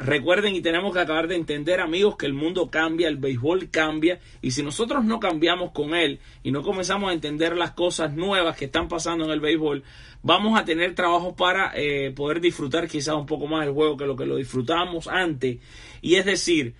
Recuerden 0.00 0.54
y 0.54 0.60
tenemos 0.60 0.94
que 0.94 1.00
acabar 1.00 1.26
de 1.26 1.34
entender 1.34 1.80
amigos 1.80 2.16
que 2.16 2.26
el 2.26 2.32
mundo 2.32 2.70
cambia, 2.70 3.08
el 3.08 3.16
béisbol 3.16 3.68
cambia 3.68 4.20
y 4.40 4.52
si 4.52 4.62
nosotros 4.62 5.04
no 5.04 5.18
cambiamos 5.18 5.72
con 5.72 5.92
él 5.92 6.20
y 6.44 6.52
no 6.52 6.62
comenzamos 6.62 7.10
a 7.10 7.14
entender 7.14 7.56
las 7.56 7.72
cosas 7.72 8.14
nuevas 8.14 8.56
que 8.56 8.66
están 8.66 8.86
pasando 8.86 9.24
en 9.24 9.32
el 9.32 9.40
béisbol, 9.40 9.82
vamos 10.22 10.56
a 10.56 10.64
tener 10.64 10.94
trabajo 10.94 11.34
para 11.34 11.72
eh, 11.74 12.12
poder 12.12 12.40
disfrutar 12.40 12.86
quizás 12.86 13.16
un 13.16 13.26
poco 13.26 13.48
más 13.48 13.66
el 13.66 13.72
juego 13.72 13.96
que 13.96 14.06
lo 14.06 14.14
que 14.14 14.24
lo 14.24 14.36
disfrutábamos 14.36 15.08
antes. 15.08 15.58
Y 16.00 16.14
es 16.14 16.24
decir, 16.24 16.74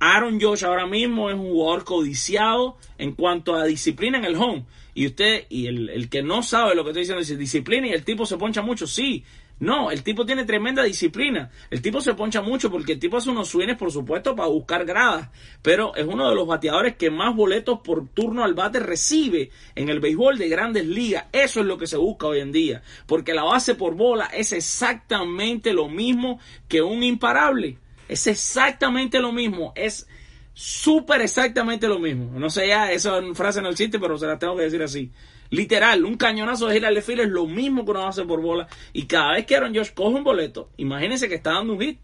Aaron 0.00 0.40
Josh 0.40 0.64
ahora 0.64 0.86
mismo 0.86 1.30
es 1.30 1.36
un 1.36 1.50
jugador 1.50 1.84
codiciado 1.84 2.76
en 2.98 3.12
cuanto 3.12 3.54
a 3.54 3.64
disciplina 3.64 4.18
en 4.18 4.24
el 4.24 4.36
home. 4.36 4.64
Y 4.94 5.06
usted, 5.06 5.46
y 5.48 5.66
el, 5.66 6.08
que 6.08 6.22
no 6.22 6.42
sabe 6.42 6.74
lo 6.74 6.84
que 6.84 6.90
estoy 6.90 7.02
diciendo, 7.02 7.20
dice 7.20 7.36
disciplina 7.36 7.88
y 7.88 7.92
el 7.92 8.04
tipo 8.04 8.26
se 8.26 8.36
poncha 8.36 8.62
mucho. 8.62 8.86
Sí, 8.86 9.24
no, 9.60 9.90
el 9.90 10.02
tipo 10.02 10.26
tiene 10.26 10.44
tremenda 10.44 10.82
disciplina. 10.82 11.50
El 11.70 11.80
tipo 11.80 12.00
se 12.00 12.14
poncha 12.14 12.42
mucho 12.42 12.70
porque 12.70 12.92
el 12.92 12.98
tipo 12.98 13.16
hace 13.16 13.30
unos 13.30 13.48
swings, 13.48 13.76
por 13.76 13.90
supuesto, 13.90 14.34
para 14.34 14.48
buscar 14.48 14.84
gradas. 14.84 15.30
Pero 15.62 15.94
es 15.94 16.06
uno 16.06 16.28
de 16.28 16.34
los 16.34 16.46
bateadores 16.46 16.96
que 16.96 17.10
más 17.10 17.34
boletos 17.34 17.80
por 17.80 18.08
turno 18.08 18.44
al 18.44 18.54
bate 18.54 18.80
recibe 18.80 19.50
en 19.74 19.88
el 19.88 20.00
béisbol 20.00 20.38
de 20.38 20.48
grandes 20.48 20.86
ligas. 20.86 21.26
Eso 21.32 21.60
es 21.60 21.66
lo 21.66 21.78
que 21.78 21.86
se 21.86 21.96
busca 21.96 22.26
hoy 22.26 22.40
en 22.40 22.52
día. 22.52 22.82
Porque 23.06 23.34
la 23.34 23.44
base 23.44 23.74
por 23.74 23.94
bola 23.94 24.26
es 24.26 24.52
exactamente 24.52 25.72
lo 25.72 25.88
mismo 25.88 26.40
que 26.68 26.82
un 26.82 27.02
imparable. 27.02 27.78
Es 28.08 28.26
exactamente 28.26 29.18
lo 29.20 29.32
mismo. 29.32 29.72
Es 29.74 30.06
súper 30.52 31.20
exactamente 31.20 31.88
lo 31.88 31.98
mismo. 31.98 32.38
No 32.38 32.48
sé 32.48 32.68
ya, 32.68 32.92
esa 32.92 33.20
frase 33.34 33.60
no 33.60 33.70
existe, 33.70 33.98
pero 33.98 34.16
se 34.16 34.26
la 34.26 34.38
tengo 34.38 34.56
que 34.56 34.62
decir 34.62 34.82
así. 34.82 35.10
Literal, 35.50 36.04
un 36.04 36.16
cañonazo 36.16 36.68
de 36.68 36.78
Hilary 36.78 37.02
Field 37.02 37.20
es 37.20 37.28
lo 37.28 37.46
mismo 37.46 37.84
que 37.84 37.90
uno 37.90 38.06
hace 38.06 38.24
por 38.24 38.40
bola. 38.40 38.66
Y 38.92 39.06
cada 39.06 39.34
vez 39.34 39.46
que 39.46 39.56
Aaron 39.56 39.74
Josh 39.74 39.92
coge 39.92 40.16
un 40.16 40.24
boleto, 40.24 40.70
imagínense 40.76 41.28
que 41.28 41.34
está 41.36 41.52
dando 41.52 41.74
un 41.74 41.80
hit. 41.80 42.00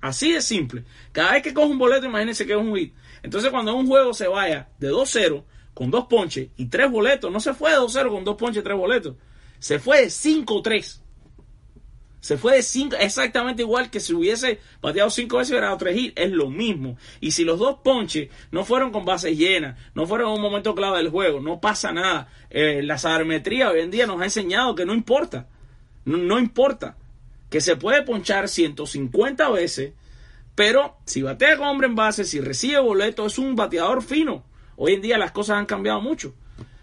Así 0.00 0.32
de 0.32 0.40
simple. 0.40 0.84
Cada 1.12 1.32
vez 1.32 1.42
que 1.42 1.52
coge 1.52 1.72
un 1.72 1.78
boleto, 1.78 2.06
imagínense 2.06 2.46
que 2.46 2.52
es 2.52 2.58
un 2.58 2.74
hit. 2.76 2.94
Entonces, 3.22 3.50
cuando 3.50 3.74
un 3.74 3.86
juego 3.86 4.14
se 4.14 4.28
vaya 4.28 4.68
de 4.78 4.90
2-0 4.90 5.44
con 5.74 5.90
dos 5.90 6.06
ponches 6.06 6.48
y 6.56 6.66
tres 6.66 6.90
boletos, 6.90 7.30
no 7.30 7.40
se 7.40 7.54
fue 7.54 7.70
de 7.70 7.78
2-0 7.78 8.08
con 8.10 8.24
dos 8.24 8.36
ponches 8.36 8.60
y 8.62 8.64
tres 8.64 8.76
boletos. 8.76 9.16
Se 9.58 9.78
fue 9.78 10.02
de 10.02 10.06
5-3. 10.06 11.00
Se 12.20 12.36
fue 12.36 12.56
de 12.56 12.62
5, 12.62 12.96
exactamente 13.00 13.62
igual 13.62 13.90
que 13.90 13.98
si 13.98 14.12
hubiese 14.12 14.60
bateado 14.82 15.08
5 15.08 15.38
veces 15.38 15.50
y 15.50 15.52
hubiera 15.54 15.68
dado 15.68 15.78
3 15.78 15.96
hits, 15.96 16.12
es 16.16 16.30
lo 16.30 16.50
mismo. 16.50 16.98
Y 17.20 17.30
si 17.30 17.44
los 17.44 17.58
dos 17.58 17.78
ponches 17.82 18.28
no 18.50 18.64
fueron 18.64 18.92
con 18.92 19.06
bases 19.06 19.36
llenas, 19.36 19.78
no 19.94 20.06
fueron 20.06 20.28
en 20.28 20.36
un 20.36 20.42
momento 20.42 20.74
clave 20.74 20.98
del 20.98 21.08
juego, 21.08 21.40
no 21.40 21.60
pasa 21.60 21.92
nada. 21.92 22.28
Eh, 22.50 22.82
la 22.82 22.98
sabermetría 22.98 23.70
hoy 23.70 23.80
en 23.80 23.90
día 23.90 24.06
nos 24.06 24.20
ha 24.20 24.24
enseñado 24.24 24.74
que 24.74 24.84
no 24.84 24.92
importa, 24.92 25.48
no, 26.04 26.38
importa, 26.38 26.96
que 27.48 27.60
se 27.60 27.76
puede 27.76 28.02
ponchar 28.02 28.48
150 28.48 29.48
veces, 29.50 29.92
pero 30.54 30.98
si 31.06 31.22
batea 31.22 31.56
con 31.56 31.68
hombre 31.68 31.86
en 31.86 31.94
base, 31.94 32.24
si 32.24 32.40
recibe 32.40 32.80
boleto, 32.80 33.26
es 33.26 33.38
un 33.38 33.56
bateador 33.56 34.02
fino. 34.02 34.44
Hoy 34.76 34.94
en 34.94 35.02
día 35.02 35.18
las 35.18 35.32
cosas 35.32 35.56
han 35.56 35.66
cambiado 35.66 36.00
mucho. 36.00 36.34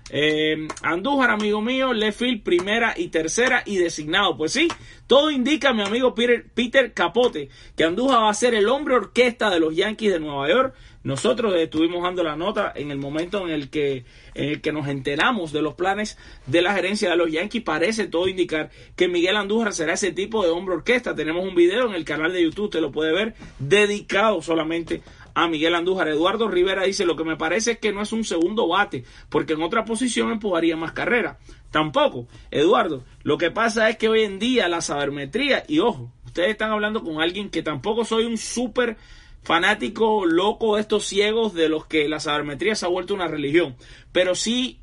Eh, 0.10 0.68
Andújar, 0.84 1.32
amigo 1.32 1.62
mío, 1.62 1.94
Lefield 1.94 2.44
primera 2.44 2.94
y 2.96 3.10
tercera 3.10 3.64
y 3.66 3.78
designado. 3.78 4.38
Pues 4.38 4.54
sí, 4.54 4.68
todo 5.06 5.32
indica, 5.32 5.74
mi 5.74 5.82
amigo 5.82 6.14
Peter, 6.16 6.94
Capote, 6.94 7.50
que 7.76 7.84
Andújar 7.84 8.24
va 8.24 8.30
a 8.30 8.34
ser 8.34 8.54
el 8.56 8.70
hombre 8.70 8.96
orquesta 8.96 9.50
de 9.50 9.60
los 9.60 9.76
Yankees 9.76 10.14
de 10.14 10.20
Nueva 10.20 10.50
York. 10.50 10.76
Nosotros 11.04 11.54
estuvimos 11.56 12.04
dando 12.04 12.24
la 12.24 12.36
nota 12.36 12.74
en 12.76 12.92
el 12.92 12.98
momento 12.98 13.48
en 13.48 13.54
el 13.54 13.70
que, 13.70 14.04
en 14.34 14.50
el 14.50 14.62
que 14.62 14.74
nos 14.74 14.90
enteramos 14.90 15.54
de 15.54 15.62
los 15.62 15.76
planes 15.76 16.18
de 16.48 16.62
la 16.62 16.74
gerencia 16.74 17.10
de 17.10 17.16
los 17.16 17.32
Yankees. 17.32 17.64
Parece 17.64 18.08
todo 18.08 18.28
indicar 18.28 18.72
que 18.96 19.08
Miguel 19.08 19.38
Andújar 19.38 19.74
será 19.74 19.94
ese 19.94 20.12
tipo 20.12 20.44
de 20.44 20.50
hombre 20.50 20.76
orquesta. 20.76 21.16
Tenemos 21.16 21.46
un 21.46 21.56
video 21.56 21.88
en 21.88 21.94
el 21.94 22.04
canal 22.04 22.34
de 22.34 22.44
YouTube, 22.44 22.66
usted 22.66 22.82
lo 22.82 22.92
puede 22.92 23.14
ver, 23.14 23.36
dedicado 23.60 24.42
solamente 24.42 25.02
a 25.38 25.48
Miguel 25.48 25.76
Andújar. 25.76 26.08
Eduardo 26.08 26.48
Rivera 26.48 26.84
dice, 26.84 27.06
lo 27.06 27.16
que 27.16 27.24
me 27.24 27.38
parece 27.38 27.74
es 27.74 27.78
que 27.78 27.94
no 27.94 28.02
es 28.02 28.12
un 28.12 28.24
segundo 28.24 28.68
bate, 28.68 29.04
porque 29.30 29.54
en 29.54 29.62
otra 29.62 29.86
posición 29.86 30.32
empujaría 30.32 30.76
más 30.76 30.94
carrera. 30.94 31.38
Tampoco, 31.70 32.28
Eduardo, 32.50 33.04
lo 33.22 33.38
que 33.38 33.52
pasa 33.52 33.88
es 33.88 33.98
que 33.98 34.10
hoy 34.10 34.24
en 34.24 34.40
día 34.40 34.68
la 34.68 34.82
sabermetría, 34.82 35.64
y 35.68 35.78
ojo, 35.78 36.12
ustedes 36.26 36.50
están 36.50 36.72
hablando 36.72 37.04
con 37.04 37.22
alguien 37.22 37.52
que 37.52 37.62
tampoco 37.62 38.04
soy 38.04 38.26
un 38.26 38.40
súper 38.40 38.98
fanático 39.44 40.26
loco 40.26 40.76
de 40.76 40.82
estos 40.82 41.06
ciegos 41.06 41.54
de 41.54 41.70
los 41.70 41.86
que 41.86 42.10
la 42.10 42.20
sabermetría 42.20 42.74
se 42.74 42.88
ha 42.88 42.90
vuelto 42.90 43.14
una 43.14 43.28
religión, 43.28 43.76
pero 44.12 44.34
sí 44.34 44.80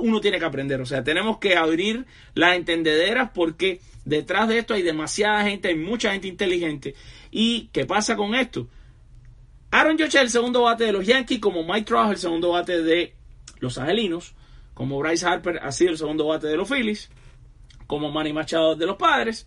uno 0.00 0.20
tiene 0.20 0.40
que 0.40 0.46
aprender, 0.46 0.80
o 0.80 0.86
sea, 0.86 1.04
tenemos 1.04 1.38
que 1.38 1.56
abrir 1.56 2.06
las 2.34 2.56
entendederas 2.56 3.30
porque 3.32 3.80
detrás 4.04 4.48
de 4.48 4.58
esto 4.58 4.74
hay 4.74 4.82
demasiada 4.82 5.44
gente, 5.44 5.68
hay 5.68 5.76
mucha 5.76 6.10
gente 6.10 6.26
inteligente. 6.26 6.96
¿Y 7.30 7.68
qué 7.72 7.86
pasa 7.86 8.16
con 8.16 8.34
esto? 8.34 8.66
Aaron 9.72 9.96
Judge 9.98 10.20
el 10.20 10.30
segundo 10.30 10.62
bate 10.62 10.84
de 10.84 10.92
los 10.92 11.06
Yankees, 11.06 11.38
como 11.38 11.62
Mike 11.62 11.84
Trout 11.84 12.10
el 12.10 12.18
segundo 12.18 12.50
bate 12.50 12.82
de 12.82 13.14
los 13.60 13.78
Angelinos, 13.78 14.34
como 14.74 14.98
Bryce 14.98 15.26
Harper 15.26 15.60
ha 15.62 15.70
sido 15.70 15.90
el 15.90 15.98
segundo 15.98 16.26
bate 16.26 16.48
de 16.48 16.56
los 16.56 16.68
Phillies, 16.68 17.10
como 17.86 18.10
Manny 18.10 18.32
Machado 18.32 18.74
de 18.74 18.86
los 18.86 18.96
Padres. 18.96 19.46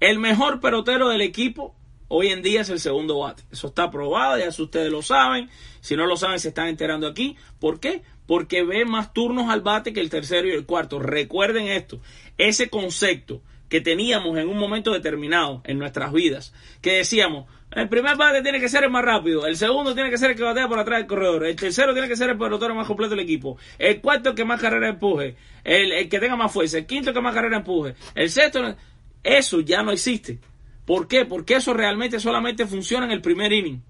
El 0.00 0.18
mejor 0.18 0.60
pelotero 0.60 1.08
del 1.08 1.20
equipo 1.20 1.76
hoy 2.08 2.28
en 2.28 2.42
día 2.42 2.62
es 2.62 2.70
el 2.70 2.80
segundo 2.80 3.20
bate. 3.20 3.44
Eso 3.52 3.68
está 3.68 3.90
probado, 3.90 4.38
ya 4.38 4.48
ustedes 4.48 4.90
lo 4.90 5.00
saben. 5.00 5.48
Si 5.80 5.96
no 5.96 6.06
lo 6.06 6.16
saben, 6.16 6.40
se 6.40 6.48
están 6.48 6.68
enterando 6.68 7.06
aquí. 7.06 7.36
¿Por 7.60 7.80
qué? 7.80 8.02
Porque 8.26 8.64
ve 8.64 8.84
más 8.84 9.12
turnos 9.12 9.48
al 9.48 9.60
bate 9.60 9.92
que 9.92 10.00
el 10.00 10.10
tercero 10.10 10.48
y 10.48 10.52
el 10.52 10.66
cuarto. 10.66 10.98
Recuerden 10.98 11.68
esto, 11.68 12.00
ese 12.36 12.68
concepto 12.68 13.42
que 13.68 13.80
teníamos 13.80 14.36
en 14.36 14.48
un 14.48 14.58
momento 14.58 14.92
determinado 14.92 15.62
en 15.64 15.78
nuestras 15.78 16.12
vidas, 16.12 16.52
que 16.82 16.92
decíamos, 16.92 17.46
el 17.74 17.88
primer 17.88 18.16
bate 18.16 18.42
tiene 18.42 18.60
que 18.60 18.68
ser 18.68 18.84
el 18.84 18.90
más 18.90 19.04
rápido, 19.04 19.46
el 19.46 19.56
segundo 19.56 19.94
tiene 19.94 20.10
que 20.10 20.18
ser 20.18 20.30
el 20.30 20.36
que 20.36 20.42
batea 20.42 20.68
por 20.68 20.78
atrás 20.78 20.98
del 20.98 21.06
corredor, 21.06 21.46
el 21.46 21.56
tercero 21.56 21.92
tiene 21.92 22.08
que 22.08 22.16
ser 22.16 22.30
el 22.30 22.38
pelotero 22.38 22.74
más 22.74 22.86
completo 22.86 23.10
del 23.10 23.24
equipo, 23.24 23.56
el 23.78 24.00
cuarto 24.00 24.30
el 24.30 24.34
que 24.34 24.44
más 24.44 24.60
carrera 24.60 24.88
empuje, 24.88 25.36
el, 25.64 25.92
el 25.92 26.08
que 26.08 26.18
tenga 26.18 26.36
más 26.36 26.52
fuerza, 26.52 26.78
el 26.78 26.86
quinto 26.86 27.12
que 27.12 27.20
más 27.20 27.34
carrera 27.34 27.58
empuje, 27.58 27.94
el 28.14 28.30
sexto, 28.30 28.76
eso 29.22 29.60
ya 29.60 29.82
no 29.82 29.90
existe. 29.90 30.38
¿Por 30.84 31.06
qué? 31.06 31.24
Porque 31.24 31.54
eso 31.54 31.72
realmente 31.72 32.18
solamente 32.18 32.66
funciona 32.66 33.06
en 33.06 33.12
el 33.12 33.22
primer 33.22 33.52
inning. 33.52 33.82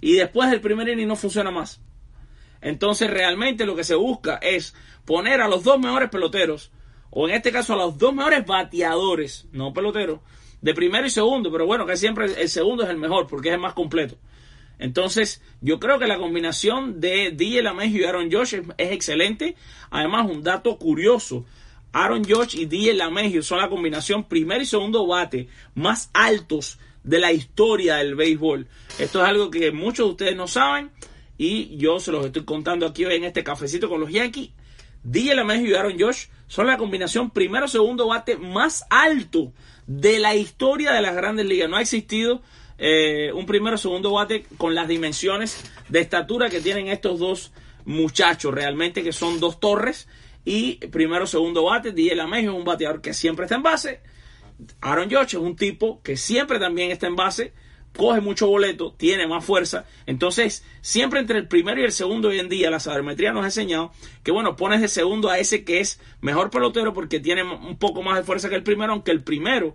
Y 0.00 0.14
después 0.14 0.50
del 0.50 0.60
primer 0.60 0.88
inning 0.88 1.06
no 1.06 1.16
funciona 1.16 1.50
más. 1.50 1.80
Entonces 2.60 3.08
realmente 3.08 3.64
lo 3.64 3.76
que 3.76 3.84
se 3.84 3.94
busca 3.94 4.36
es 4.36 4.74
poner 5.04 5.40
a 5.40 5.48
los 5.48 5.62
dos 5.62 5.78
mejores 5.78 6.10
peloteros, 6.10 6.72
o 7.10 7.28
en 7.28 7.34
este 7.34 7.52
caso 7.52 7.74
a 7.74 7.76
los 7.76 7.98
dos 7.98 8.14
mejores 8.14 8.44
bateadores, 8.44 9.48
no 9.52 9.72
peloteros, 9.72 10.20
de 10.62 10.74
primero 10.74 11.06
y 11.06 11.10
segundo, 11.10 11.50
pero 11.50 11.66
bueno, 11.66 11.86
que 11.86 11.96
siempre 11.96 12.26
el 12.40 12.48
segundo 12.48 12.84
es 12.84 12.90
el 12.90 12.96
mejor 12.96 13.26
porque 13.26 13.48
es 13.48 13.54
el 13.54 13.60
más 13.60 13.74
completo. 13.74 14.16
Entonces, 14.78 15.42
yo 15.60 15.78
creo 15.78 15.98
que 15.98 16.06
la 16.06 16.18
combinación 16.18 17.00
de 17.00 17.32
DJ 17.32 17.62
LaMegio 17.62 18.00
y 18.00 18.04
Aaron 18.04 18.32
Josh 18.32 18.54
es, 18.54 18.92
excelente. 18.92 19.54
Además, 19.90 20.26
un 20.30 20.42
dato 20.42 20.78
curioso. 20.78 21.44
Aaron 21.92 22.24
Josh 22.24 22.56
y 22.56 22.64
DJ 22.64 22.94
LaMegio 22.94 23.42
son 23.42 23.58
la 23.58 23.68
combinación 23.68 24.24
primer 24.24 24.62
y 24.62 24.66
segundo 24.66 25.06
bate 25.06 25.48
más 25.74 26.08
altos 26.14 26.78
de 27.04 27.18
la 27.18 27.30
historia 27.32 27.96
del 27.96 28.14
béisbol. 28.14 28.66
Esto 28.98 29.22
es 29.22 29.28
algo 29.28 29.50
que 29.50 29.70
muchos 29.70 30.06
de 30.06 30.10
ustedes 30.12 30.36
no 30.36 30.48
saben 30.48 30.90
y 31.36 31.76
yo 31.76 32.00
se 32.00 32.12
los 32.12 32.24
estoy 32.24 32.44
contando 32.44 32.86
aquí 32.86 33.04
hoy 33.04 33.16
en 33.16 33.24
este 33.24 33.44
cafecito 33.44 33.88
con 33.88 34.00
los 34.00 34.10
Yankees. 34.10 34.50
DJ 35.02 35.34
LaMegio 35.34 35.70
y 35.70 35.74
Aaron 35.74 35.98
Josh 35.98 36.26
son 36.46 36.66
la 36.66 36.76
combinación 36.76 37.30
primero 37.30 37.68
segundo 37.68 38.08
bate 38.08 38.36
más 38.36 38.84
alto 38.90 39.52
de 39.86 40.18
la 40.18 40.34
historia 40.34 40.92
de 40.92 41.00
las 41.00 41.14
grandes 41.14 41.46
ligas. 41.46 41.70
No 41.70 41.76
ha 41.76 41.80
existido 41.80 42.42
eh, 42.78 43.32
un 43.32 43.46
primero 43.46 43.76
segundo 43.78 44.12
bate 44.12 44.44
con 44.56 44.74
las 44.74 44.88
dimensiones 44.88 45.62
de 45.88 46.00
estatura 46.00 46.50
que 46.50 46.60
tienen 46.60 46.88
estos 46.88 47.18
dos 47.18 47.52
muchachos, 47.84 48.52
realmente 48.52 49.02
que 49.02 49.12
son 49.12 49.40
dos 49.40 49.60
torres. 49.60 50.08
Y 50.44 50.76
primero 50.88 51.26
segundo 51.26 51.64
bate, 51.64 51.92
DJ 51.92 52.16
LaMegio 52.16 52.52
es 52.52 52.56
un 52.56 52.64
bateador 52.64 53.00
que 53.00 53.14
siempre 53.14 53.44
está 53.44 53.56
en 53.56 53.62
base. 53.62 54.00
Aaron 54.80 55.10
Josh 55.10 55.28
es 55.28 55.34
un 55.34 55.56
tipo 55.56 56.02
que 56.02 56.16
siempre 56.16 56.58
también 56.58 56.90
está 56.90 57.06
en 57.06 57.16
base 57.16 57.52
coge 57.96 58.20
mucho 58.20 58.46
boleto, 58.46 58.92
tiene 58.96 59.26
más 59.26 59.44
fuerza. 59.44 59.84
Entonces, 60.06 60.64
siempre 60.80 61.20
entre 61.20 61.38
el 61.38 61.48
primero 61.48 61.80
y 61.80 61.84
el 61.84 61.92
segundo 61.92 62.28
hoy 62.28 62.38
en 62.38 62.48
día, 62.48 62.70
la 62.70 62.80
sabermetría 62.80 63.32
nos 63.32 63.42
ha 63.42 63.46
enseñado 63.46 63.92
que, 64.22 64.30
bueno, 64.32 64.56
pones 64.56 64.80
de 64.80 64.88
segundo 64.88 65.28
a 65.28 65.38
ese 65.38 65.64
que 65.64 65.80
es 65.80 66.00
mejor 66.20 66.50
pelotero 66.50 66.92
porque 66.92 67.20
tiene 67.20 67.42
un 67.42 67.76
poco 67.78 68.02
más 68.02 68.16
de 68.16 68.22
fuerza 68.22 68.48
que 68.48 68.56
el 68.56 68.62
primero, 68.62 68.92
aunque 68.92 69.10
el 69.10 69.22
primero, 69.22 69.74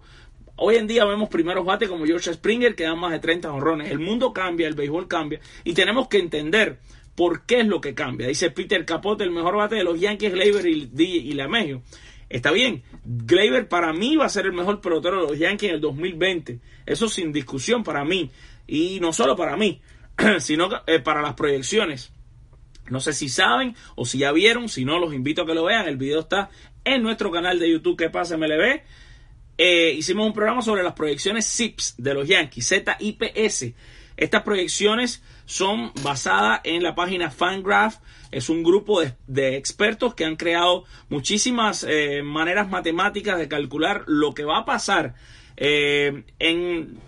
hoy 0.55 0.75
en 0.75 0.87
día 0.87 1.05
vemos 1.05 1.29
primeros 1.29 1.65
bates 1.65 1.89
como 1.89 2.05
George 2.05 2.33
Springer 2.33 2.75
que 2.75 2.83
dan 2.83 2.99
más 2.99 3.11
de 3.11 3.19
30 3.19 3.51
honrones. 3.51 3.91
El 3.91 3.99
mundo 3.99 4.33
cambia, 4.33 4.67
el 4.67 4.73
béisbol 4.73 5.07
cambia 5.07 5.39
y 5.63 5.73
tenemos 5.73 6.07
que 6.07 6.19
entender 6.19 6.79
por 7.15 7.45
qué 7.45 7.61
es 7.61 7.67
lo 7.67 7.81
que 7.81 7.93
cambia. 7.93 8.27
Dice 8.27 8.51
Peter 8.51 8.85
Capote, 8.85 9.23
el 9.23 9.31
mejor 9.31 9.55
bate 9.55 9.75
de 9.75 9.83
los 9.83 9.99
Yankees, 9.99 10.33
Gleyber 10.33 10.67
y, 10.67 10.91
y. 10.97 11.81
Está 12.29 12.51
bien, 12.51 12.83
Gleyber 13.03 13.67
para 13.67 13.93
mí 13.93 14.15
va 14.15 14.25
a 14.25 14.29
ser 14.29 14.45
el 14.45 14.53
mejor 14.53 14.81
pelotero 14.81 15.21
de 15.21 15.27
los 15.27 15.39
Yankees 15.39 15.69
en 15.69 15.75
el 15.75 15.81
2020. 15.81 16.59
Eso 16.85 17.07
sin 17.07 17.31
discusión 17.31 17.83
para 17.83 18.03
mí. 18.03 18.31
Y 18.67 18.99
no 18.99 19.13
solo 19.13 19.35
para 19.35 19.55
mí, 19.57 19.81
sino 20.39 20.69
eh, 20.87 20.99
para 20.99 21.21
las 21.21 21.35
proyecciones. 21.35 22.11
No 22.89 22.99
sé 22.99 23.13
si 23.13 23.29
saben 23.29 23.75
o 23.95 24.05
si 24.05 24.19
ya 24.19 24.31
vieron, 24.31 24.69
si 24.69 24.85
no 24.85 24.99
los 24.99 25.13
invito 25.13 25.43
a 25.43 25.45
que 25.45 25.53
lo 25.53 25.65
vean. 25.65 25.87
El 25.87 25.97
video 25.97 26.21
está 26.21 26.49
en 26.83 27.01
nuestro 27.03 27.31
canal 27.31 27.59
de 27.59 27.69
YouTube 27.69 27.97
que 27.97 28.09
pasa 28.09 28.37
MLB. 28.37 28.81
Eh, 29.57 29.93
hicimos 29.97 30.27
un 30.27 30.33
programa 30.33 30.61
sobre 30.61 30.83
las 30.83 30.93
proyecciones 30.93 31.45
ZIPS 31.47 31.95
de 31.97 32.13
los 32.13 32.27
Yankees, 32.27 32.67
ZIPS. 32.67 33.73
Estas 34.17 34.43
proyecciones 34.43 35.23
son 35.45 35.91
basadas 36.01 36.61
en 36.63 36.83
la 36.83 36.95
página 36.95 37.31
Fangraph. 37.31 37.97
Es 38.31 38.49
un 38.49 38.63
grupo 38.63 39.01
de, 39.27 39.57
expertos 39.57 40.15
que 40.15 40.25
han 40.25 40.35
creado 40.35 40.85
muchísimas 41.09 41.85
eh, 41.87 42.21
maneras 42.23 42.69
matemáticas 42.69 43.37
de 43.37 43.47
calcular 43.47 44.03
lo 44.07 44.33
que 44.33 44.45
va 44.45 44.59
a 44.59 44.65
pasar 44.65 45.15
eh, 45.57 46.23
en 46.39 46.99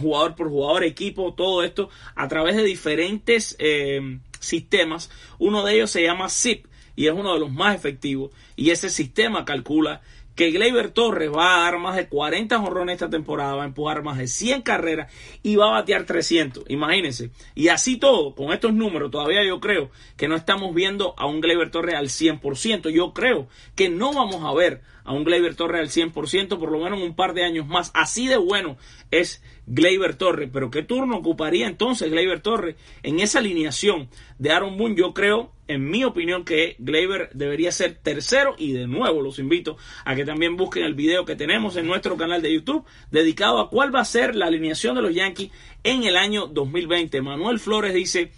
jugador 0.00 0.34
por 0.34 0.48
jugador, 0.48 0.84
equipo, 0.84 1.34
todo 1.34 1.62
esto 1.62 1.88
a 2.14 2.28
través 2.28 2.56
de 2.56 2.64
diferentes 2.64 3.56
eh, 3.58 4.18
sistemas. 4.40 5.10
Uno 5.38 5.64
de 5.64 5.74
ellos 5.74 5.90
se 5.90 6.02
llama 6.02 6.28
ZIP 6.28 6.66
y 6.96 7.06
es 7.06 7.12
uno 7.12 7.34
de 7.34 7.40
los 7.40 7.52
más 7.52 7.74
efectivos. 7.74 8.30
Y 8.56 8.70
ese 8.70 8.90
sistema 8.90 9.44
calcula 9.44 10.02
que 10.34 10.50
Gleyber 10.50 10.90
Torres 10.90 11.30
va 11.30 11.56
a 11.56 11.60
dar 11.60 11.78
más 11.78 11.96
de 11.96 12.08
40 12.08 12.58
jorrones 12.58 12.94
esta 12.94 13.10
temporada, 13.10 13.54
va 13.54 13.62
a 13.62 13.66
empujar 13.66 14.02
más 14.02 14.18
de 14.18 14.26
100 14.26 14.62
carreras 14.62 15.12
y 15.42 15.56
va 15.56 15.68
a 15.68 15.80
batear 15.80 16.04
300. 16.04 16.64
Imagínense. 16.68 17.30
Y 17.54 17.68
así 17.68 17.96
todo, 17.96 18.34
con 18.34 18.52
estos 18.52 18.74
números, 18.74 19.10
todavía 19.10 19.44
yo 19.44 19.60
creo 19.60 19.90
que 20.16 20.28
no 20.28 20.36
estamos 20.36 20.74
viendo 20.74 21.14
a 21.16 21.26
un 21.26 21.40
Gleyber 21.40 21.70
Torres 21.70 21.94
al 21.94 22.08
100%. 22.08 22.90
Yo 22.90 23.12
creo 23.12 23.48
que 23.74 23.88
no 23.88 24.12
vamos 24.12 24.42
a 24.44 24.52
ver 24.54 24.82
a 25.04 25.12
un 25.12 25.24
Gleyber 25.24 25.54
Torres 25.54 25.80
al 25.80 25.88
100%, 25.88 26.58
por 26.58 26.72
lo 26.72 26.78
menos 26.80 26.98
en 26.98 27.04
un 27.04 27.14
par 27.14 27.34
de 27.34 27.44
años 27.44 27.66
más. 27.66 27.90
Así 27.94 28.26
de 28.26 28.36
bueno 28.36 28.76
es 29.10 29.42
Gleyber 29.66 30.16
Torres. 30.16 30.50
Pero 30.52 30.70
¿qué 30.70 30.82
turno 30.82 31.16
ocuparía 31.16 31.66
entonces 31.66 32.10
Gleyber 32.10 32.40
Torres 32.40 32.76
en 33.02 33.20
esa 33.20 33.38
alineación 33.38 34.08
de 34.38 34.50
Aaron 34.50 34.76
Boone? 34.76 34.96
Yo 34.96 35.14
creo, 35.14 35.52
en 35.68 35.88
mi 35.88 36.04
opinión, 36.04 36.44
que 36.44 36.76
Gleyber 36.78 37.30
debería 37.34 37.70
ser 37.70 37.96
tercero. 37.96 38.54
Y 38.58 38.72
de 38.72 38.86
nuevo 38.86 39.20
los 39.20 39.38
invito 39.38 39.76
a 40.04 40.14
que 40.14 40.24
también 40.24 40.56
busquen 40.56 40.84
el 40.84 40.94
video 40.94 41.24
que 41.24 41.36
tenemos 41.36 41.76
en 41.76 41.86
nuestro 41.86 42.16
canal 42.16 42.42
de 42.42 42.52
YouTube 42.52 42.84
dedicado 43.10 43.60
a 43.60 43.70
cuál 43.70 43.94
va 43.94 44.00
a 44.00 44.04
ser 44.04 44.34
la 44.34 44.46
alineación 44.46 44.96
de 44.96 45.02
los 45.02 45.14
Yankees 45.14 45.50
en 45.82 46.04
el 46.04 46.16
año 46.16 46.46
2020. 46.46 47.20
Manuel 47.20 47.60
Flores 47.60 47.94
dice 47.94 48.32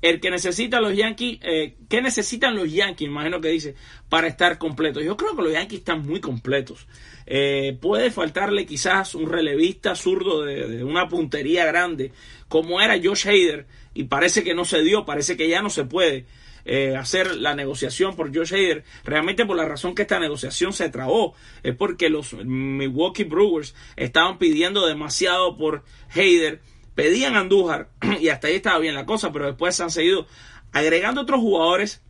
el 0.00 0.20
que 0.20 0.30
necesita 0.30 0.80
los 0.80 0.96
Yankees, 0.96 1.40
eh, 1.42 1.74
¿qué 1.88 2.00
necesitan 2.00 2.54
los 2.54 2.72
Yankees? 2.72 3.08
Imagino 3.08 3.40
que 3.40 3.48
dice, 3.48 3.74
para 4.08 4.28
estar 4.28 4.58
completos. 4.58 5.04
Yo 5.04 5.16
creo 5.16 5.34
que 5.34 5.42
los 5.42 5.52
Yankees 5.52 5.80
están 5.80 6.06
muy 6.06 6.20
completos. 6.20 6.86
Eh, 7.26 7.76
puede 7.80 8.10
faltarle 8.10 8.64
quizás 8.64 9.14
un 9.14 9.28
relevista 9.28 9.96
zurdo 9.96 10.44
de, 10.44 10.84
una 10.84 11.08
puntería 11.08 11.66
grande, 11.66 12.12
como 12.48 12.80
era 12.80 13.00
Josh 13.02 13.26
Hader, 13.26 13.66
y 13.92 14.04
parece 14.04 14.44
que 14.44 14.54
no 14.54 14.64
se 14.64 14.82
dio, 14.82 15.04
parece 15.04 15.36
que 15.36 15.48
ya 15.48 15.62
no 15.62 15.70
se 15.70 15.84
puede. 15.84 16.26
Eh, 16.70 16.96
hacer 16.96 17.36
la 17.36 17.54
negociación 17.54 18.14
por 18.14 18.34
Josh 18.34 18.52
Hader, 18.52 18.84
realmente 19.02 19.46
por 19.46 19.56
la 19.56 19.64
razón 19.64 19.94
que 19.94 20.02
esta 20.02 20.20
negociación 20.20 20.74
se 20.74 20.90
trabó, 20.90 21.34
es 21.62 21.74
porque 21.74 22.10
los 22.10 22.34
Milwaukee 22.34 23.24
Brewers 23.24 23.74
estaban 23.96 24.36
pidiendo 24.36 24.86
demasiado 24.86 25.56
por 25.56 25.82
Hader 26.10 26.60
pedían 26.98 27.36
Andújar 27.36 27.90
y 28.20 28.28
hasta 28.28 28.48
ahí 28.48 28.54
estaba 28.54 28.80
bien 28.80 28.96
la 28.96 29.06
cosa, 29.06 29.30
pero 29.30 29.46
después 29.46 29.76
se 29.76 29.84
han 29.84 29.90
seguido 29.92 30.26
agregando 30.72 31.20
otros 31.20 31.38
jugadores 31.38 32.02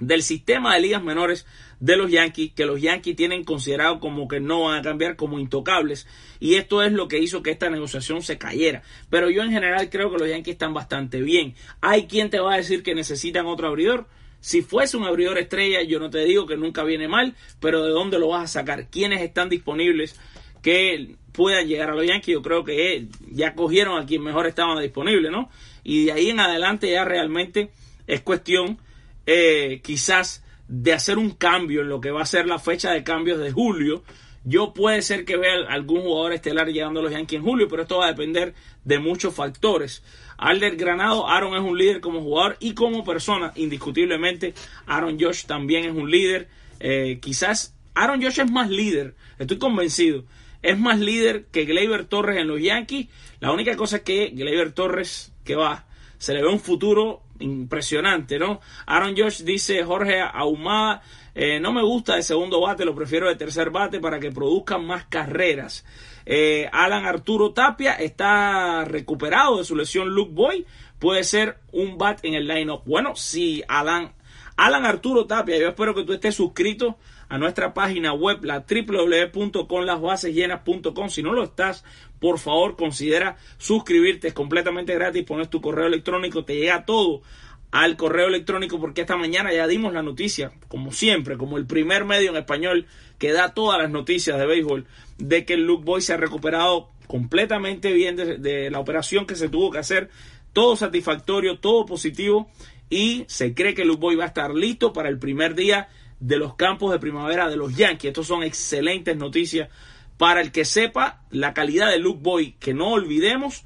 del 0.00 0.24
sistema 0.24 0.74
de 0.74 0.80
ligas 0.80 1.04
menores 1.04 1.46
de 1.78 1.96
los 1.96 2.10
Yankees, 2.10 2.50
que 2.52 2.66
los 2.66 2.80
Yankees 2.80 3.14
tienen 3.14 3.44
considerado 3.44 4.00
como 4.00 4.26
que 4.26 4.40
no 4.40 4.64
van 4.64 4.80
a 4.80 4.82
cambiar 4.82 5.14
como 5.14 5.38
intocables. 5.38 6.08
Y 6.40 6.54
esto 6.54 6.82
es 6.82 6.90
lo 6.90 7.06
que 7.06 7.20
hizo 7.20 7.44
que 7.44 7.52
esta 7.52 7.70
negociación 7.70 8.20
se 8.22 8.38
cayera. 8.38 8.82
Pero 9.08 9.30
yo 9.30 9.44
en 9.44 9.52
general 9.52 9.88
creo 9.88 10.10
que 10.10 10.18
los 10.18 10.28
Yankees 10.28 10.54
están 10.54 10.74
bastante 10.74 11.20
bien. 11.20 11.54
Hay 11.80 12.08
quien 12.08 12.28
te 12.28 12.40
va 12.40 12.54
a 12.54 12.56
decir 12.56 12.82
que 12.82 12.96
necesitan 12.96 13.46
otro 13.46 13.68
abridor. 13.68 14.08
Si 14.40 14.62
fuese 14.62 14.96
un 14.96 15.04
abridor 15.04 15.38
estrella, 15.38 15.82
yo 15.82 16.00
no 16.00 16.10
te 16.10 16.24
digo 16.24 16.44
que 16.44 16.56
nunca 16.56 16.82
viene 16.82 17.06
mal, 17.06 17.36
pero 17.60 17.84
¿de 17.84 17.90
dónde 17.92 18.18
lo 18.18 18.30
vas 18.30 18.42
a 18.42 18.60
sacar? 18.60 18.88
¿Quiénes 18.90 19.22
están 19.22 19.48
disponibles 19.48 20.18
que 20.60 21.14
puedan 21.38 21.68
llegar 21.68 21.90
a 21.90 21.94
los 21.94 22.04
Yankees, 22.04 22.34
yo 22.34 22.42
creo 22.42 22.64
que 22.64 23.06
ya 23.30 23.54
cogieron 23.54 24.02
a 24.02 24.04
quien 24.04 24.24
mejor 24.24 24.48
estaban 24.48 24.82
disponibles, 24.82 25.30
¿no? 25.30 25.48
Y 25.84 26.06
de 26.06 26.12
ahí 26.12 26.30
en 26.30 26.40
adelante 26.40 26.90
ya 26.90 27.04
realmente 27.04 27.70
es 28.08 28.22
cuestión 28.22 28.78
eh, 29.24 29.80
quizás 29.84 30.44
de 30.66 30.92
hacer 30.92 31.16
un 31.16 31.30
cambio 31.30 31.82
en 31.82 31.90
lo 31.90 32.00
que 32.00 32.10
va 32.10 32.22
a 32.22 32.26
ser 32.26 32.48
la 32.48 32.58
fecha 32.58 32.90
de 32.90 33.04
cambios 33.04 33.38
de 33.38 33.52
julio. 33.52 34.02
Yo 34.42 34.74
puede 34.74 35.00
ser 35.00 35.24
que 35.24 35.36
vea 35.36 35.52
algún 35.68 36.00
jugador 36.00 36.32
estelar 36.32 36.66
llegando 36.66 36.98
a 36.98 37.04
los 37.04 37.12
Yankees 37.12 37.38
en 37.38 37.44
julio, 37.44 37.68
pero 37.68 37.82
esto 37.82 37.98
va 37.98 38.06
a 38.06 38.10
depender 38.10 38.54
de 38.82 38.98
muchos 38.98 39.32
factores. 39.32 40.02
Alder 40.38 40.74
Granado, 40.74 41.28
Aaron 41.28 41.54
es 41.54 41.62
un 41.62 41.78
líder 41.78 42.00
como 42.00 42.20
jugador 42.20 42.56
y 42.58 42.74
como 42.74 43.04
persona, 43.04 43.52
indiscutiblemente. 43.54 44.54
Aaron 44.86 45.16
Josh 45.20 45.44
también 45.44 45.84
es 45.84 45.92
un 45.92 46.10
líder. 46.10 46.48
Eh, 46.80 47.20
quizás 47.22 47.76
Aaron 47.94 48.20
Josh 48.20 48.40
es 48.40 48.50
más 48.50 48.68
líder, 48.68 49.14
estoy 49.38 49.58
convencido 49.58 50.24
es 50.62 50.78
más 50.78 50.98
líder 50.98 51.46
que 51.46 51.64
Gleyber 51.64 52.04
Torres 52.04 52.38
en 52.38 52.48
los 52.48 52.60
Yankees. 52.60 53.08
La 53.40 53.52
única 53.52 53.76
cosa 53.76 53.96
es 53.98 54.02
que 54.02 54.28
Gleyber 54.28 54.72
Torres, 54.72 55.32
que 55.44 55.54
va, 55.54 55.86
se 56.18 56.34
le 56.34 56.42
ve 56.42 56.48
un 56.48 56.60
futuro 56.60 57.22
impresionante, 57.38 58.38
¿no? 58.38 58.60
Aaron 58.86 59.16
Josh 59.16 59.42
dice 59.42 59.84
Jorge 59.84 60.20
Ahumada, 60.20 61.02
eh, 61.34 61.60
no 61.60 61.72
me 61.72 61.82
gusta 61.82 62.16
de 62.16 62.22
segundo 62.22 62.60
bate, 62.60 62.84
lo 62.84 62.94
prefiero 62.94 63.28
de 63.28 63.36
tercer 63.36 63.70
bate 63.70 64.00
para 64.00 64.18
que 64.18 64.32
produzcan 64.32 64.84
más 64.84 65.04
carreras. 65.04 65.84
Eh, 66.26 66.68
Alan 66.72 67.06
Arturo 67.06 67.52
Tapia 67.52 67.94
está 67.94 68.84
recuperado 68.84 69.58
de 69.58 69.64
su 69.64 69.76
lesión 69.76 70.08
Luke 70.08 70.32
Boy, 70.34 70.66
puede 70.98 71.22
ser 71.22 71.58
un 71.72 71.96
bat 71.96 72.18
en 72.24 72.34
el 72.34 72.48
lineup. 72.48 72.82
Bueno, 72.84 73.14
si 73.14 73.62
Alan, 73.68 74.12
Alan 74.56 74.84
Arturo 74.84 75.26
Tapia, 75.26 75.58
yo 75.58 75.68
espero 75.68 75.94
que 75.94 76.02
tú 76.02 76.12
estés 76.12 76.34
suscrito 76.34 76.98
a 77.28 77.38
nuestra 77.38 77.74
página 77.74 78.12
web, 78.12 78.44
la 78.44 78.64
www.conlasbasesllenas.com. 78.68 81.08
Si 81.08 81.22
no 81.22 81.32
lo 81.32 81.44
estás, 81.44 81.84
por 82.18 82.38
favor, 82.38 82.76
considera 82.76 83.36
suscribirte. 83.58 84.28
Es 84.28 84.34
completamente 84.34 84.94
gratis. 84.94 85.24
Pones 85.24 85.50
tu 85.50 85.60
correo 85.60 85.86
electrónico, 85.86 86.44
te 86.44 86.56
llega 86.56 86.84
todo 86.84 87.22
al 87.70 87.96
correo 87.96 88.28
electrónico 88.28 88.80
porque 88.80 89.02
esta 89.02 89.16
mañana 89.16 89.52
ya 89.52 89.66
dimos 89.66 89.92
la 89.92 90.02
noticia, 90.02 90.52
como 90.68 90.92
siempre, 90.92 91.36
como 91.36 91.58
el 91.58 91.66
primer 91.66 92.04
medio 92.04 92.30
en 92.30 92.36
español 92.36 92.86
que 93.18 93.32
da 93.32 93.52
todas 93.52 93.80
las 93.80 93.90
noticias 93.90 94.38
de 94.38 94.46
béisbol, 94.46 94.86
de 95.18 95.44
que 95.44 95.54
el 95.54 95.64
Luke 95.64 95.84
Boy 95.84 96.00
se 96.00 96.14
ha 96.14 96.16
recuperado 96.16 96.88
completamente 97.06 97.92
bien 97.92 98.16
de, 98.16 98.70
la 98.70 98.78
operación 98.78 99.26
que 99.26 99.34
se 99.34 99.48
tuvo 99.48 99.70
que 99.70 99.78
hacer, 99.78 100.08
todo 100.52 100.76
satisfactorio, 100.76 101.58
todo 101.58 101.84
positivo 101.84 102.48
y 102.90 103.24
se 103.28 103.54
cree 103.54 103.74
que 103.74 103.84
Luke 103.84 104.00
Boy 104.00 104.16
va 104.16 104.24
a 104.24 104.28
estar 104.28 104.54
listo 104.54 104.92
para 104.92 105.08
el 105.08 105.18
primer 105.18 105.54
día 105.54 105.88
de 106.20 106.38
los 106.38 106.54
campos 106.54 106.92
de 106.92 106.98
primavera 106.98 107.48
de 107.48 107.56
los 107.56 107.76
Yankees. 107.76 108.08
Estos 108.08 108.26
son 108.26 108.42
excelentes 108.42 109.16
noticias 109.16 109.68
para 110.16 110.40
el 110.40 110.52
que 110.52 110.64
sepa 110.64 111.22
la 111.30 111.54
calidad 111.54 111.90
de 111.90 111.98
Luke 111.98 112.20
Boy, 112.22 112.52
que 112.58 112.74
no 112.74 112.92
olvidemos 112.92 113.64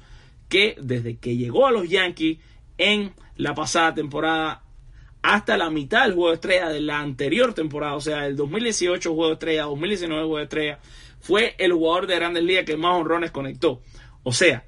que 0.49 0.75
desde 0.79 1.17
que 1.17 1.35
llegó 1.35 1.65
a 1.65 1.71
los 1.71 1.89
Yankees 1.89 2.37
en 2.77 3.13
la 3.35 3.55
pasada 3.55 3.93
temporada 3.93 4.63
hasta 5.23 5.57
la 5.57 5.69
mitad 5.69 6.03
del 6.03 6.13
juego 6.13 6.29
de 6.29 6.35
estrella 6.35 6.69
de 6.69 6.81
la 6.81 6.99
anterior 6.99 7.53
temporada, 7.53 7.95
o 7.95 8.01
sea, 8.01 8.27
el 8.27 8.35
2018 8.35 9.13
juego 9.13 9.29
de 9.29 9.33
estrella, 9.33 9.63
2019 9.63 10.21
juego 10.23 10.37
de 10.37 10.43
estrella, 10.43 10.79
fue 11.19 11.55
el 11.57 11.71
jugador 11.71 12.07
de 12.07 12.15
Grandes 12.15 12.43
Ligas 12.43 12.65
que 12.65 12.75
más 12.75 12.99
honrones 12.99 13.31
conectó. 13.31 13.81
O 14.23 14.33
sea, 14.33 14.65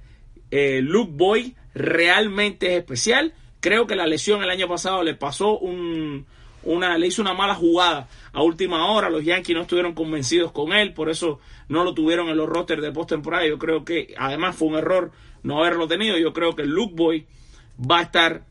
eh, 0.50 0.80
Luke 0.82 1.12
Boy 1.14 1.56
realmente 1.74 2.68
es 2.68 2.80
especial. 2.80 3.34
Creo 3.60 3.86
que 3.86 3.96
la 3.96 4.08
lesión 4.08 4.42
el 4.42 4.50
año 4.50 4.68
pasado 4.68 5.04
le 5.04 5.16
pasó 5.16 5.60
un, 5.60 6.26
una, 6.66 6.98
le 6.98 7.08
hizo 7.08 7.22
una 7.22 7.34
mala 7.34 7.56
jugada 7.56 8.08
a 8.34 8.42
última 8.44 8.92
hora. 8.92 9.10
Los 9.10 9.24
Yankees 9.24 9.56
no 9.56 9.62
estuvieron 9.62 9.94
convencidos 9.94 10.52
con 10.52 10.74
él, 10.74 10.94
por 10.94 11.10
eso 11.10 11.40
no 11.70 11.84
lo 11.84 11.94
tuvieron 11.94 12.30
en 12.30 12.38
los 12.38 12.50
rosters 12.50 12.82
de 12.82 12.92
postemporada. 12.92 13.48
Yo 13.48 13.58
creo 13.58 13.86
que 13.86 14.14
además 14.18 14.56
fue 14.56 14.68
un 14.68 14.76
error 14.76 15.12
no 15.44 15.60
haberlo 15.60 15.88
tenido. 15.88 16.18
Yo 16.18 16.34
creo 16.34 16.56
que 16.56 16.66
Luke 16.66 16.94
Boy 16.96 17.26
va 17.80 18.00
a 18.00 18.04
estar 18.04 18.44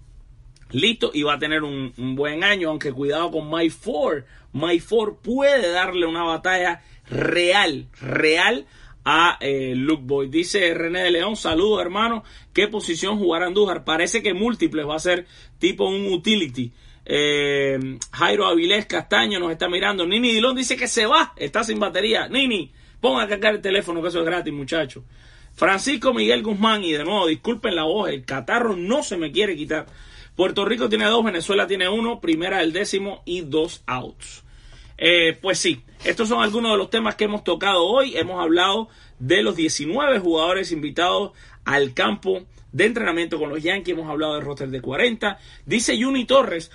listo 0.70 1.10
y 1.14 1.22
va 1.22 1.34
a 1.34 1.38
tener 1.38 1.62
un, 1.62 1.92
buen 2.16 2.44
año, 2.44 2.70
aunque 2.70 2.92
cuidado 2.92 3.30
con 3.30 3.50
My 3.50 3.70
Four. 3.70 4.24
My 4.52 4.78
Four 4.80 5.18
puede 5.18 5.70
darle 5.70 6.06
una 6.06 6.24
batalla 6.24 6.82
real, 7.08 7.86
real 8.00 8.66
a 9.04 9.36
eh, 9.40 9.74
Luke 9.76 10.02
Boy. 10.04 10.28
Dice 10.28 10.72
René 10.74 11.02
de 11.02 11.10
León, 11.10 11.36
saludos 11.36 11.80
hermano, 11.80 12.24
¿qué 12.52 12.68
posición 12.68 13.18
jugará 13.18 13.46
Andújar? 13.46 13.84
Parece 13.84 14.22
que 14.22 14.34
múltiples, 14.34 14.86
va 14.86 14.96
a 14.96 15.00
ser 15.00 15.26
tipo 15.58 15.86
un 15.86 16.12
utility. 16.12 16.72
Eh, 17.04 17.98
Jairo 18.12 18.46
Avilés 18.46 18.86
Castaño 18.86 19.38
nos 19.38 19.52
está 19.52 19.68
mirando. 19.68 20.06
Nini 20.06 20.32
Dilón 20.32 20.56
dice 20.56 20.76
que 20.76 20.88
se 20.88 21.06
va, 21.06 21.32
está 21.36 21.64
sin 21.64 21.78
batería. 21.78 22.28
Nini, 22.28 22.72
ponga 23.00 23.24
a 23.24 23.28
cargar 23.28 23.54
el 23.54 23.60
teléfono, 23.60 24.00
que 24.02 24.08
eso 24.08 24.20
es 24.20 24.26
gratis, 24.26 24.52
muchacho. 24.52 25.04
Francisco 25.54 26.12
Miguel 26.12 26.42
Guzmán, 26.42 26.82
y 26.82 26.92
de 26.92 27.04
nuevo, 27.04 27.26
disculpen 27.26 27.76
la 27.76 27.84
voz, 27.84 28.10
el 28.10 28.24
catarro 28.24 28.76
no 28.76 29.02
se 29.02 29.16
me 29.16 29.30
quiere 29.30 29.56
quitar. 29.56 29.86
Puerto 30.34 30.64
Rico 30.64 30.88
tiene 30.88 31.04
dos, 31.04 31.24
Venezuela 31.24 31.66
tiene 31.66 31.88
uno, 31.88 32.20
primera 32.20 32.60
el 32.60 32.72
décimo 32.72 33.22
y 33.24 33.42
dos 33.42 33.84
outs. 33.86 34.42
Eh, 34.98 35.38
pues 35.40 35.58
sí, 35.58 35.82
estos 36.04 36.28
son 36.28 36.42
algunos 36.42 36.72
de 36.72 36.78
los 36.78 36.90
temas 36.90 37.14
que 37.14 37.24
hemos 37.24 37.44
tocado 37.44 37.84
hoy. 37.84 38.16
Hemos 38.16 38.42
hablado 38.42 38.88
de 39.18 39.42
los 39.42 39.54
19 39.54 40.18
jugadores 40.18 40.72
invitados 40.72 41.32
al 41.64 41.94
campo 41.94 42.44
de 42.72 42.86
entrenamiento 42.86 43.38
con 43.38 43.50
los 43.50 43.62
Yankees. 43.62 43.94
Hemos 43.94 44.10
hablado 44.10 44.34
de 44.34 44.40
roster 44.40 44.68
de 44.68 44.80
40. 44.80 45.38
Dice 45.66 46.00
Juni 46.00 46.24
Torres, 46.24 46.70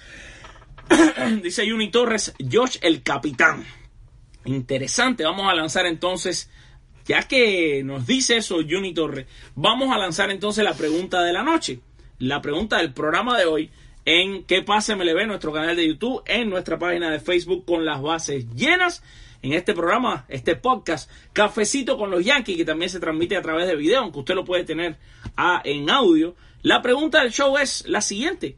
dice 1.44 1.70
Juni 1.70 1.90
Torres, 1.90 2.34
Josh 2.52 2.78
el 2.82 3.04
capitán. 3.04 3.66
Interesante, 4.46 5.24
vamos 5.24 5.52
a 5.52 5.54
lanzar 5.54 5.86
entonces, 5.86 6.50
ya 7.06 7.24
que 7.24 7.84
nos 7.84 8.08
dice 8.08 8.38
eso 8.38 8.58
Juni 8.68 8.94
Torres, 8.94 9.28
vamos 9.56 9.94
a 9.94 9.98
lanzar 9.98 10.32
entonces 10.32 10.64
la 10.64 10.74
pregunta 10.74 11.22
de 11.22 11.34
la 11.34 11.44
noche. 11.44 11.80
La 12.20 12.42
pregunta 12.42 12.78
del 12.78 12.94
programa 12.94 13.38
de 13.38 13.46
hoy 13.46 13.72
en 14.06 14.44
¿Qué 14.46 14.64
pase 14.64 14.96
MLB? 14.96 15.28
Nuestro 15.28 15.54
canal 15.54 15.76
de 15.76 15.88
YouTube, 15.88 16.24
en 16.26 16.50
nuestra 16.50 16.80
página 16.80 17.12
de 17.12 17.20
Facebook 17.20 17.64
con 17.66 17.86
las 17.86 18.02
bases 18.02 18.50
llenas. 18.56 19.04
En 19.42 19.54
este 19.54 19.74
programa, 19.74 20.26
este 20.28 20.58
podcast, 20.58 21.10
Cafecito 21.32 21.98
con 21.98 22.12
los 22.12 22.26
Yankees, 22.26 22.58
que 22.58 22.66
también 22.66 22.90
se 22.90 23.00
transmite 23.00 23.38
a 23.38 23.42
través 23.42 23.68
de 23.68 23.76
video, 23.78 24.02
aunque 24.02 24.20
usted 24.20 24.36
lo 24.36 24.44
puede 24.44 24.66
tener 24.66 24.98
en 25.64 25.90
audio. 25.90 26.36
La 26.62 26.82
pregunta 26.82 27.22
del 27.22 27.32
show 27.32 27.58
es 27.58 27.88
la 27.88 28.02
siguiente. 28.02 28.58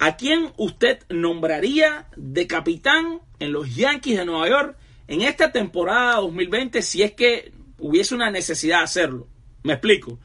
¿A 0.00 0.16
quién 0.16 0.52
usted 0.56 0.98
nombraría 1.08 2.08
de 2.16 2.48
capitán 2.48 3.20
en 3.38 3.52
los 3.52 3.76
Yankees 3.76 4.18
de 4.18 4.24
Nueva 4.24 4.48
York 4.48 4.76
en 5.06 5.22
esta 5.22 5.52
temporada 5.52 6.16
2020 6.16 6.82
si 6.82 7.02
es 7.02 7.12
que 7.12 7.52
hubiese 7.78 8.16
una 8.16 8.32
necesidad 8.32 8.78
de 8.78 8.84
hacerlo? 8.84 9.28
Me 9.62 9.74
explico. 9.74 10.18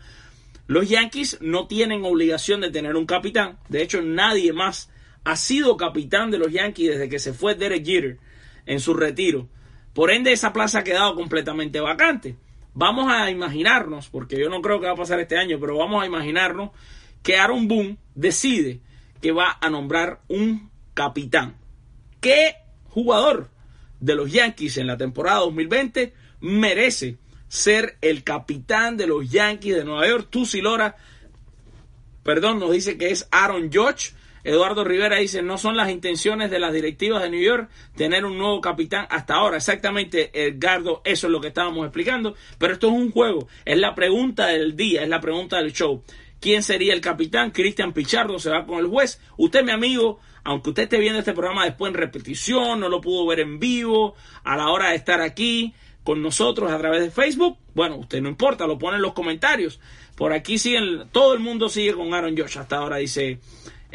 Los 0.66 0.90
Yankees 0.90 1.38
no 1.42 1.68
tienen 1.68 2.06
obligación 2.06 2.62
de 2.62 2.72
tener 2.72 2.96
un 2.96 3.06
capitán. 3.06 3.60
De 3.70 3.84
hecho, 3.84 4.02
nadie 4.02 4.52
más 4.52 4.90
ha 5.24 5.36
sido 5.36 5.78
capitán 5.78 6.32
de 6.32 6.40
los 6.40 6.52
Yankees 6.52 6.94
desde 6.94 7.10
que 7.10 7.20
se 7.20 7.34
fue 7.34 7.54
Derek 7.54 7.86
Jeter 7.86 8.18
en 8.66 8.80
su 8.80 8.94
retiro. 8.94 9.48
Por 9.94 10.12
ende, 10.12 10.32
esa 10.32 10.54
plaza 10.54 10.80
ha 10.80 10.84
quedado 10.84 11.16
completamente 11.16 11.80
vacante. 11.80 12.36
Vamos 12.74 13.12
a 13.12 13.30
imaginarnos, 13.30 14.10
porque 14.10 14.40
yo 14.40 14.50
no 14.50 14.62
creo 14.62 14.80
que 14.80 14.88
va 14.88 14.94
a 14.94 14.98
pasar 14.98 15.20
este 15.20 15.38
año, 15.38 15.60
pero 15.60 15.78
vamos 15.78 16.02
a 16.02 16.08
imaginarnos 16.08 16.72
que 17.22 17.38
Aaron 17.38 17.68
Boone 17.68 17.98
decide 18.16 18.82
que 19.22 19.32
va 19.32 19.58
a 19.62 19.70
nombrar 19.70 20.22
un 20.28 20.70
capitán. 20.94 21.56
¿Qué 22.20 22.56
jugador 22.90 23.50
de 24.00 24.16
los 24.16 24.32
Yankees 24.32 24.78
en 24.78 24.88
la 24.88 24.98
temporada 24.98 25.40
2020 25.40 26.14
merece 26.42 27.18
ser 27.48 27.98
el 28.02 28.24
capitán 28.24 28.98
de 28.98 29.08
los 29.08 29.30
Yankees 29.30 29.76
de 29.78 29.86
Nueva 29.86 30.08
York. 30.08 30.28
Tusi 30.30 30.60
Lora, 30.60 30.98
perdón, 32.24 32.60
nos 32.60 32.72
dice 32.72 32.98
que 32.98 33.12
es 33.12 33.28
Aaron 33.32 33.72
George. 33.72 34.12
Eduardo 34.44 34.84
Rivera 34.84 35.18
dice, 35.18 35.42
no 35.42 35.58
son 35.58 35.78
las 35.78 35.90
intenciones 35.90 36.52
de 36.52 36.60
las 36.60 36.74
directivas 36.74 37.22
de 37.22 37.30
New 37.30 37.42
York 37.42 37.70
tener 37.96 38.26
un 38.26 38.38
nuevo 38.38 38.60
capitán 38.62 39.08
hasta 39.10 39.36
ahora. 39.36 39.58
Exactamente, 39.58 40.32
Edgardo, 40.34 41.02
eso 41.06 41.28
es 41.28 41.32
lo 41.32 41.40
que 41.42 41.48
estábamos 41.48 41.86
explicando. 41.86 42.36
Pero 42.58 42.74
esto 42.74 42.88
es 42.88 42.94
un 42.94 43.12
juego, 43.12 43.48
es 43.66 43.78
la 43.78 43.96
pregunta 43.96 44.48
del 44.48 44.76
día, 44.76 45.04
es 45.04 45.10
la 45.10 45.22
pregunta 45.22 45.58
del 45.58 45.74
show. 45.74 46.04
¿Quién 46.40 46.62
sería 46.62 46.94
el 46.94 47.00
capitán? 47.00 47.52
Cristian 47.52 47.94
Pichardo 47.94 48.38
se 48.38 48.50
va 48.50 48.66
con 48.66 48.80
el 48.80 48.88
juez. 48.88 49.22
Usted, 49.38 49.64
mi 49.64 49.72
amigo, 49.72 50.20
aunque 50.44 50.72
usted 50.72 50.84
esté 50.84 51.00
viendo 51.00 51.20
este 51.20 51.32
programa 51.32 51.64
después 51.64 51.90
en 51.92 52.00
repetición, 52.00 52.82
no 52.82 52.90
lo 52.90 53.00
pudo 53.00 53.26
ver 53.26 53.40
en 53.40 53.60
vivo, 53.60 54.16
a 54.44 54.58
la 54.58 54.70
hora 54.70 54.90
de 54.90 54.98
estar 54.98 55.22
aquí, 55.22 55.74
con 56.04 56.22
nosotros 56.22 56.70
a 56.70 56.78
través 56.78 57.02
de 57.02 57.12
Facebook, 57.12 57.58
bueno, 57.74 57.96
usted 57.96 58.22
no 58.22 58.30
importa, 58.30 58.68
lo 58.68 58.78
pone 58.78 58.98
en 58.98 59.02
los 59.02 59.14
comentarios. 59.14 59.80
Por 60.16 60.34
aquí 60.34 60.58
siguen, 60.58 61.08
todo 61.12 61.34
el 61.34 61.40
mundo 61.40 61.70
sigue 61.70 61.94
con 61.94 62.14
Aaron 62.14 62.38
Josh 62.38 62.58
hasta 62.58 62.78
ahora, 62.78 62.98
dice 62.98 63.40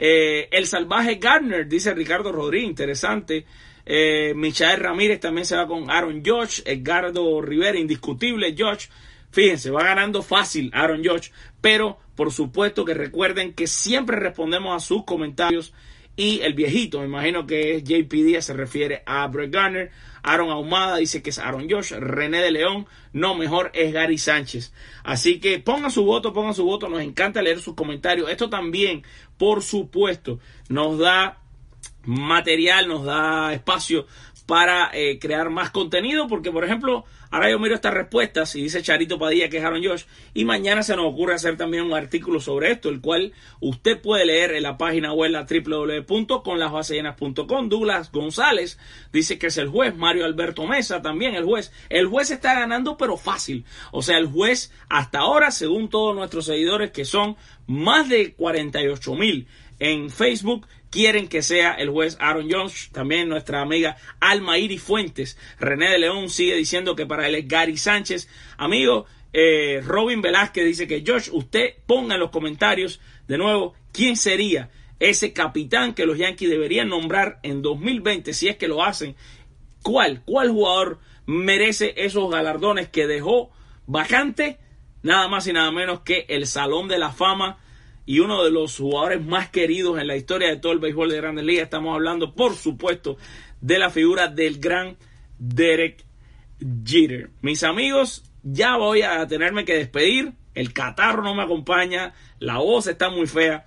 eh, 0.00 0.48
El 0.52 0.66
Salvaje 0.66 1.16
Gardner, 1.16 1.66
dice 1.66 1.92
Ricardo 1.92 2.30
Rodríguez, 2.30 2.68
interesante. 2.68 3.44
Eh, 3.84 4.32
Michael 4.36 4.80
Ramírez 4.80 5.18
también 5.18 5.44
se 5.44 5.56
va 5.56 5.66
con 5.66 5.90
Aaron 5.90 6.22
Josh, 6.24 6.60
Edgardo 6.64 7.42
Rivera, 7.42 7.78
indiscutible 7.78 8.54
Josh. 8.56 8.86
Fíjense, 9.32 9.70
va 9.70 9.82
ganando 9.82 10.22
fácil 10.22 10.70
Aaron 10.72 11.02
Josh, 11.04 11.30
pero 11.60 11.98
por 12.14 12.30
supuesto 12.30 12.84
que 12.84 12.94
recuerden 12.94 13.54
que 13.54 13.66
siempre 13.66 14.16
respondemos 14.16 14.74
a 14.74 14.86
sus 14.86 15.04
comentarios 15.04 15.74
y 16.16 16.40
el 16.42 16.54
viejito, 16.54 17.00
me 17.00 17.06
imagino 17.06 17.46
que 17.46 17.76
es 17.76 17.84
JP 17.84 18.12
Díaz, 18.12 18.46
se 18.46 18.52
refiere 18.52 19.02
a 19.04 19.26
Brett 19.26 19.52
Garner. 19.52 19.90
Aaron 20.22 20.50
Ahumada 20.50 20.96
dice 20.96 21.22
que 21.22 21.30
es 21.30 21.38
Aaron 21.38 21.68
Josh. 21.68 21.92
René 21.92 22.40
de 22.40 22.50
León, 22.50 22.86
no, 23.12 23.34
mejor 23.34 23.70
es 23.74 23.92
Gary 23.92 24.18
Sánchez. 24.18 24.72
Así 25.04 25.40
que 25.40 25.58
pongan 25.58 25.90
su 25.90 26.04
voto, 26.04 26.32
pongan 26.32 26.54
su 26.54 26.64
voto. 26.64 26.88
Nos 26.88 27.00
encanta 27.00 27.42
leer 27.42 27.60
sus 27.60 27.74
comentarios. 27.74 28.30
Esto 28.30 28.48
también, 28.50 29.02
por 29.36 29.62
supuesto, 29.62 30.38
nos 30.68 30.98
da 30.98 31.38
material, 32.04 32.88
nos 32.88 33.04
da 33.04 33.52
espacio 33.52 34.06
para 34.46 34.90
eh, 34.94 35.18
crear 35.18 35.50
más 35.50 35.70
contenido, 35.70 36.26
porque 36.26 36.50
por 36.50 36.64
ejemplo, 36.64 37.04
ahora 37.30 37.50
yo 37.50 37.58
miro 37.58 37.74
estas 37.74 37.94
respuestas 37.94 38.54
y 38.56 38.62
dice 38.62 38.82
Charito 38.82 39.18
Padilla 39.18 39.48
que 39.48 39.56
es 39.58 39.64
Aaron 39.64 39.84
Josh, 39.84 40.04
y 40.34 40.44
mañana 40.44 40.82
se 40.82 40.96
nos 40.96 41.06
ocurre 41.06 41.34
hacer 41.34 41.56
también 41.56 41.84
un 41.84 41.94
artículo 41.94 42.40
sobre 42.40 42.72
esto, 42.72 42.88
el 42.88 43.00
cual 43.00 43.32
usted 43.60 44.00
puede 44.00 44.26
leer 44.26 44.52
en 44.52 44.62
la 44.62 44.78
página 44.78 45.12
web 45.12 45.30
la 45.30 45.46
www.conlasbasellenas.com. 45.48 47.68
Douglas 47.68 48.12
González 48.12 48.78
dice 49.12 49.38
que 49.38 49.48
es 49.48 49.58
el 49.58 49.68
juez, 49.68 49.96
Mario 49.96 50.24
Alberto 50.24 50.66
Mesa 50.66 51.02
también 51.02 51.34
el 51.34 51.44
juez. 51.44 51.72
El 51.88 52.06
juez 52.06 52.30
está 52.30 52.54
ganando 52.54 52.96
pero 52.96 53.16
fácil, 53.16 53.64
o 53.92 54.02
sea, 54.02 54.18
el 54.18 54.26
juez 54.26 54.72
hasta 54.88 55.20
ahora, 55.20 55.50
según 55.50 55.88
todos 55.88 56.14
nuestros 56.14 56.44
seguidores, 56.46 56.90
que 56.90 57.04
son 57.04 57.36
más 57.66 58.08
de 58.08 58.34
48 58.34 59.14
mil 59.14 59.46
en 59.78 60.10
Facebook, 60.10 60.66
quieren 60.90 61.28
que 61.28 61.42
sea 61.42 61.72
el 61.72 61.90
juez 61.90 62.16
Aaron 62.20 62.48
Jones. 62.50 62.90
También 62.92 63.28
nuestra 63.28 63.60
amiga 63.60 63.96
Alma 64.20 64.58
Iri 64.58 64.78
Fuentes. 64.78 65.38
René 65.58 65.90
de 65.90 65.98
León 65.98 66.28
sigue 66.28 66.56
diciendo 66.56 66.96
que 66.96 67.06
para 67.06 67.28
él 67.28 67.34
es 67.34 67.48
Gary 67.48 67.76
Sánchez. 67.76 68.28
Amigo, 68.56 69.06
eh, 69.32 69.82
Robin 69.84 70.22
Velázquez 70.22 70.64
dice 70.64 70.86
que 70.88 71.04
Josh, 71.06 71.28
usted 71.32 71.74
ponga 71.86 72.14
en 72.14 72.20
los 72.20 72.30
comentarios 72.30 73.00
de 73.26 73.38
nuevo 73.38 73.74
quién 73.92 74.16
sería 74.16 74.70
ese 75.00 75.32
capitán 75.32 75.94
que 75.94 76.06
los 76.06 76.18
Yankees 76.18 76.50
deberían 76.50 76.88
nombrar 76.88 77.38
en 77.44 77.62
2020 77.62 78.32
si 78.34 78.48
es 78.48 78.56
que 78.56 78.66
lo 78.66 78.82
hacen 78.82 79.14
¿Cuál? 79.82 80.22
¿Cuál 80.24 80.50
jugador 80.50 80.98
merece 81.26 81.94
esos 81.96 82.30
galardones 82.30 82.88
que 82.88 83.06
dejó 83.06 83.50
vacante? 83.86 84.58
Nada 85.02 85.28
más 85.28 85.46
y 85.46 85.52
nada 85.52 85.70
menos 85.70 86.00
que 86.00 86.26
el 86.28 86.46
Salón 86.46 86.88
de 86.88 86.98
la 86.98 87.10
Fama 87.10 87.58
y 88.08 88.20
uno 88.20 88.42
de 88.42 88.50
los 88.50 88.78
jugadores 88.78 89.22
más 89.22 89.50
queridos 89.50 90.00
en 90.00 90.06
la 90.06 90.16
historia 90.16 90.48
de 90.48 90.56
todo 90.56 90.72
el 90.72 90.78
béisbol 90.78 91.10
de 91.10 91.18
Grandes 91.18 91.44
Ligas. 91.44 91.64
Estamos 91.64 91.94
hablando, 91.94 92.34
por 92.34 92.54
supuesto, 92.54 93.18
de 93.60 93.78
la 93.78 93.90
figura 93.90 94.28
del 94.28 94.60
gran 94.60 94.96
Derek 95.38 96.06
Jeter. 96.86 97.28
Mis 97.42 97.62
amigos, 97.64 98.24
ya 98.42 98.78
voy 98.78 99.02
a 99.02 99.26
tenerme 99.26 99.66
que 99.66 99.74
despedir. 99.74 100.32
El 100.54 100.72
catarro 100.72 101.22
no 101.22 101.34
me 101.34 101.42
acompaña, 101.42 102.14
la 102.38 102.56
voz 102.56 102.86
está 102.86 103.10
muy 103.10 103.26
fea, 103.26 103.66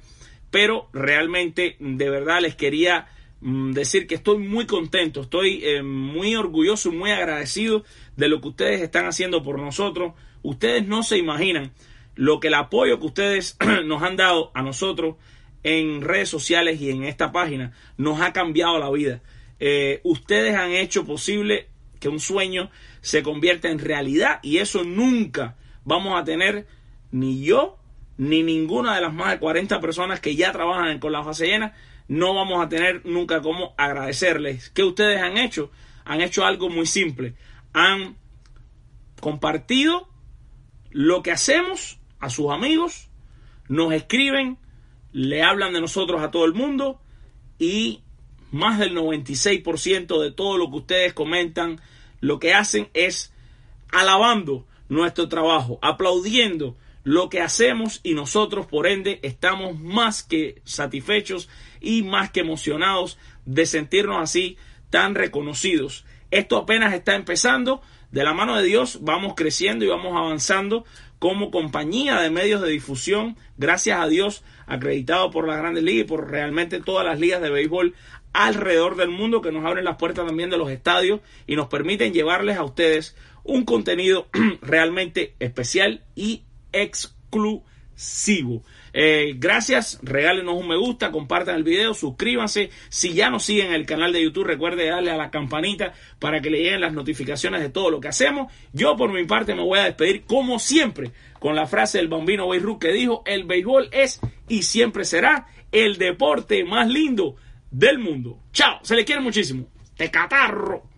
pero 0.50 0.90
realmente, 0.92 1.76
de 1.80 2.10
verdad, 2.10 2.42
les 2.42 2.56
quería 2.56 3.10
mm, 3.42 3.74
decir 3.74 4.08
que 4.08 4.16
estoy 4.16 4.40
muy 4.40 4.66
contento, 4.66 5.22
estoy 5.22 5.64
eh, 5.64 5.84
muy 5.84 6.36
orgulloso 6.36 6.90
y 6.90 6.96
muy 6.96 7.12
agradecido 7.12 7.84
de 8.18 8.28
lo 8.28 8.42
que 8.42 8.48
ustedes 8.48 8.82
están 8.82 9.06
haciendo 9.06 9.44
por 9.44 9.60
nosotros. 9.60 10.14
Ustedes 10.42 10.88
no 10.88 11.04
se 11.04 11.20
imaginan 11.20 11.74
lo 12.16 12.40
que 12.40 12.48
el 12.50 12.56
apoyo 12.56 13.00
que 13.00 13.06
ustedes 13.06 13.58
nos 13.86 14.04
han 14.04 14.18
dado 14.18 14.52
a 14.54 14.62
nosotros 14.62 15.16
en 15.64 16.02
redes 16.02 16.30
sociales 16.30 16.82
y 16.82 16.90
en 16.90 17.04
esta 17.04 17.32
página 17.32 17.74
nos 17.98 18.22
ha 18.22 18.34
cambiado 18.34 18.80
la 18.80 18.90
vida. 18.90 19.22
Eh, 19.60 20.02
ustedes 20.04 20.56
han 20.56 20.72
hecho 20.72 21.06
posible 21.06 21.68
que 22.00 22.10
un 22.10 22.20
sueño 22.20 22.72
se 23.02 23.22
convierta 23.22 23.70
en 23.70 23.80
realidad 23.80 24.40
y 24.42 24.58
eso 24.58 24.84
nunca 24.84 25.56
vamos 25.84 26.20
a 26.20 26.24
tener 26.24 26.66
ni 27.12 27.44
yo 27.44 27.78
ni 28.18 28.44
ninguna 28.44 28.96
de 28.96 29.02
las 29.02 29.14
más 29.14 29.32
de 29.32 29.40
40 29.40 29.80
personas 29.80 30.20
que 30.20 30.36
ya 30.36 30.52
trabajan 30.52 31.00
con 31.00 31.12
la 31.12 31.24
fase 31.24 31.48
llena 31.48 31.74
no 32.12 32.34
vamos 32.34 32.62
a 32.62 32.68
tener 32.68 33.06
nunca 33.06 33.42
cómo 33.42 33.74
agradecerles. 33.78 34.70
¿Qué 34.72 34.84
ustedes 34.84 35.22
han 35.22 35.38
hecho? 35.38 35.72
Han 36.04 36.20
hecho 36.20 36.46
algo 36.46 36.70
muy 36.70 36.86
simple. 36.86 37.36
Han 37.72 38.18
compartido 39.22 40.10
lo 40.90 41.24
que 41.24 41.32
hacemos 41.32 42.01
a 42.22 42.30
sus 42.30 42.52
amigos, 42.52 43.10
nos 43.68 43.94
escriben, 43.94 44.58
le 45.12 45.44
hablan 45.44 45.74
de 45.74 45.82
nosotros 45.82 46.22
a 46.22 46.32
todo 46.32 46.46
el 46.46 46.54
mundo 46.54 47.02
y 47.60 48.02
más 48.52 48.80
del 48.80 48.96
96% 48.96 50.22
de 50.22 50.32
todo 50.32 50.58
lo 50.58 50.70
que 50.70 50.78
ustedes 50.78 51.14
comentan, 51.14 51.82
lo 52.20 52.40
que 52.40 52.54
hacen 52.54 52.90
es 52.94 53.34
alabando 53.92 54.66
nuestro 54.90 55.28
trabajo, 55.28 55.80
aplaudiendo 55.82 56.76
lo 57.04 57.30
que 57.30 57.42
hacemos 57.42 58.00
y 58.04 58.14
nosotros 58.14 58.68
por 58.68 58.88
ende 58.88 59.20
estamos 59.24 59.80
más 59.80 60.22
que 60.22 60.62
satisfechos 60.66 61.50
y 61.80 62.04
más 62.04 62.30
que 62.30 62.42
emocionados 62.42 63.18
de 63.46 63.66
sentirnos 63.66 64.18
así 64.22 64.58
tan 64.90 65.16
reconocidos. 65.16 66.06
Esto 66.30 66.58
apenas 66.58 66.94
está 66.94 67.16
empezando, 67.16 67.82
de 68.12 68.24
la 68.24 68.34
mano 68.34 68.58
de 68.58 68.64
Dios 68.64 69.00
vamos 69.02 69.34
creciendo 69.36 69.86
y 69.86 69.88
vamos 69.88 70.16
avanzando 70.16 70.86
como 71.22 71.52
compañía 71.52 72.20
de 72.20 72.32
medios 72.32 72.64
de 72.64 72.70
difusión, 72.70 73.38
gracias 73.56 74.00
a 74.00 74.08
Dios, 74.08 74.44
acreditado 74.66 75.30
por 75.30 75.48
las 75.48 75.60
grandes 75.60 75.84
ligas 75.84 76.06
y 76.06 76.08
por 76.08 76.32
realmente 76.32 76.82
todas 76.82 77.06
las 77.06 77.20
ligas 77.20 77.44
de 77.44 77.52
béisbol 77.52 77.94
alrededor 78.34 78.96
del 78.96 79.10
mundo 79.10 79.40
que 79.40 79.52
nos 79.52 79.64
abren 79.64 79.86
las 79.86 79.98
puertas 79.98 80.26
también 80.26 80.50
de 80.50 80.58
los 80.58 80.72
estadios 80.72 81.20
y 81.46 81.56
nos 81.56 81.68
permiten 81.68 82.12
llevarles 82.12 82.58
a 82.58 82.64
ustedes 82.64 83.16
un 83.44 83.66
contenido 83.66 84.30
realmente 84.64 85.36
especial 85.38 86.04
y 86.16 86.42
exclusivo. 86.72 88.64
Eh, 88.94 89.36
gracias, 89.38 90.00
regálenos 90.04 90.56
un 90.56 90.68
me 90.68 90.76
gusta, 90.78 91.12
compartan 91.12 91.56
el 91.56 91.64
video, 91.64 91.94
suscríbanse. 91.94 92.70
Si 92.90 93.14
ya 93.14 93.30
nos 93.30 93.44
siguen 93.44 93.68
en 93.68 93.74
el 93.74 93.86
canal 93.86 94.12
de 94.12 94.24
YouTube, 94.24 94.46
recuerde 94.46 94.88
darle 94.88 95.12
a 95.12 95.18
la 95.18 95.32
campanita 95.32 95.94
para 96.20 96.42
que 96.42 96.50
le 96.50 96.60
lleguen 96.60 96.82
las 96.82 96.94
notificaciones 96.94 97.62
de 97.62 97.70
todo 97.70 97.90
lo 97.90 98.00
que 98.00 98.10
hacemos. 98.10 98.52
Yo 98.74 98.96
por 98.96 99.12
mi 99.12 99.24
parte 99.26 99.56
me 99.56 99.64
voy 99.64 99.80
a 99.80 99.86
despedir 99.86 100.24
como 100.24 100.60
siempre 100.60 101.12
con 101.40 101.56
la 101.56 101.68
frase 101.68 101.98
del 101.98 102.08
bambino 102.08 102.50
Beirut 102.50 102.82
que 102.82 102.92
dijo, 102.92 103.24
el 103.26 103.46
béisbol 103.46 103.90
es 103.92 104.20
y 104.48 104.64
siempre 104.64 105.06
será 105.06 105.48
el 105.72 105.98
deporte 105.98 106.64
más 106.64 106.88
lindo 106.88 107.36
del 107.72 108.00
mundo. 108.00 108.40
Chao, 108.52 108.80
se 108.84 108.96
le 108.96 109.06
quiere 109.06 109.22
muchísimo. 109.22 109.68
Te 109.96 110.12
catarro. 110.12 110.91